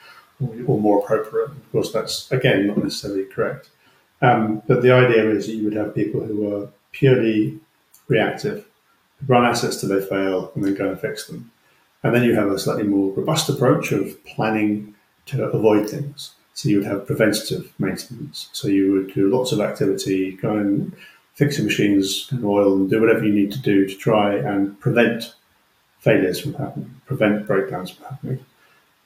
or 0.66 0.80
more 0.80 1.00
appropriate. 1.00 1.50
Of 1.50 1.72
course, 1.72 1.92
that's 1.92 2.30
again 2.32 2.66
not 2.66 2.78
necessarily 2.78 3.24
correct. 3.24 3.70
Um, 4.20 4.62
but 4.66 4.82
the 4.82 4.92
idea 4.92 5.30
is 5.30 5.46
that 5.46 5.54
you 5.54 5.64
would 5.64 5.74
have 5.74 5.94
people 5.94 6.20
who 6.20 6.42
were 6.42 6.68
purely 6.92 7.60
reactive, 8.08 8.66
run 9.26 9.44
assets 9.44 9.80
till 9.80 9.90
they 9.90 10.04
fail, 10.04 10.50
and 10.54 10.64
then 10.64 10.74
go 10.74 10.90
and 10.90 11.00
fix 11.00 11.26
them. 11.26 11.50
And 12.02 12.14
then 12.14 12.24
you 12.24 12.34
have 12.34 12.48
a 12.50 12.58
slightly 12.58 12.84
more 12.84 13.12
robust 13.12 13.48
approach 13.48 13.92
of 13.92 14.24
planning 14.24 14.94
to 15.26 15.44
avoid 15.44 15.88
things. 15.88 16.34
So 16.58 16.68
you 16.68 16.78
would 16.78 16.88
have 16.88 17.06
preventative 17.06 17.72
maintenance. 17.78 18.48
So 18.52 18.66
you 18.66 18.92
would 18.92 19.14
do 19.14 19.30
lots 19.30 19.52
of 19.52 19.60
activity, 19.60 20.32
go 20.32 20.56
and 20.56 20.92
fix 21.34 21.56
your 21.56 21.66
machines 21.66 22.26
and 22.32 22.44
oil 22.44 22.74
and 22.74 22.90
do 22.90 23.00
whatever 23.00 23.24
you 23.24 23.32
need 23.32 23.52
to 23.52 23.60
do 23.60 23.86
to 23.86 23.94
try 23.94 24.34
and 24.34 24.78
prevent 24.80 25.36
failures 26.00 26.40
from 26.40 26.54
happening, 26.54 26.92
prevent 27.06 27.46
breakdowns 27.46 27.92
from 27.92 28.06
happening. 28.06 28.44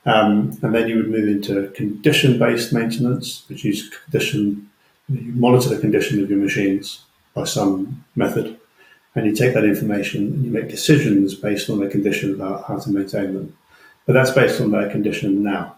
Um, 0.07 0.59
and 0.63 0.75
then 0.75 0.89
you 0.89 0.97
would 0.97 1.11
move 1.11 1.29
into 1.29 1.69
condition-based 1.73 2.73
maintenance, 2.73 3.45
which 3.51 3.67
is 3.67 3.91
condition, 4.05 4.71
you 5.11 5.33
monitor 5.35 5.69
the 5.69 5.79
condition 5.79 6.23
of 6.23 6.31
your 6.31 6.39
machines 6.39 7.05
by 7.35 7.45
some 7.45 8.03
method, 8.17 8.59
and 9.15 9.27
you 9.27 9.37
take 9.37 9.53
that 9.53 9.67
information 9.67 10.29
and 10.29 10.43
you 10.47 10.51
make 10.51 10.71
decisions 10.71 11.35
based 11.35 11.69
on 11.69 11.81
their 11.81 11.91
condition 11.91 12.33
about 12.33 12.65
how 12.65 12.79
to 12.79 12.89
maintain 12.89 13.35
them. 13.35 13.55
But 14.07 14.15
that's 14.15 14.31
based 14.31 14.59
on 14.59 14.71
their 14.71 14.89
condition 14.89 15.43
now. 15.43 15.77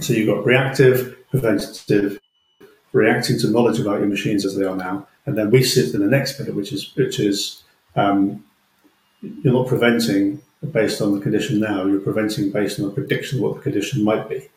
So 0.00 0.14
you've 0.14 0.28
got 0.28 0.46
reactive, 0.46 1.16
preventative, 1.30 2.18
reacting 2.92 3.38
to 3.40 3.50
knowledge 3.50 3.78
about 3.78 4.00
your 4.00 4.08
machines 4.08 4.46
as 4.46 4.56
they 4.56 4.64
are 4.64 4.76
now, 4.76 5.06
and 5.26 5.36
then 5.36 5.50
we 5.50 5.62
sit 5.62 5.94
in 5.94 6.00
the 6.00 6.06
next 6.06 6.38
bit, 6.38 6.54
which 6.54 6.72
is 6.72 6.94
which 6.96 7.20
is 7.20 7.62
um, 7.96 8.44
you're 9.20 9.52
not 9.52 9.66
preventing 9.66 10.40
based 10.72 11.02
on 11.02 11.14
the 11.14 11.20
condition 11.20 11.60
now. 11.60 11.84
You're 11.84 12.00
preventing 12.00 12.50
based 12.50 12.80
on 12.80 12.86
a 12.86 12.90
prediction 12.90 13.38
of 13.38 13.42
what 13.42 13.54
the 13.56 13.60
condition 13.60 14.02
might 14.02 14.28
be. 14.28 14.48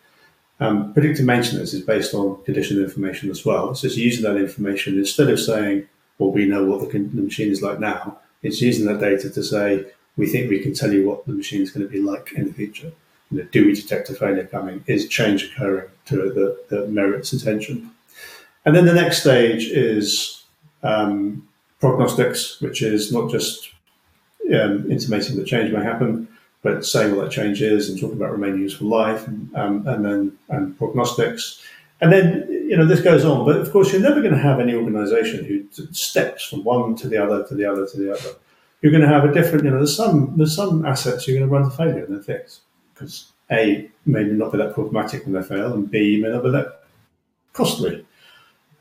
Um, 0.62 0.94
predictive 0.94 1.26
maintenance 1.26 1.74
is 1.74 1.82
based 1.82 2.14
on 2.14 2.42
condition 2.44 2.82
information 2.82 3.30
as 3.30 3.46
well. 3.46 3.76
So 3.76 3.88
It's 3.88 3.98
using 3.98 4.24
that 4.24 4.38
information 4.38 4.98
instead 4.98 5.30
of 5.30 5.42
saying, 5.42 5.88
"Well, 6.18 6.32
we 6.32 6.46
know 6.46 6.64
what 6.64 6.80
the, 6.80 7.00
the 7.00 7.22
machine 7.22 7.52
is 7.52 7.62
like 7.62 7.82
now." 7.82 8.20
It's 8.44 8.62
using 8.62 8.86
that 8.86 9.02
data 9.02 9.30
to 9.30 9.44
say, 9.44 9.88
"We 10.16 10.28
think 10.28 10.50
we 10.50 10.60
can 10.60 10.74
tell 10.74 10.94
you 10.94 11.06
what 11.06 11.26
the 11.26 11.34
machine 11.34 11.62
is 11.62 11.72
going 11.72 11.86
to 11.86 11.92
be 11.92 12.00
like 12.00 12.32
in 12.34 12.48
the 12.48 12.54
future." 12.54 12.94
Do 13.52 13.66
we 13.66 13.74
detect 13.74 14.10
a 14.10 14.14
failure 14.14 14.46
coming? 14.46 14.84
Is 14.88 15.08
change 15.08 15.46
occurring 15.46 15.90
to 16.06 16.16
the, 16.16 16.64
that 16.70 16.90
merits 16.90 17.34
attention? 17.34 17.92
And 18.66 18.76
then 18.76 18.86
the 18.86 18.94
next 18.94 19.22
stage 19.22 19.68
is 19.68 20.44
um, 20.84 21.48
prognostics, 21.80 22.62
which 22.62 22.82
is 22.82 23.12
not 23.12 23.30
just 23.30 23.72
um, 24.54 24.90
intimating 24.92 25.36
that 25.38 25.48
change 25.48 25.72
may 25.72 25.84
happen, 25.84 26.28
but 26.62 26.86
saying 26.86 27.16
what 27.16 27.26
that 27.26 27.32
change 27.32 27.62
is 27.62 27.90
and 27.90 28.00
talking 28.00 28.16
about 28.16 28.32
remaining 28.32 28.62
useful 28.62 28.88
life, 28.88 29.28
and, 29.28 29.54
um, 29.56 29.88
and 29.88 30.06
then 30.06 30.38
and 30.50 30.78
prognostics. 30.78 31.62
And 32.00 32.12
then, 32.12 32.48
you 32.50 32.78
know, 32.78 32.86
this 32.86 33.02
goes 33.02 33.26
on. 33.26 33.46
But 33.46 33.58
of 33.58 33.72
course, 33.72 33.92
you're 33.92 34.02
never 34.02 34.22
going 34.22 34.34
to 34.34 34.40
have 34.40 34.60
any 34.60 34.76
organization 34.76 35.46
who 35.46 35.66
steps 35.94 36.46
from 36.46 36.64
one 36.64 36.96
to 36.98 37.08
the 37.08 37.18
other 37.18 37.46
to 37.48 37.56
the 37.56 37.66
other 37.66 37.88
to 37.88 37.98
the 37.98 38.12
other. 38.12 38.36
You're 38.82 38.92
going 38.92 39.04
to 39.04 39.08
have 39.08 39.24
a 39.24 39.34
different, 39.34 39.64
you 39.64 39.72
know, 39.72 39.78
there's 39.78 39.96
some, 39.96 40.34
there's 40.36 40.56
some 40.56 40.86
assets 40.86 41.28
you're 41.28 41.38
going 41.38 41.50
to 41.50 41.54
run 41.54 41.70
to 41.70 41.76
failure 41.76 42.04
and 42.04 42.16
then 42.16 42.24
fix 42.24 42.62
because 43.04 43.32
A, 43.52 43.90
maybe 44.06 44.32
not 44.32 44.52
be 44.52 44.58
that 44.58 44.74
problematic 44.74 45.26
when 45.26 45.34
they 45.34 45.44
fail, 45.44 45.74
and 45.74 45.90
B, 45.90 46.22
may 46.22 46.30
not 46.30 46.44
be 46.44 46.52
that 46.52 46.84
costly. 47.54 48.06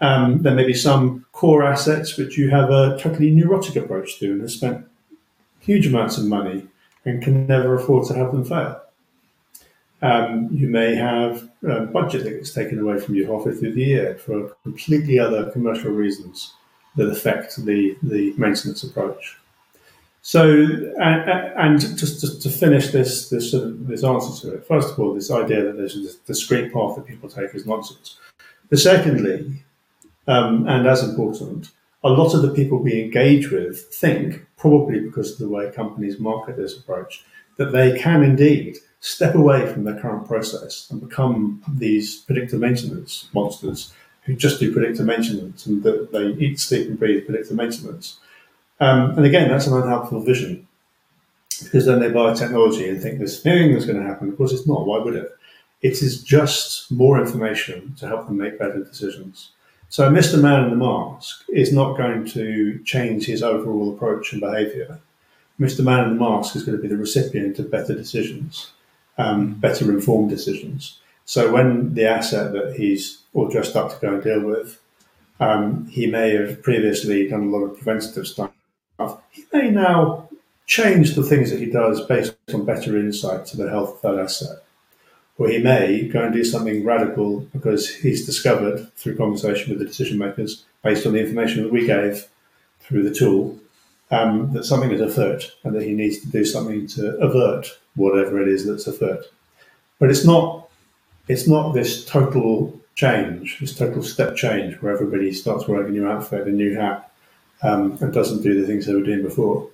Um, 0.00 0.42
there 0.42 0.54
may 0.54 0.66
be 0.66 0.74
some 0.74 1.26
core 1.32 1.64
assets 1.64 2.16
which 2.16 2.36
you 2.36 2.50
have 2.50 2.70
a 2.70 2.98
totally 2.98 3.30
neurotic 3.30 3.76
approach 3.76 4.18
to 4.18 4.32
and 4.32 4.40
have 4.40 4.50
spent 4.50 4.86
huge 5.60 5.86
amounts 5.86 6.18
of 6.18 6.24
money 6.24 6.66
and 7.04 7.22
can 7.22 7.46
never 7.46 7.74
afford 7.74 8.06
to 8.08 8.14
have 8.14 8.32
them 8.32 8.44
fail. 8.44 8.80
Um, 10.00 10.48
you 10.52 10.66
may 10.66 10.96
have 10.96 11.48
a 11.62 11.82
budget 11.82 12.24
that 12.24 12.30
gets 12.30 12.52
taken 12.52 12.80
away 12.80 12.98
from 12.98 13.14
you 13.14 13.26
halfway 13.26 13.54
through 13.54 13.74
the 13.74 13.84
year 13.84 14.16
for 14.16 14.56
completely 14.64 15.20
other 15.20 15.50
commercial 15.52 15.92
reasons 15.92 16.54
that 16.96 17.08
affect 17.08 17.64
the, 17.64 17.96
the 18.02 18.34
maintenance 18.36 18.82
approach. 18.82 19.38
So, 20.24 20.52
and, 21.00 21.30
and 21.56 21.80
just, 21.80 22.20
just 22.20 22.42
to 22.42 22.48
finish 22.48 22.92
this 22.92 23.28
this 23.28 23.50
sort 23.50 23.64
of, 23.64 23.88
this 23.88 24.04
answer 24.04 24.40
to 24.42 24.54
it, 24.54 24.64
first 24.64 24.92
of 24.92 24.98
all, 25.00 25.12
this 25.12 25.32
idea 25.32 25.64
that 25.64 25.76
there's 25.76 25.96
a 25.96 26.16
discrete 26.26 26.72
path 26.72 26.94
that 26.94 27.06
people 27.06 27.28
take 27.28 27.54
is 27.54 27.66
nonsense. 27.66 28.18
But 28.70 28.78
secondly, 28.78 29.64
um, 30.28 30.68
and 30.68 30.86
as 30.86 31.02
important, 31.02 31.70
a 32.04 32.08
lot 32.08 32.34
of 32.34 32.42
the 32.42 32.54
people 32.54 32.78
we 32.78 33.02
engage 33.02 33.50
with 33.50 33.92
think, 33.94 34.46
probably 34.56 35.00
because 35.00 35.32
of 35.32 35.38
the 35.38 35.48
way 35.48 35.70
companies 35.72 36.20
market 36.20 36.56
this 36.56 36.78
approach, 36.78 37.24
that 37.56 37.72
they 37.72 37.98
can 37.98 38.22
indeed 38.22 38.78
step 39.00 39.34
away 39.34 39.70
from 39.72 39.82
their 39.82 40.00
current 40.00 40.26
process 40.26 40.88
and 40.90 41.00
become 41.00 41.62
these 41.74 42.20
predictive 42.20 42.60
maintenance 42.60 43.28
monsters 43.34 43.92
who 44.22 44.34
just 44.34 44.60
do 44.60 44.72
predictive 44.72 45.04
maintenance 45.04 45.66
and 45.66 45.82
that 45.82 46.12
they 46.12 46.28
eat, 46.44 46.60
sleep, 46.60 46.88
and 46.88 46.98
breathe 46.98 47.26
predictive 47.26 47.56
maintenance. 47.56 48.20
Um, 48.82 49.16
and 49.16 49.24
again, 49.24 49.48
that's 49.48 49.68
an 49.68 49.80
unhelpful 49.80 50.22
vision 50.22 50.66
because 51.62 51.86
then 51.86 52.00
they 52.00 52.10
buy 52.10 52.34
technology 52.34 52.88
and 52.88 53.00
think 53.00 53.20
this 53.20 53.40
thing 53.40 53.70
is 53.70 53.86
going 53.86 54.02
to 54.02 54.04
happen. 54.04 54.28
Of 54.28 54.36
course, 54.36 54.52
it's 54.52 54.66
not. 54.66 54.86
Why 54.86 54.98
would 54.98 55.14
it? 55.14 55.30
It 55.82 56.02
is 56.02 56.22
just 56.22 56.90
more 56.90 57.20
information 57.20 57.94
to 57.98 58.08
help 58.08 58.26
them 58.26 58.38
make 58.38 58.58
better 58.58 58.82
decisions. 58.82 59.50
So 59.88 60.10
Mr. 60.10 60.40
Man 60.40 60.64
in 60.64 60.70
the 60.70 60.76
Mask 60.76 61.44
is 61.50 61.72
not 61.72 61.96
going 61.96 62.26
to 62.28 62.80
change 62.84 63.26
his 63.26 63.42
overall 63.42 63.94
approach 63.94 64.32
and 64.32 64.40
behaviour. 64.40 65.00
Mr. 65.60 65.84
Man 65.84 66.04
in 66.04 66.16
the 66.16 66.20
Mask 66.20 66.56
is 66.56 66.64
going 66.64 66.76
to 66.76 66.82
be 66.82 66.88
the 66.88 66.96
recipient 66.96 67.60
of 67.60 67.70
better 67.70 67.94
decisions, 67.94 68.72
um, 69.18 69.54
better 69.54 69.92
informed 69.92 70.30
decisions. 70.30 70.98
So 71.24 71.52
when 71.52 71.94
the 71.94 72.06
asset 72.06 72.52
that 72.52 72.74
he's 72.76 73.18
all 73.32 73.48
dressed 73.48 73.76
up 73.76 73.90
to 73.90 74.00
go 74.00 74.14
and 74.14 74.24
deal 74.24 74.40
with, 74.40 74.80
um, 75.38 75.86
he 75.86 76.06
may 76.06 76.34
have 76.34 76.62
previously 76.62 77.28
done 77.28 77.42
a 77.42 77.56
lot 77.56 77.64
of 77.64 77.76
preventative 77.76 78.26
stuff. 78.26 78.51
He 79.30 79.44
may 79.52 79.70
now 79.70 80.28
change 80.66 81.14
the 81.14 81.22
things 81.22 81.50
that 81.50 81.60
he 81.60 81.66
does 81.66 82.04
based 82.06 82.34
on 82.54 82.64
better 82.64 82.96
insight 82.96 83.46
to 83.46 83.56
the 83.56 83.68
health 83.68 84.02
of 84.04 84.16
that 84.16 84.22
asset 84.22 84.58
or 85.38 85.48
he 85.48 85.58
may 85.58 86.08
go 86.08 86.24
and 86.24 86.32
do 86.32 86.44
something 86.44 86.84
radical 86.84 87.40
because 87.52 87.88
he's 87.88 88.26
discovered 88.26 88.92
through 88.96 89.16
conversation 89.16 89.70
with 89.70 89.78
the 89.78 89.84
decision 89.84 90.18
makers, 90.18 90.64
based 90.82 91.06
on 91.06 91.12
the 91.12 91.20
information 91.20 91.62
that 91.62 91.72
we 91.72 91.86
gave 91.86 92.28
through 92.80 93.02
the 93.02 93.14
tool, 93.14 93.58
um, 94.10 94.52
that 94.52 94.64
something 94.64 94.90
is 94.90 95.00
afoot 95.00 95.52
and 95.64 95.74
that 95.74 95.82
he 95.82 95.94
needs 95.94 96.18
to 96.18 96.28
do 96.28 96.44
something 96.44 96.86
to 96.86 97.16
avert 97.16 97.78
whatever 97.94 98.40
it 98.40 98.48
is 98.48 98.66
that's 98.66 98.86
afoot. 98.86 99.24
But 99.98 100.10
it's 100.10 100.24
not 100.24 100.68
it's 101.28 101.48
not 101.48 101.72
this 101.72 102.04
total 102.04 102.78
change, 102.94 103.58
this 103.60 103.76
total 103.76 104.02
step 104.02 104.36
change 104.36 104.74
where 104.82 104.92
everybody 104.92 105.32
starts 105.32 105.66
wearing 105.66 105.88
a 105.88 105.90
new 105.90 106.06
outfit, 106.06 106.46
a 106.46 106.50
new 106.50 106.76
hat, 106.76 107.10
um, 107.62 107.98
and 108.00 108.12
doesn't 108.12 108.42
do 108.42 108.60
the 108.60 108.66
things 108.66 108.86
they 108.86 108.94
were 108.94 109.02
doing 109.02 109.22
before 109.22 109.68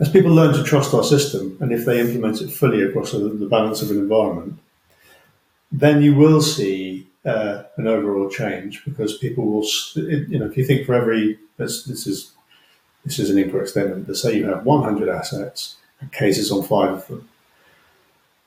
as 0.00 0.08
people 0.08 0.32
learn 0.32 0.54
to 0.54 0.64
trust 0.64 0.92
our 0.92 1.04
system, 1.04 1.56
and 1.60 1.72
if 1.72 1.84
they 1.84 2.00
implement 2.00 2.40
it 2.40 2.50
fully 2.50 2.82
across 2.82 3.12
the, 3.12 3.18
the 3.18 3.46
balance 3.46 3.80
of 3.80 3.90
an 3.90 3.98
environment, 3.98 4.58
then 5.70 6.02
you 6.02 6.14
will 6.14 6.40
see 6.40 7.06
uh, 7.24 7.62
an 7.76 7.86
overall 7.86 8.28
change 8.28 8.84
because 8.84 9.18
people 9.18 9.46
will, 9.46 9.66
you 9.94 10.38
know, 10.38 10.46
if 10.46 10.56
you 10.56 10.64
think 10.64 10.84
for 10.84 10.94
every 10.94 11.38
this, 11.56 11.84
this 11.84 12.06
is 12.06 12.32
this 13.04 13.18
is 13.18 13.30
an 13.30 13.38
incorrect 13.38 13.68
statement. 13.68 14.06
But 14.06 14.16
say 14.16 14.36
you 14.36 14.46
have 14.46 14.64
100 14.64 15.08
assets 15.08 15.76
and 16.00 16.10
cases 16.12 16.50
on 16.50 16.64
five 16.64 16.90
of 16.90 17.06
them, 17.06 17.28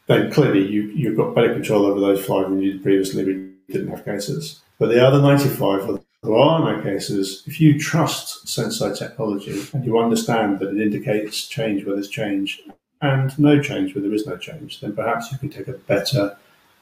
then 0.08 0.32
clearly 0.32 0.68
you 0.68 0.84
you've 0.84 1.18
got 1.18 1.34
better 1.34 1.54
control 1.54 1.86
over 1.86 2.00
those 2.00 2.26
five 2.26 2.50
than 2.50 2.62
you 2.62 2.80
previously. 2.80 3.24
We 3.24 3.52
didn't 3.72 3.90
have 3.90 4.04
cases, 4.04 4.62
but 4.80 4.88
the 4.88 5.06
other 5.06 5.22
95 5.22 5.90
are 5.90 6.00
no 6.28 6.82
cases. 6.82 7.44
If 7.46 7.60
you 7.62 7.80
trust 7.80 8.46
Senseye 8.46 8.98
technology 8.98 9.64
and 9.74 9.86
you 9.86 10.00
understand 10.00 10.60
that 10.60 10.70
it 10.70 10.82
indicates 10.82 11.48
change 11.48 11.86
where 11.86 11.96
there's 11.96 12.10
change 12.10 12.62
and 13.02 13.38
no 13.38 13.62
change 13.62 13.94
where 13.94 14.02
there 14.02 14.14
is 14.14 14.26
no 14.26 14.38
change, 14.38 14.82
then 14.82 14.96
perhaps 14.96 15.32
you 15.32 15.38
can 15.38 15.50
take 15.50 15.68
a 15.68 15.74
better 15.74 16.38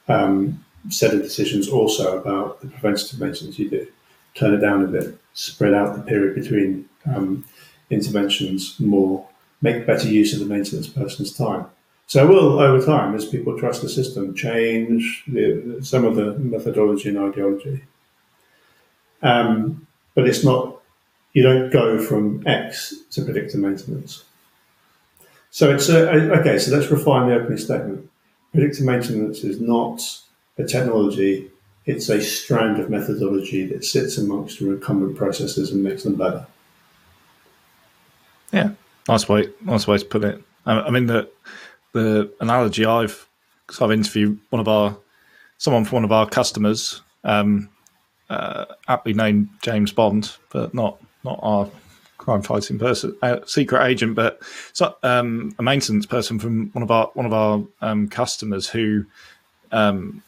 um, 0.08 0.64
set 0.88 1.14
of 1.14 1.22
decisions 1.22 1.68
also 1.68 2.18
about 2.18 2.60
the 2.60 2.68
preventative 2.68 3.20
maintenance 3.20 3.58
you 3.58 3.68
do. 3.68 3.86
Turn 4.34 4.54
it 4.54 4.58
down 4.58 4.84
a 4.84 4.86
bit, 4.86 5.18
spread 5.34 5.74
out 5.74 5.96
the 5.96 6.02
period 6.02 6.34
between 6.34 6.88
um, 7.06 7.44
interventions 7.90 8.78
more, 8.78 9.26
make 9.62 9.86
better 9.86 10.08
use 10.08 10.32
of 10.32 10.40
the 10.40 10.46
maintenance 10.46 10.88
person's 10.88 11.32
time. 11.32 11.66
So 12.08 12.26
will, 12.26 12.60
over 12.60 12.84
time, 12.84 13.14
as 13.14 13.24
people 13.24 13.58
trust 13.58 13.82
the 13.82 13.88
system, 13.88 14.34
change 14.34 15.24
the, 15.26 15.78
some 15.82 16.04
of 16.04 16.14
the 16.14 16.38
methodology 16.38 17.08
and 17.08 17.18
ideology. 17.18 17.82
Um, 19.22 19.86
but 20.14 20.26
it's 20.26 20.44
not, 20.44 20.80
you 21.32 21.42
don't 21.42 21.70
go 21.70 22.00
from 22.02 22.46
X 22.46 22.94
to 23.12 23.22
predictive 23.22 23.60
maintenance. 23.60 24.24
So 25.50 25.74
it's 25.74 25.88
a, 25.88 26.10
okay, 26.40 26.58
so 26.58 26.76
let's 26.76 26.90
refine 26.90 27.28
the 27.28 27.36
opening 27.36 27.58
statement. 27.58 28.10
Predictive 28.52 28.84
maintenance 28.84 29.44
is 29.44 29.60
not 29.60 30.02
a 30.58 30.64
technology, 30.64 31.50
it's 31.84 32.08
a 32.08 32.20
strand 32.20 32.80
of 32.80 32.90
methodology 32.90 33.66
that 33.66 33.84
sits 33.84 34.18
amongst 34.18 34.60
your 34.60 34.74
incumbent 34.74 35.16
processes 35.16 35.70
and 35.70 35.84
makes 35.84 36.02
them 36.02 36.16
better. 36.16 36.46
Yeah, 38.52 38.70
nice 39.08 39.28
way, 39.28 39.50
nice 39.60 39.86
way 39.86 39.98
to 39.98 40.04
put 40.04 40.24
it. 40.24 40.42
I 40.66 40.90
mean 40.90 41.06
the 41.06 41.28
the 41.92 42.32
analogy 42.40 42.84
I've 42.84 43.28
because 43.66 43.80
I've 43.80 43.92
interviewed 43.92 44.38
one 44.50 44.60
of 44.60 44.68
our 44.68 44.96
someone 45.58 45.84
from 45.84 45.96
one 45.96 46.04
of 46.04 46.12
our 46.12 46.28
customers, 46.28 47.02
um, 47.24 47.68
uh, 48.28 48.66
aptly 48.88 49.14
named 49.14 49.48
James 49.62 49.92
Bond, 49.92 50.36
but 50.50 50.74
not 50.74 50.98
not 51.24 51.38
our 51.42 51.68
crime 52.18 52.42
fighting 52.42 52.78
person, 52.78 53.16
uh, 53.22 53.38
secret 53.46 53.84
agent, 53.84 54.14
but 54.14 54.40
so, 54.72 54.96
um, 55.02 55.54
a 55.58 55.62
maintenance 55.62 56.06
person 56.06 56.38
from 56.38 56.70
one 56.72 56.82
of 56.82 56.90
our 56.90 57.06
one 57.14 57.26
of 57.26 57.32
our 57.32 57.62
um, 57.80 58.08
customers 58.08 58.68
who 58.68 59.04
um, 59.72 60.22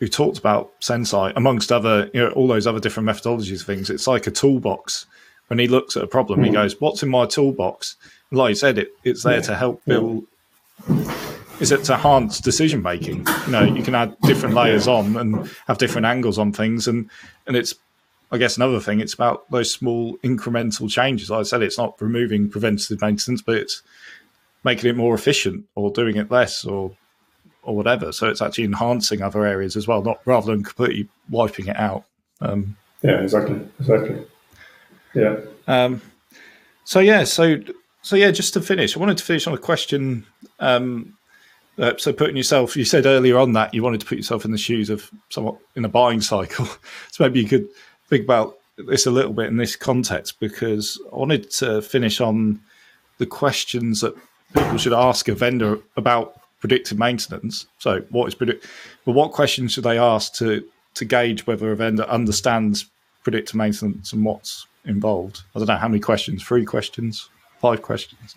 who 0.00 0.08
talked 0.08 0.38
about 0.38 0.78
Senseye, 0.80 1.32
amongst 1.36 1.72
other, 1.72 2.10
you 2.12 2.20
know, 2.20 2.30
all 2.30 2.46
those 2.46 2.66
other 2.66 2.80
different 2.80 3.08
methodologies 3.08 3.64
things. 3.64 3.90
It's 3.90 4.06
like 4.06 4.26
a 4.26 4.30
toolbox. 4.30 5.06
When 5.48 5.58
he 5.58 5.68
looks 5.68 5.96
at 5.96 6.02
a 6.02 6.06
problem, 6.06 6.40
mm. 6.40 6.46
he 6.46 6.50
goes, 6.50 6.80
"What's 6.80 7.02
in 7.02 7.10
my 7.10 7.26
toolbox?" 7.26 7.96
like 8.30 8.50
you 8.50 8.54
said, 8.54 8.78
it 8.78 8.88
it's 9.04 9.22
there 9.22 9.36
yeah. 9.36 9.40
to 9.42 9.54
help 9.54 9.84
build. 9.84 10.26
Is 11.60 11.72
it 11.72 11.84
to 11.84 11.94
enhance 11.94 12.40
decision 12.40 12.82
making? 12.82 13.26
You 13.46 13.52
know, 13.52 13.62
you 13.62 13.82
can 13.82 13.94
add 13.94 14.16
different 14.22 14.54
layers 14.54 14.88
on 14.88 15.16
and 15.16 15.48
have 15.66 15.78
different 15.78 16.06
angles 16.06 16.38
on 16.38 16.52
things, 16.52 16.88
and 16.88 17.08
and 17.46 17.56
it's, 17.56 17.74
I 18.32 18.38
guess, 18.38 18.56
another 18.56 18.80
thing. 18.80 19.00
It's 19.00 19.14
about 19.14 19.50
those 19.50 19.72
small 19.72 20.16
incremental 20.18 20.90
changes. 20.90 21.30
Like 21.30 21.40
I 21.40 21.42
said, 21.44 21.62
it's 21.62 21.78
not 21.78 22.00
removing 22.00 22.50
preventative 22.50 23.00
maintenance, 23.00 23.40
but 23.40 23.56
it's 23.56 23.82
making 24.64 24.90
it 24.90 24.96
more 24.96 25.14
efficient 25.14 25.66
or 25.74 25.90
doing 25.90 26.16
it 26.16 26.30
less 26.30 26.64
or 26.64 26.96
or 27.62 27.76
whatever. 27.76 28.12
So 28.12 28.28
it's 28.28 28.42
actually 28.42 28.64
enhancing 28.64 29.22
other 29.22 29.46
areas 29.46 29.76
as 29.76 29.86
well, 29.86 30.02
not 30.02 30.20
rather 30.24 30.52
than 30.52 30.64
completely 30.64 31.08
wiping 31.30 31.68
it 31.68 31.76
out. 31.76 32.04
Um, 32.40 32.76
yeah, 33.02 33.20
exactly, 33.20 33.60
exactly. 33.78 34.26
Yeah. 35.14 35.36
Um, 35.66 36.02
so 36.84 37.00
yeah, 37.00 37.24
so 37.24 37.58
so 38.02 38.16
yeah, 38.16 38.30
just 38.30 38.54
to 38.54 38.60
finish, 38.60 38.96
I 38.96 39.00
wanted 39.00 39.18
to 39.18 39.24
finish 39.24 39.46
on 39.46 39.54
a 39.54 39.58
question. 39.58 40.26
Um, 40.58 41.16
uh, 41.78 41.96
so 41.96 42.12
putting 42.12 42.36
yourself, 42.36 42.76
you 42.76 42.84
said 42.84 43.06
earlier 43.06 43.38
on 43.38 43.52
that 43.52 43.74
you 43.74 43.82
wanted 43.82 44.00
to 44.00 44.06
put 44.06 44.18
yourself 44.18 44.44
in 44.44 44.52
the 44.52 44.58
shoes 44.58 44.90
of 44.90 45.10
someone 45.30 45.56
in 45.74 45.84
a 45.84 45.88
buying 45.88 46.20
cycle. 46.20 46.66
so 47.10 47.24
maybe 47.24 47.40
you 47.40 47.48
could 47.48 47.68
think 48.08 48.24
about 48.24 48.58
this 48.76 49.06
a 49.06 49.10
little 49.10 49.32
bit 49.32 49.46
in 49.46 49.56
this 49.56 49.76
context 49.76 50.38
because 50.40 51.00
I 51.12 51.16
wanted 51.16 51.50
to 51.52 51.82
finish 51.82 52.20
on 52.20 52.60
the 53.18 53.26
questions 53.26 54.00
that 54.00 54.14
people 54.52 54.78
should 54.78 54.92
ask 54.92 55.28
a 55.28 55.34
vendor 55.34 55.80
about 55.96 56.40
predictive 56.60 56.98
maintenance. 56.98 57.66
So, 57.78 58.00
what 58.10 58.26
is 58.26 58.34
predict? 58.34 58.66
But 59.04 59.12
what 59.12 59.32
questions 59.32 59.72
should 59.72 59.84
they 59.84 59.98
ask 59.98 60.34
to 60.34 60.64
to 60.94 61.04
gauge 61.04 61.46
whether 61.46 61.70
a 61.72 61.76
vendor 61.76 62.04
understands 62.04 62.86
predictive 63.22 63.56
maintenance 63.56 64.12
and 64.12 64.24
what's 64.24 64.66
involved? 64.84 65.42
I 65.54 65.58
don't 65.58 65.68
know 65.68 65.76
how 65.76 65.88
many 65.88 66.00
questions. 66.00 66.42
Three 66.42 66.64
questions, 66.64 67.28
five 67.60 67.82
questions. 67.82 68.34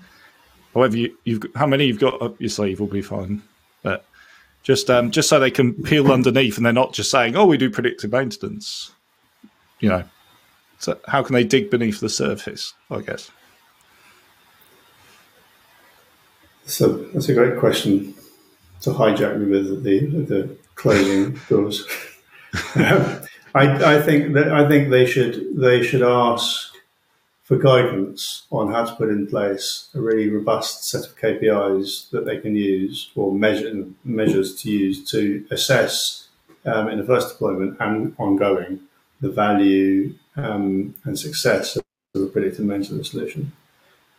However, 0.77 0.95
you, 0.95 1.17
have 1.25 1.43
how 1.55 1.65
many 1.65 1.85
you've 1.85 1.99
got 1.99 2.21
up 2.21 2.39
your 2.39 2.51
sleeve 2.51 2.79
will 2.79 2.85
be 2.85 3.01
fine. 3.01 3.41
But 3.81 4.05
just 4.61 4.91
um, 4.91 5.09
just 5.09 5.27
so 5.27 5.39
they 5.39 5.49
can 5.49 5.73
peel 5.73 6.11
underneath 6.11 6.57
and 6.57 6.65
they're 6.65 6.71
not 6.71 6.93
just 6.93 7.09
saying, 7.09 7.35
"Oh, 7.35 7.47
we 7.47 7.57
do 7.57 7.71
predictive 7.71 8.11
maintenance." 8.11 8.91
You 9.79 9.89
know, 9.89 10.03
so 10.77 10.99
how 11.07 11.23
can 11.23 11.33
they 11.33 11.43
dig 11.43 11.71
beneath 11.71 11.99
the 11.99 12.09
surface? 12.09 12.75
I 12.91 13.01
guess. 13.01 13.31
So 16.65 16.97
that's 17.11 17.29
a 17.29 17.33
great 17.33 17.57
question 17.57 18.13
to 18.81 18.91
hijack 18.91 19.39
me 19.39 19.49
with 19.49 19.83
the 19.83 19.99
the 20.25 20.57
closing 20.75 21.39
doors. 21.49 21.87
um, 22.75 23.21
I, 23.55 23.95
I 23.95 24.01
think 24.03 24.33
that 24.33 24.51
I 24.51 24.67
think 24.67 24.91
they 24.91 25.07
should 25.07 25.57
they 25.57 25.81
should 25.81 26.03
ask 26.03 26.76
for 27.47 27.55
guidance 27.55 28.45
on 28.51 28.73
how 28.73 28.83
to 28.83 28.93
put 28.95 29.07
in 29.07 29.25
place 29.25 29.87
a 29.95 30.01
really 30.01 30.29
robust 30.29 30.83
set 30.89 31.05
of 31.05 31.17
KPIs 31.17 32.09
that 32.09 32.25
they 32.25 32.37
can 32.39 32.57
use 32.57 33.09
or 33.15 33.33
measure 33.33 33.85
measures 34.03 34.61
to 34.61 34.69
use 34.69 35.09
to 35.11 35.45
assess 35.49 36.27
um, 36.65 36.89
in 36.89 36.99
the 36.99 37.05
first 37.05 37.29
deployment 37.29 37.77
and 37.79 38.13
ongoing 38.17 38.81
the 39.21 39.29
value 39.29 40.13
um, 40.35 40.93
and 41.05 41.17
success 41.17 41.77
of 41.77 41.83
a 42.15 42.25
predictive 42.25 42.65
maintenance 42.65 43.11
solution, 43.11 43.53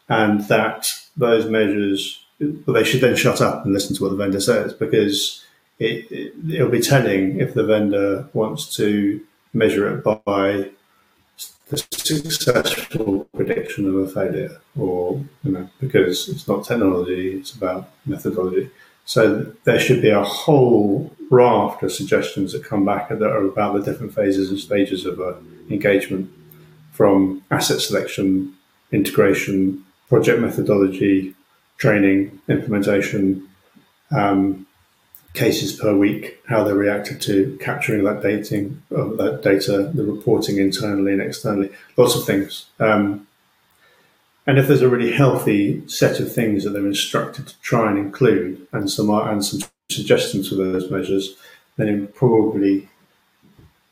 and 0.09 0.41
that 0.49 0.87
those 1.15 1.51
measures 1.51 2.25
but 2.41 2.73
they 2.73 2.85
should 2.85 3.03
then 3.03 3.17
shut 3.17 3.43
up 3.43 3.65
and 3.65 3.75
listen 3.75 3.95
to 3.95 4.03
what 4.03 4.11
the 4.11 4.17
vendor 4.17 4.41
says 4.41 4.73
because 4.73 5.45
it, 5.79 6.11
it, 6.11 6.33
it'll 6.51 6.71
be 6.71 6.81
telling 6.81 7.41
if 7.41 7.53
the 7.53 7.65
vendor 7.65 8.29
wants 8.33 8.75
to 8.77 9.21
measure 9.53 9.99
it 9.99 10.05
by 10.25 10.71
the 11.69 11.77
successful 11.77 13.25
prediction 13.35 13.89
of 13.89 13.95
a 13.97 14.09
failure 14.09 14.59
or 14.79 15.23
you 15.45 15.53
know 15.53 15.69
because 15.81 16.29
it's 16.29 16.49
not 16.49 16.65
technology 16.65 17.39
it's 17.39 17.53
about 17.53 17.91
methodology. 18.07 18.71
So 19.05 19.53
there 19.65 19.81
should 19.81 20.03
be 20.03 20.11
a 20.11 20.23
whole 20.23 21.15
raft 21.31 21.83
of 21.83 21.93
suggestions 21.93 22.53
that 22.53 22.65
come 22.65 22.85
back 22.85 23.09
that 23.09 23.23
are 23.23 23.47
about 23.47 23.75
the 23.75 23.91
different 23.91 24.15
phases 24.15 24.51
and 24.51 24.59
stages 24.59 25.07
of 25.07 25.19
a 25.19 25.39
engagement 25.71 26.31
from 26.93 27.43
asset 27.51 27.81
selection 27.81 28.55
integration 28.93 29.85
project 30.09 30.41
methodology 30.41 31.35
training, 31.79 32.41
implementation, 32.49 33.49
um, 34.11 34.67
cases 35.39 35.73
per 35.73 35.97
week, 35.97 36.41
how 36.49 36.65
they 36.65 36.73
reacted 36.73 37.21
to 37.23 37.57
capturing 37.61 38.05
that 38.05 38.23
dating, 38.23 38.83
uh, 38.95 39.09
that 39.17 39.41
data, 39.43 39.91
the 39.95 40.05
reporting 40.05 40.59
internally 40.59 41.13
and 41.13 41.23
externally, 41.23 41.71
lots 41.97 42.17
of 42.17 42.25
things. 42.25 42.67
Um, 42.81 43.27
and 44.47 44.59
if 44.59 44.67
there's 44.67 44.83
a 44.83 44.89
really 44.89 45.13
healthy 45.13 45.87
set 45.89 46.21
of 46.21 46.33
things 46.33 46.65
that 46.65 46.71
they're 46.71 46.87
instructed 46.87 47.47
to 47.47 47.61
try 47.61 47.91
and 47.91 47.99
include, 47.99 48.67
and 48.73 48.91
some 48.91 49.11
and 49.11 49.45
some 49.45 49.61
suggestions 49.91 50.49
for 50.49 50.57
those 50.57 50.91
measures, 50.91 51.37
then 51.77 51.89
it 51.89 52.01
would 52.01 52.15
probably 52.15 52.89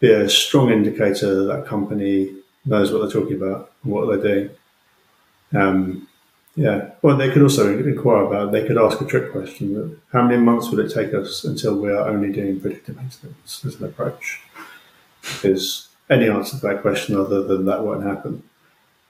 be 0.01 0.11
a 0.11 0.29
strong 0.29 0.71
indicator 0.71 1.35
that 1.35 1.45
that 1.53 1.67
company 1.67 2.35
knows 2.65 2.91
what 2.91 3.01
they're 3.01 3.21
talking 3.21 3.37
about 3.37 3.73
and 3.83 3.93
what 3.93 4.07
they're 4.07 4.35
doing. 4.35 4.51
Um, 5.55 6.09
yeah. 6.57 6.91
Well, 7.03 7.17
they 7.17 7.31
could 7.31 7.43
also 7.43 7.79
inquire 7.79 8.25
about, 8.25 8.51
they 8.51 8.67
could 8.67 8.79
ask 8.79 9.01
a 9.01 9.05
trick 9.05 9.31
question. 9.31 10.01
How 10.13 10.23
many 10.23 10.43
months 10.43 10.71
would 10.71 10.85
it 10.85 10.93
take 10.93 11.13
us 11.13 11.45
until 11.45 11.79
we 11.79 11.91
are 11.91 12.09
only 12.09 12.33
doing 12.33 12.61
predictive 12.61 12.97
maintenance 12.97 13.65
as 13.65 13.77
an 13.77 13.85
approach? 13.85 14.41
Because 15.21 15.89
any 16.09 16.29
answer 16.29 16.59
to 16.59 16.67
that 16.67 16.81
question 16.81 17.17
other 17.17 17.43
than 17.43 17.67
that 17.67 17.85
won't 17.85 18.05
happen, 18.05 18.43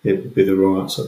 it 0.03 0.23
would 0.23 0.35
be 0.35 0.45
the 0.45 0.57
wrong 0.57 0.81
answer. 0.81 1.05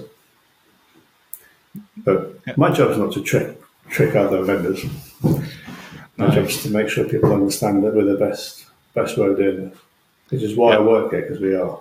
But 1.96 2.38
yeah. 2.46 2.54
my 2.56 2.70
job 2.70 2.92
is 2.92 2.98
not 2.98 3.12
to 3.12 3.22
trick 3.22 3.60
trick 3.90 4.14
other 4.14 4.42
vendors. 4.42 4.84
My 6.16 6.26
no. 6.26 6.30
job 6.30 6.46
is 6.46 6.62
to 6.62 6.70
make 6.70 6.88
sure 6.88 7.08
people 7.08 7.32
understand 7.32 7.82
that 7.84 7.94
we're 7.94 8.04
the 8.04 8.16
best 8.16 8.66
best 8.94 9.16
way 9.16 9.28
of 9.28 9.36
doing 9.36 9.66
it, 9.66 9.76
which 10.28 10.42
is 10.42 10.56
why 10.56 10.74
I 10.74 10.80
work 10.80 11.10
here 11.10 11.22
because 11.22 11.40
we 11.40 11.54
are. 11.54 11.80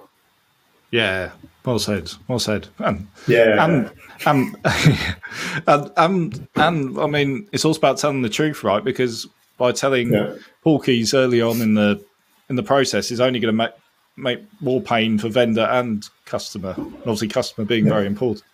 Yeah, 0.91 1.31
well 1.65 1.79
said. 1.79 2.11
Well 2.27 2.39
said. 2.39 2.67
And, 2.79 3.07
yeah, 3.27 3.63
and 3.63 3.91
and, 4.25 4.55
and 5.67 5.91
and 5.97 6.47
and 6.55 6.99
I 6.99 7.07
mean, 7.07 7.47
it's 7.51 7.65
also 7.65 7.77
about 7.77 7.97
telling 7.97 8.21
the 8.21 8.29
truth, 8.29 8.63
right? 8.63 8.83
Because 8.83 9.27
by 9.57 9.71
telling 9.71 10.13
yeah. 10.13 10.35
Keys 10.83 11.13
early 11.13 11.41
on 11.41 11.61
in 11.61 11.73
the 11.73 12.03
in 12.49 12.55
the 12.55 12.63
process 12.63 13.11
is 13.11 13.19
only 13.19 13.39
going 13.39 13.53
to 13.53 13.57
make 13.57 13.71
make 14.15 14.39
more 14.61 14.81
pain 14.81 15.17
for 15.17 15.29
vendor 15.29 15.67
and 15.69 16.07
customer. 16.25 16.73
And 16.77 16.95
obviously, 16.99 17.27
customer 17.27 17.65
being 17.65 17.85
yeah. 17.85 17.93
very 17.93 18.07
important, 18.07 18.45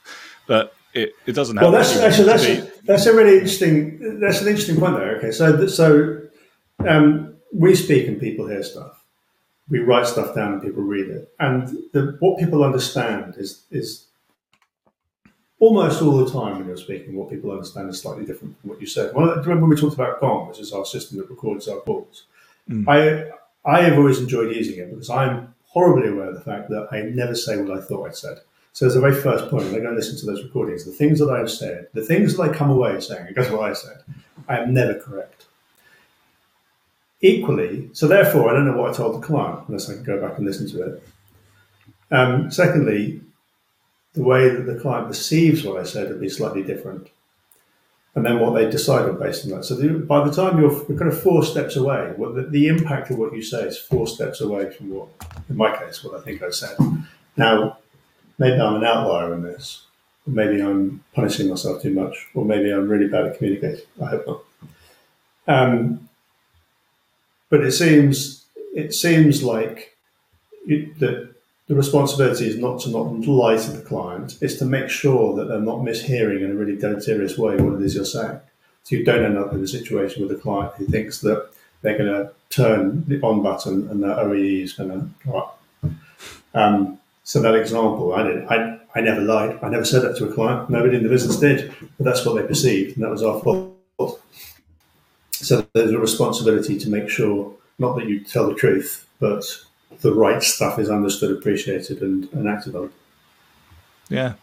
but 0.48 0.74
it, 0.94 1.14
it 1.26 1.34
doesn't 1.34 1.58
have. 1.58 1.64
Well, 1.64 1.72
that's 1.72 1.96
actually 1.98 2.26
that's 2.26 2.46
a, 2.46 2.72
that's 2.84 3.06
a 3.06 3.14
really 3.14 3.36
interesting 3.36 4.20
that's 4.20 4.42
an 4.42 4.48
interesting 4.48 4.78
point 4.78 4.96
there. 4.98 5.18
Okay, 5.18 5.32
so 5.32 5.68
so 5.68 6.20
um, 6.88 7.36
we 7.54 7.76
speak 7.76 8.08
and 8.08 8.20
people 8.20 8.48
hear 8.48 8.64
stuff 8.64 9.03
we 9.70 9.80
write 9.80 10.08
stuff 10.08 10.36
down 10.36 10.54
and 10.54 10.62
people 10.62 10.84
read 10.84 11.10
it. 11.10 11.34
And 11.40 11.68
the, 11.94 12.18
what 12.20 12.40
people 12.40 12.64
understand 12.64 13.36
is 13.38 13.64
is 13.72 14.08
almost 15.60 16.02
all 16.02 16.18
the 16.18 16.32
time 16.32 16.58
when 16.58 16.68
you're 16.68 16.78
speaking, 16.78 17.16
what 17.16 17.30
people 17.30 17.52
understand 17.52 17.90
is 17.90 18.02
slightly 18.02 18.26
different 18.26 18.60
from 18.60 18.72
what 18.72 18.82
you 18.82 18.88
said. 18.88 19.14
Well, 19.16 19.28
remember 19.28 19.62
when 19.62 19.70
we 19.70 19.78
talked 19.78 19.96
about 19.96 20.20
Gong, 20.20 20.50
which 20.50 20.60
is 20.60 20.74
our 20.74 20.86
system 20.86 21.18
that 21.18 21.30
records 21.30 21.68
our 21.68 21.80
calls? 21.80 22.26
Mm. 22.70 22.86
I 22.88 23.32
I 23.66 23.82
have 23.82 23.98
always 23.98 24.20
enjoyed 24.20 24.56
using 24.56 24.80
it 24.80 24.90
because 24.90 25.10
I'm 25.10 25.54
horribly 25.68 26.10
aware 26.10 26.28
of 26.28 26.36
the 26.36 26.42
fact 26.42 26.70
that 26.70 26.90
I 26.92 27.02
never 27.02 27.36
say 27.36 27.60
what 27.62 27.78
I 27.78 27.82
thought 27.82 28.10
I 28.10 28.12
said. 28.12 28.40
So 28.74 28.88
as 28.88 28.96
the 28.96 29.02
very 29.02 29.14
first 29.14 29.50
point, 29.50 29.66
when 29.66 29.76
I 29.76 29.80
go 29.80 29.88
and 29.88 29.96
listen 29.96 30.18
to 30.18 30.26
those 30.26 30.44
recordings, 30.44 30.84
the 30.84 30.92
things 30.92 31.20
that 31.20 31.30
I've 31.30 31.50
said, 31.50 31.88
the 31.94 32.04
things 32.04 32.36
that 32.36 32.44
I 32.44 32.54
come 32.54 32.72
away 32.72 33.00
saying, 33.00 33.28
guess 33.36 33.50
what 33.52 33.70
I 33.70 33.74
said, 33.74 34.04
I 34.48 34.58
am 34.58 34.74
never 34.74 34.96
correct. 34.96 35.46
Equally, 37.24 37.90
so 37.94 38.06
therefore, 38.06 38.50
I 38.50 38.54
don't 38.54 38.68
know 38.68 38.76
what 38.76 38.90
I 38.90 38.94
told 38.94 39.16
the 39.16 39.26
client 39.26 39.62
unless 39.70 39.90
I 39.90 39.94
can 39.94 40.04
go 40.04 40.20
back 40.20 40.38
and 40.38 40.46
listen 40.46 40.70
to 40.72 40.84
it. 40.84 41.04
Um, 42.12 42.52
secondly, 42.52 43.22
the 44.12 44.24
way 44.24 44.50
that 44.50 44.66
the 44.66 44.78
client 44.78 45.08
perceives 45.08 45.64
what 45.64 45.80
I 45.80 45.84
said 45.84 46.10
would 46.10 46.20
be 46.20 46.28
slightly 46.28 46.64
different. 46.64 47.08
and 48.16 48.26
then 48.26 48.40
what 48.40 48.54
they 48.54 48.70
decide 48.70 49.10
on 49.10 49.18
based 49.18 49.46
on 49.46 49.52
that. 49.52 49.64
So 49.64 49.76
the, 49.76 49.88
by 49.90 50.28
the 50.28 50.34
time 50.34 50.60
you're, 50.60 50.72
you're, 50.88 51.00
kind 51.00 51.12
of 51.12 51.20
four 51.20 51.44
steps 51.44 51.78
away, 51.78 52.12
what 52.18 52.36
the, 52.36 52.44
the, 52.44 52.68
impact 52.68 53.10
of 53.10 53.18
what 53.18 53.34
you 53.34 53.42
say 53.42 53.64
is 53.64 53.78
four 53.78 54.06
steps 54.06 54.40
away 54.42 54.70
from 54.70 54.92
what, 54.92 55.08
in 55.50 55.58
my 55.58 55.76
case, 55.76 56.04
what 56.04 56.20
I 56.20 56.22
think 56.22 56.44
I 56.44 56.52
said. 56.52 56.78
Now, 57.38 57.80
maybe 58.38 58.62
I'm 58.62 58.76
an 58.76 58.84
outlier 58.84 59.34
in 59.34 59.42
this. 59.42 59.88
Maybe 60.28 60.62
I'm 60.62 61.04
punishing 61.14 61.50
myself 61.50 61.82
too 61.82 61.94
much, 61.94 62.28
or 62.36 62.46
maybe 62.46 62.70
I'm 62.70 62.88
really 62.88 63.08
bad 63.08 63.26
at 63.28 63.38
communicating. 63.38 63.86
I 64.02 64.06
hope 64.06 64.28
not. 64.28 64.44
Um, 65.48 66.10
but 67.54 67.64
it 67.64 67.72
seems 67.72 68.48
it 68.74 68.96
seems 68.96 69.44
like 69.44 69.96
that 70.98 71.36
the 71.68 71.76
responsibility 71.76 72.48
is 72.48 72.58
not 72.58 72.80
to 72.82 72.90
not 72.90 73.12
lie 73.28 73.58
to 73.58 73.72
the 73.72 73.84
client, 73.84 74.40
it's 74.42 74.56
to 74.56 74.66
make 74.66 74.90
sure 74.90 75.36
that 75.36 75.46
they're 75.46 75.70
not 75.72 75.82
mishearing 75.82 76.42
in 76.44 76.50
a 76.50 76.56
really 76.56 76.76
deleterious 76.76 77.38
way 77.38 77.56
what 77.58 77.80
it 77.80 77.86
is 77.86 77.94
you're 77.94 78.06
saying. 78.06 78.40
So 78.86 78.96
you 78.96 79.06
don't 79.06 79.24
end 79.24 79.38
up 79.38 79.54
in 79.54 79.64
a 79.64 79.68
situation 79.68 80.24
with 80.24 80.36
a 80.36 80.42
client 80.42 80.74
who 80.78 80.88
thinks 80.88 81.22
that 81.22 81.52
they're 81.84 82.00
going 82.00 82.12
to 82.12 82.32
turn 82.50 83.06
the 83.08 83.22
on 83.22 83.44
button 83.44 83.88
and 83.88 84.02
the 84.02 84.08
OEE 84.08 84.64
is 84.64 84.74
going 84.74 84.90
to 84.90 85.08
go 85.24 85.38
up. 85.38 85.62
Um, 86.56 86.98
so 87.24 87.40
that 87.44 87.54
example, 87.54 88.14
I 88.14 88.24
did. 88.24 88.46
I, 88.46 88.80
I 88.96 89.02
never 89.02 89.22
lied. 89.22 89.60
I 89.62 89.70
never 89.70 89.86
said 89.86 90.02
that 90.02 90.18
to 90.18 90.28
a 90.28 90.34
client. 90.34 90.72
Nobody 90.72 90.98
in 90.98 91.04
the 91.04 91.10
business 91.10 91.38
did, 91.38 91.72
but 92.00 92.04
that's 92.04 92.26
what 92.26 92.34
they 92.34 92.48
perceived, 92.48 92.98
and 92.98 93.06
that 93.06 93.12
was 93.12 93.22
our 93.22 93.40
fault. 93.42 93.73
So 95.44 95.68
there's 95.74 95.92
a 95.92 96.00
responsibility 96.00 96.80
to 96.80 96.90
make 96.90 97.10
sure 97.10 97.54
not 97.80 97.96
that 97.98 98.08
you 98.08 98.24
tell 98.24 98.48
the 98.48 98.56
truth, 98.56 99.08
but 99.20 99.44
the 100.02 100.14
right 100.14 100.42
stuff 100.42 100.80
is 100.80 100.90
understood, 100.90 101.36
appreciated, 101.38 102.02
and, 102.02 102.32
and 102.34 102.48
acted 102.48 102.76
on. 102.76 102.92
Yeah, 104.10 104.34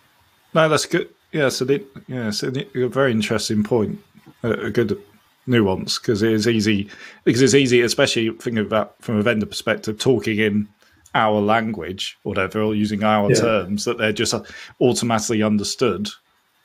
no, 0.55 0.69
that's 0.69 0.87
good. 0.87 1.09
Yeah, 1.33 1.49
so 1.49 1.65
the, 1.65 1.85
yeah, 2.09 2.31
so 2.31 2.53
a 2.75 2.89
very 2.89 3.13
interesting 3.13 3.63
point, 3.63 4.01
a, 4.43 4.51
a 4.51 4.71
good 4.71 5.01
nuance 5.47 5.99
because 5.99 6.23
it 6.23 6.33
is 6.33 6.47
easy 6.47 6.89
because 7.25 7.43
it's 7.43 7.55
easy, 7.55 7.81
especially 7.81 8.31
thinking 8.31 8.59
about 8.59 8.95
from 9.01 9.17
a 9.17 9.23
vendor 9.23 9.47
perspective, 9.47 9.99
talking 9.99 10.39
in 10.39 10.69
our 11.15 11.41
language, 11.41 12.19
or 12.25 12.31
whatever, 12.31 12.63
or 12.63 12.75
using 12.75 13.03
our 13.03 13.31
yeah. 13.31 13.41
terms 13.41 13.85
that 13.85 13.99
they're 13.99 14.13
just 14.13 14.35
automatically 14.81 15.43
understood 15.43 16.09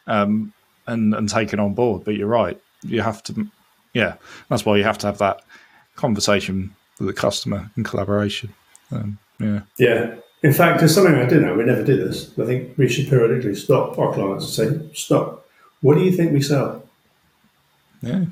um, 0.08 0.54
and 0.88 1.14
and 1.14 1.30
taken 1.30 1.60
on 1.60 1.74
board. 1.74 2.04
But 2.04 2.16
you're 2.16 2.28
right, 2.28 2.60
you 2.84 3.02
have 3.02 3.22
to, 3.24 3.48
yeah, 3.96 4.16
that's 4.50 4.66
why 4.66 4.76
you 4.76 4.84
have 4.84 4.98
to 5.00 5.08
have 5.08 5.18
that 5.20 5.42
conversation 5.96 6.76
with 7.00 7.08
the 7.08 7.14
customer 7.14 7.72
in 7.78 7.84
collaboration. 7.86 8.54
Um, 8.92 9.18
yeah. 9.40 9.62
Yeah. 9.80 10.16
In 10.44 10.54
fact, 10.54 10.80
there's 10.80 10.94
something 10.94 11.16
I 11.16 11.26
do 11.26 11.40
know. 11.40 11.56
We 11.56 11.64
never 11.64 11.84
do 11.84 11.98
this. 11.98 12.38
I 12.38 12.46
think 12.46 12.78
we 12.78 12.90
should 12.90 13.08
periodically 13.08 13.56
stop 13.56 13.98
our 13.98 14.14
clients 14.14 14.46
and 14.46 14.54
say, 14.54 14.90
"Stop. 14.94 15.48
What 15.82 15.96
do 15.96 16.02
you 16.02 16.12
think 16.12 16.34
we 16.34 16.42
sell?" 16.42 16.84
Yeah. 18.02 18.26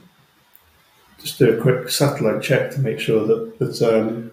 Just 1.20 1.40
do 1.40 1.58
a 1.58 1.62
quick 1.62 1.90
satellite 1.90 2.44
check 2.44 2.72
to 2.72 2.80
make 2.82 3.00
sure 3.00 3.26
that 3.26 3.58
that 3.60 3.82
um, 3.82 4.32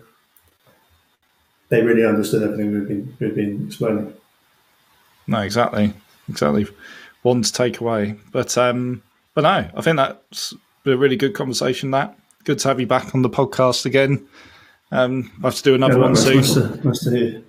they 1.68 1.80
really 1.80 2.04
understood 2.04 2.42
everything 2.42 2.72
we've 2.72 2.88
been 2.88 3.16
we've 3.20 3.34
been 3.34 3.66
explaining. 3.68 4.12
No, 5.28 5.38
exactly, 5.40 5.94
exactly. 6.28 6.66
One 7.22 7.42
to 7.42 7.52
take 7.52 7.80
away, 7.80 8.16
but 8.32 8.58
um, 8.58 9.02
but 9.32 9.42
no, 9.42 9.70
I 9.74 9.80
think 9.80 9.96
that's 9.96 10.54
a 10.86 10.96
really 10.96 11.16
good 11.16 11.34
conversation. 11.34 11.90
That 11.90 12.18
good 12.44 12.58
to 12.60 12.68
have 12.68 12.80
you 12.80 12.86
back 12.86 13.14
on 13.14 13.22
the 13.22 13.30
podcast 13.30 13.86
again. 13.86 14.26
Um, 14.92 15.30
I 15.42 15.46
have 15.46 15.56
to 15.56 15.62
do 15.62 15.74
another 15.74 15.98
yeah, 15.98 16.00
one 16.00 16.16
soon. 16.16 16.36
Nice 16.38 16.54
to, 16.54 16.86
nice 16.86 17.04
to 17.04 17.10
hear. 17.10 17.42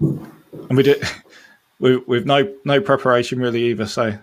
And 0.69 0.77
we 0.77 0.83
did 0.83 1.03
we, 1.79 1.97
with 1.97 2.25
no 2.25 2.53
no 2.65 2.81
preparation 2.81 3.39
really 3.39 3.63
either. 3.65 3.87
So 3.87 4.17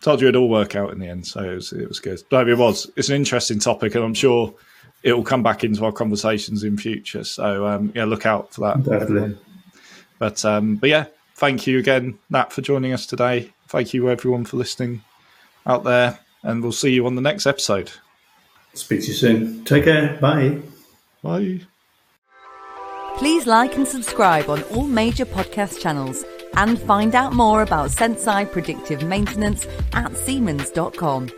told 0.00 0.20
you 0.20 0.28
it'd 0.28 0.36
all 0.36 0.48
work 0.48 0.76
out 0.76 0.92
in 0.92 0.98
the 0.98 1.08
end. 1.08 1.26
So 1.26 1.42
it 1.42 1.54
was 1.54 1.72
it 1.72 1.88
was 1.88 2.00
good. 2.00 2.20
No, 2.30 2.46
it 2.46 2.58
was. 2.58 2.90
It's 2.96 3.08
an 3.08 3.16
interesting 3.16 3.58
topic, 3.58 3.94
and 3.94 4.04
I'm 4.04 4.14
sure 4.14 4.54
it 5.02 5.12
will 5.12 5.24
come 5.24 5.42
back 5.42 5.64
into 5.64 5.84
our 5.84 5.92
conversations 5.92 6.62
in 6.62 6.76
future. 6.76 7.24
So 7.24 7.66
um, 7.66 7.92
yeah, 7.94 8.04
look 8.04 8.26
out 8.26 8.54
for 8.54 8.62
that. 8.62 8.84
Definitely. 8.84 9.38
But 10.18 10.44
um, 10.44 10.76
but 10.76 10.90
yeah, 10.90 11.06
thank 11.34 11.66
you 11.66 11.78
again, 11.78 12.18
Nat, 12.30 12.52
for 12.52 12.62
joining 12.62 12.92
us 12.92 13.06
today. 13.06 13.52
Thank 13.68 13.92
you 13.94 14.08
everyone 14.10 14.44
for 14.44 14.56
listening 14.56 15.02
out 15.66 15.82
there, 15.82 16.20
and 16.42 16.62
we'll 16.62 16.72
see 16.72 16.92
you 16.92 17.06
on 17.06 17.16
the 17.16 17.22
next 17.22 17.46
episode. 17.46 17.90
Speak 18.74 19.00
to 19.02 19.06
you 19.06 19.12
soon. 19.14 19.64
Take 19.64 19.84
care. 19.84 20.18
Bye. 20.20 20.60
Bye. 21.22 21.60
Please 23.16 23.46
like 23.46 23.76
and 23.76 23.86
subscribe 23.86 24.50
on 24.50 24.62
all 24.64 24.86
major 24.86 25.24
podcast 25.24 25.80
channels 25.80 26.24
and 26.56 26.78
find 26.78 27.14
out 27.14 27.32
more 27.32 27.62
about 27.62 27.90
Senseye 27.90 28.50
predictive 28.50 29.04
maintenance 29.04 29.66
at 29.92 30.16
Siemens.com. 30.16 31.30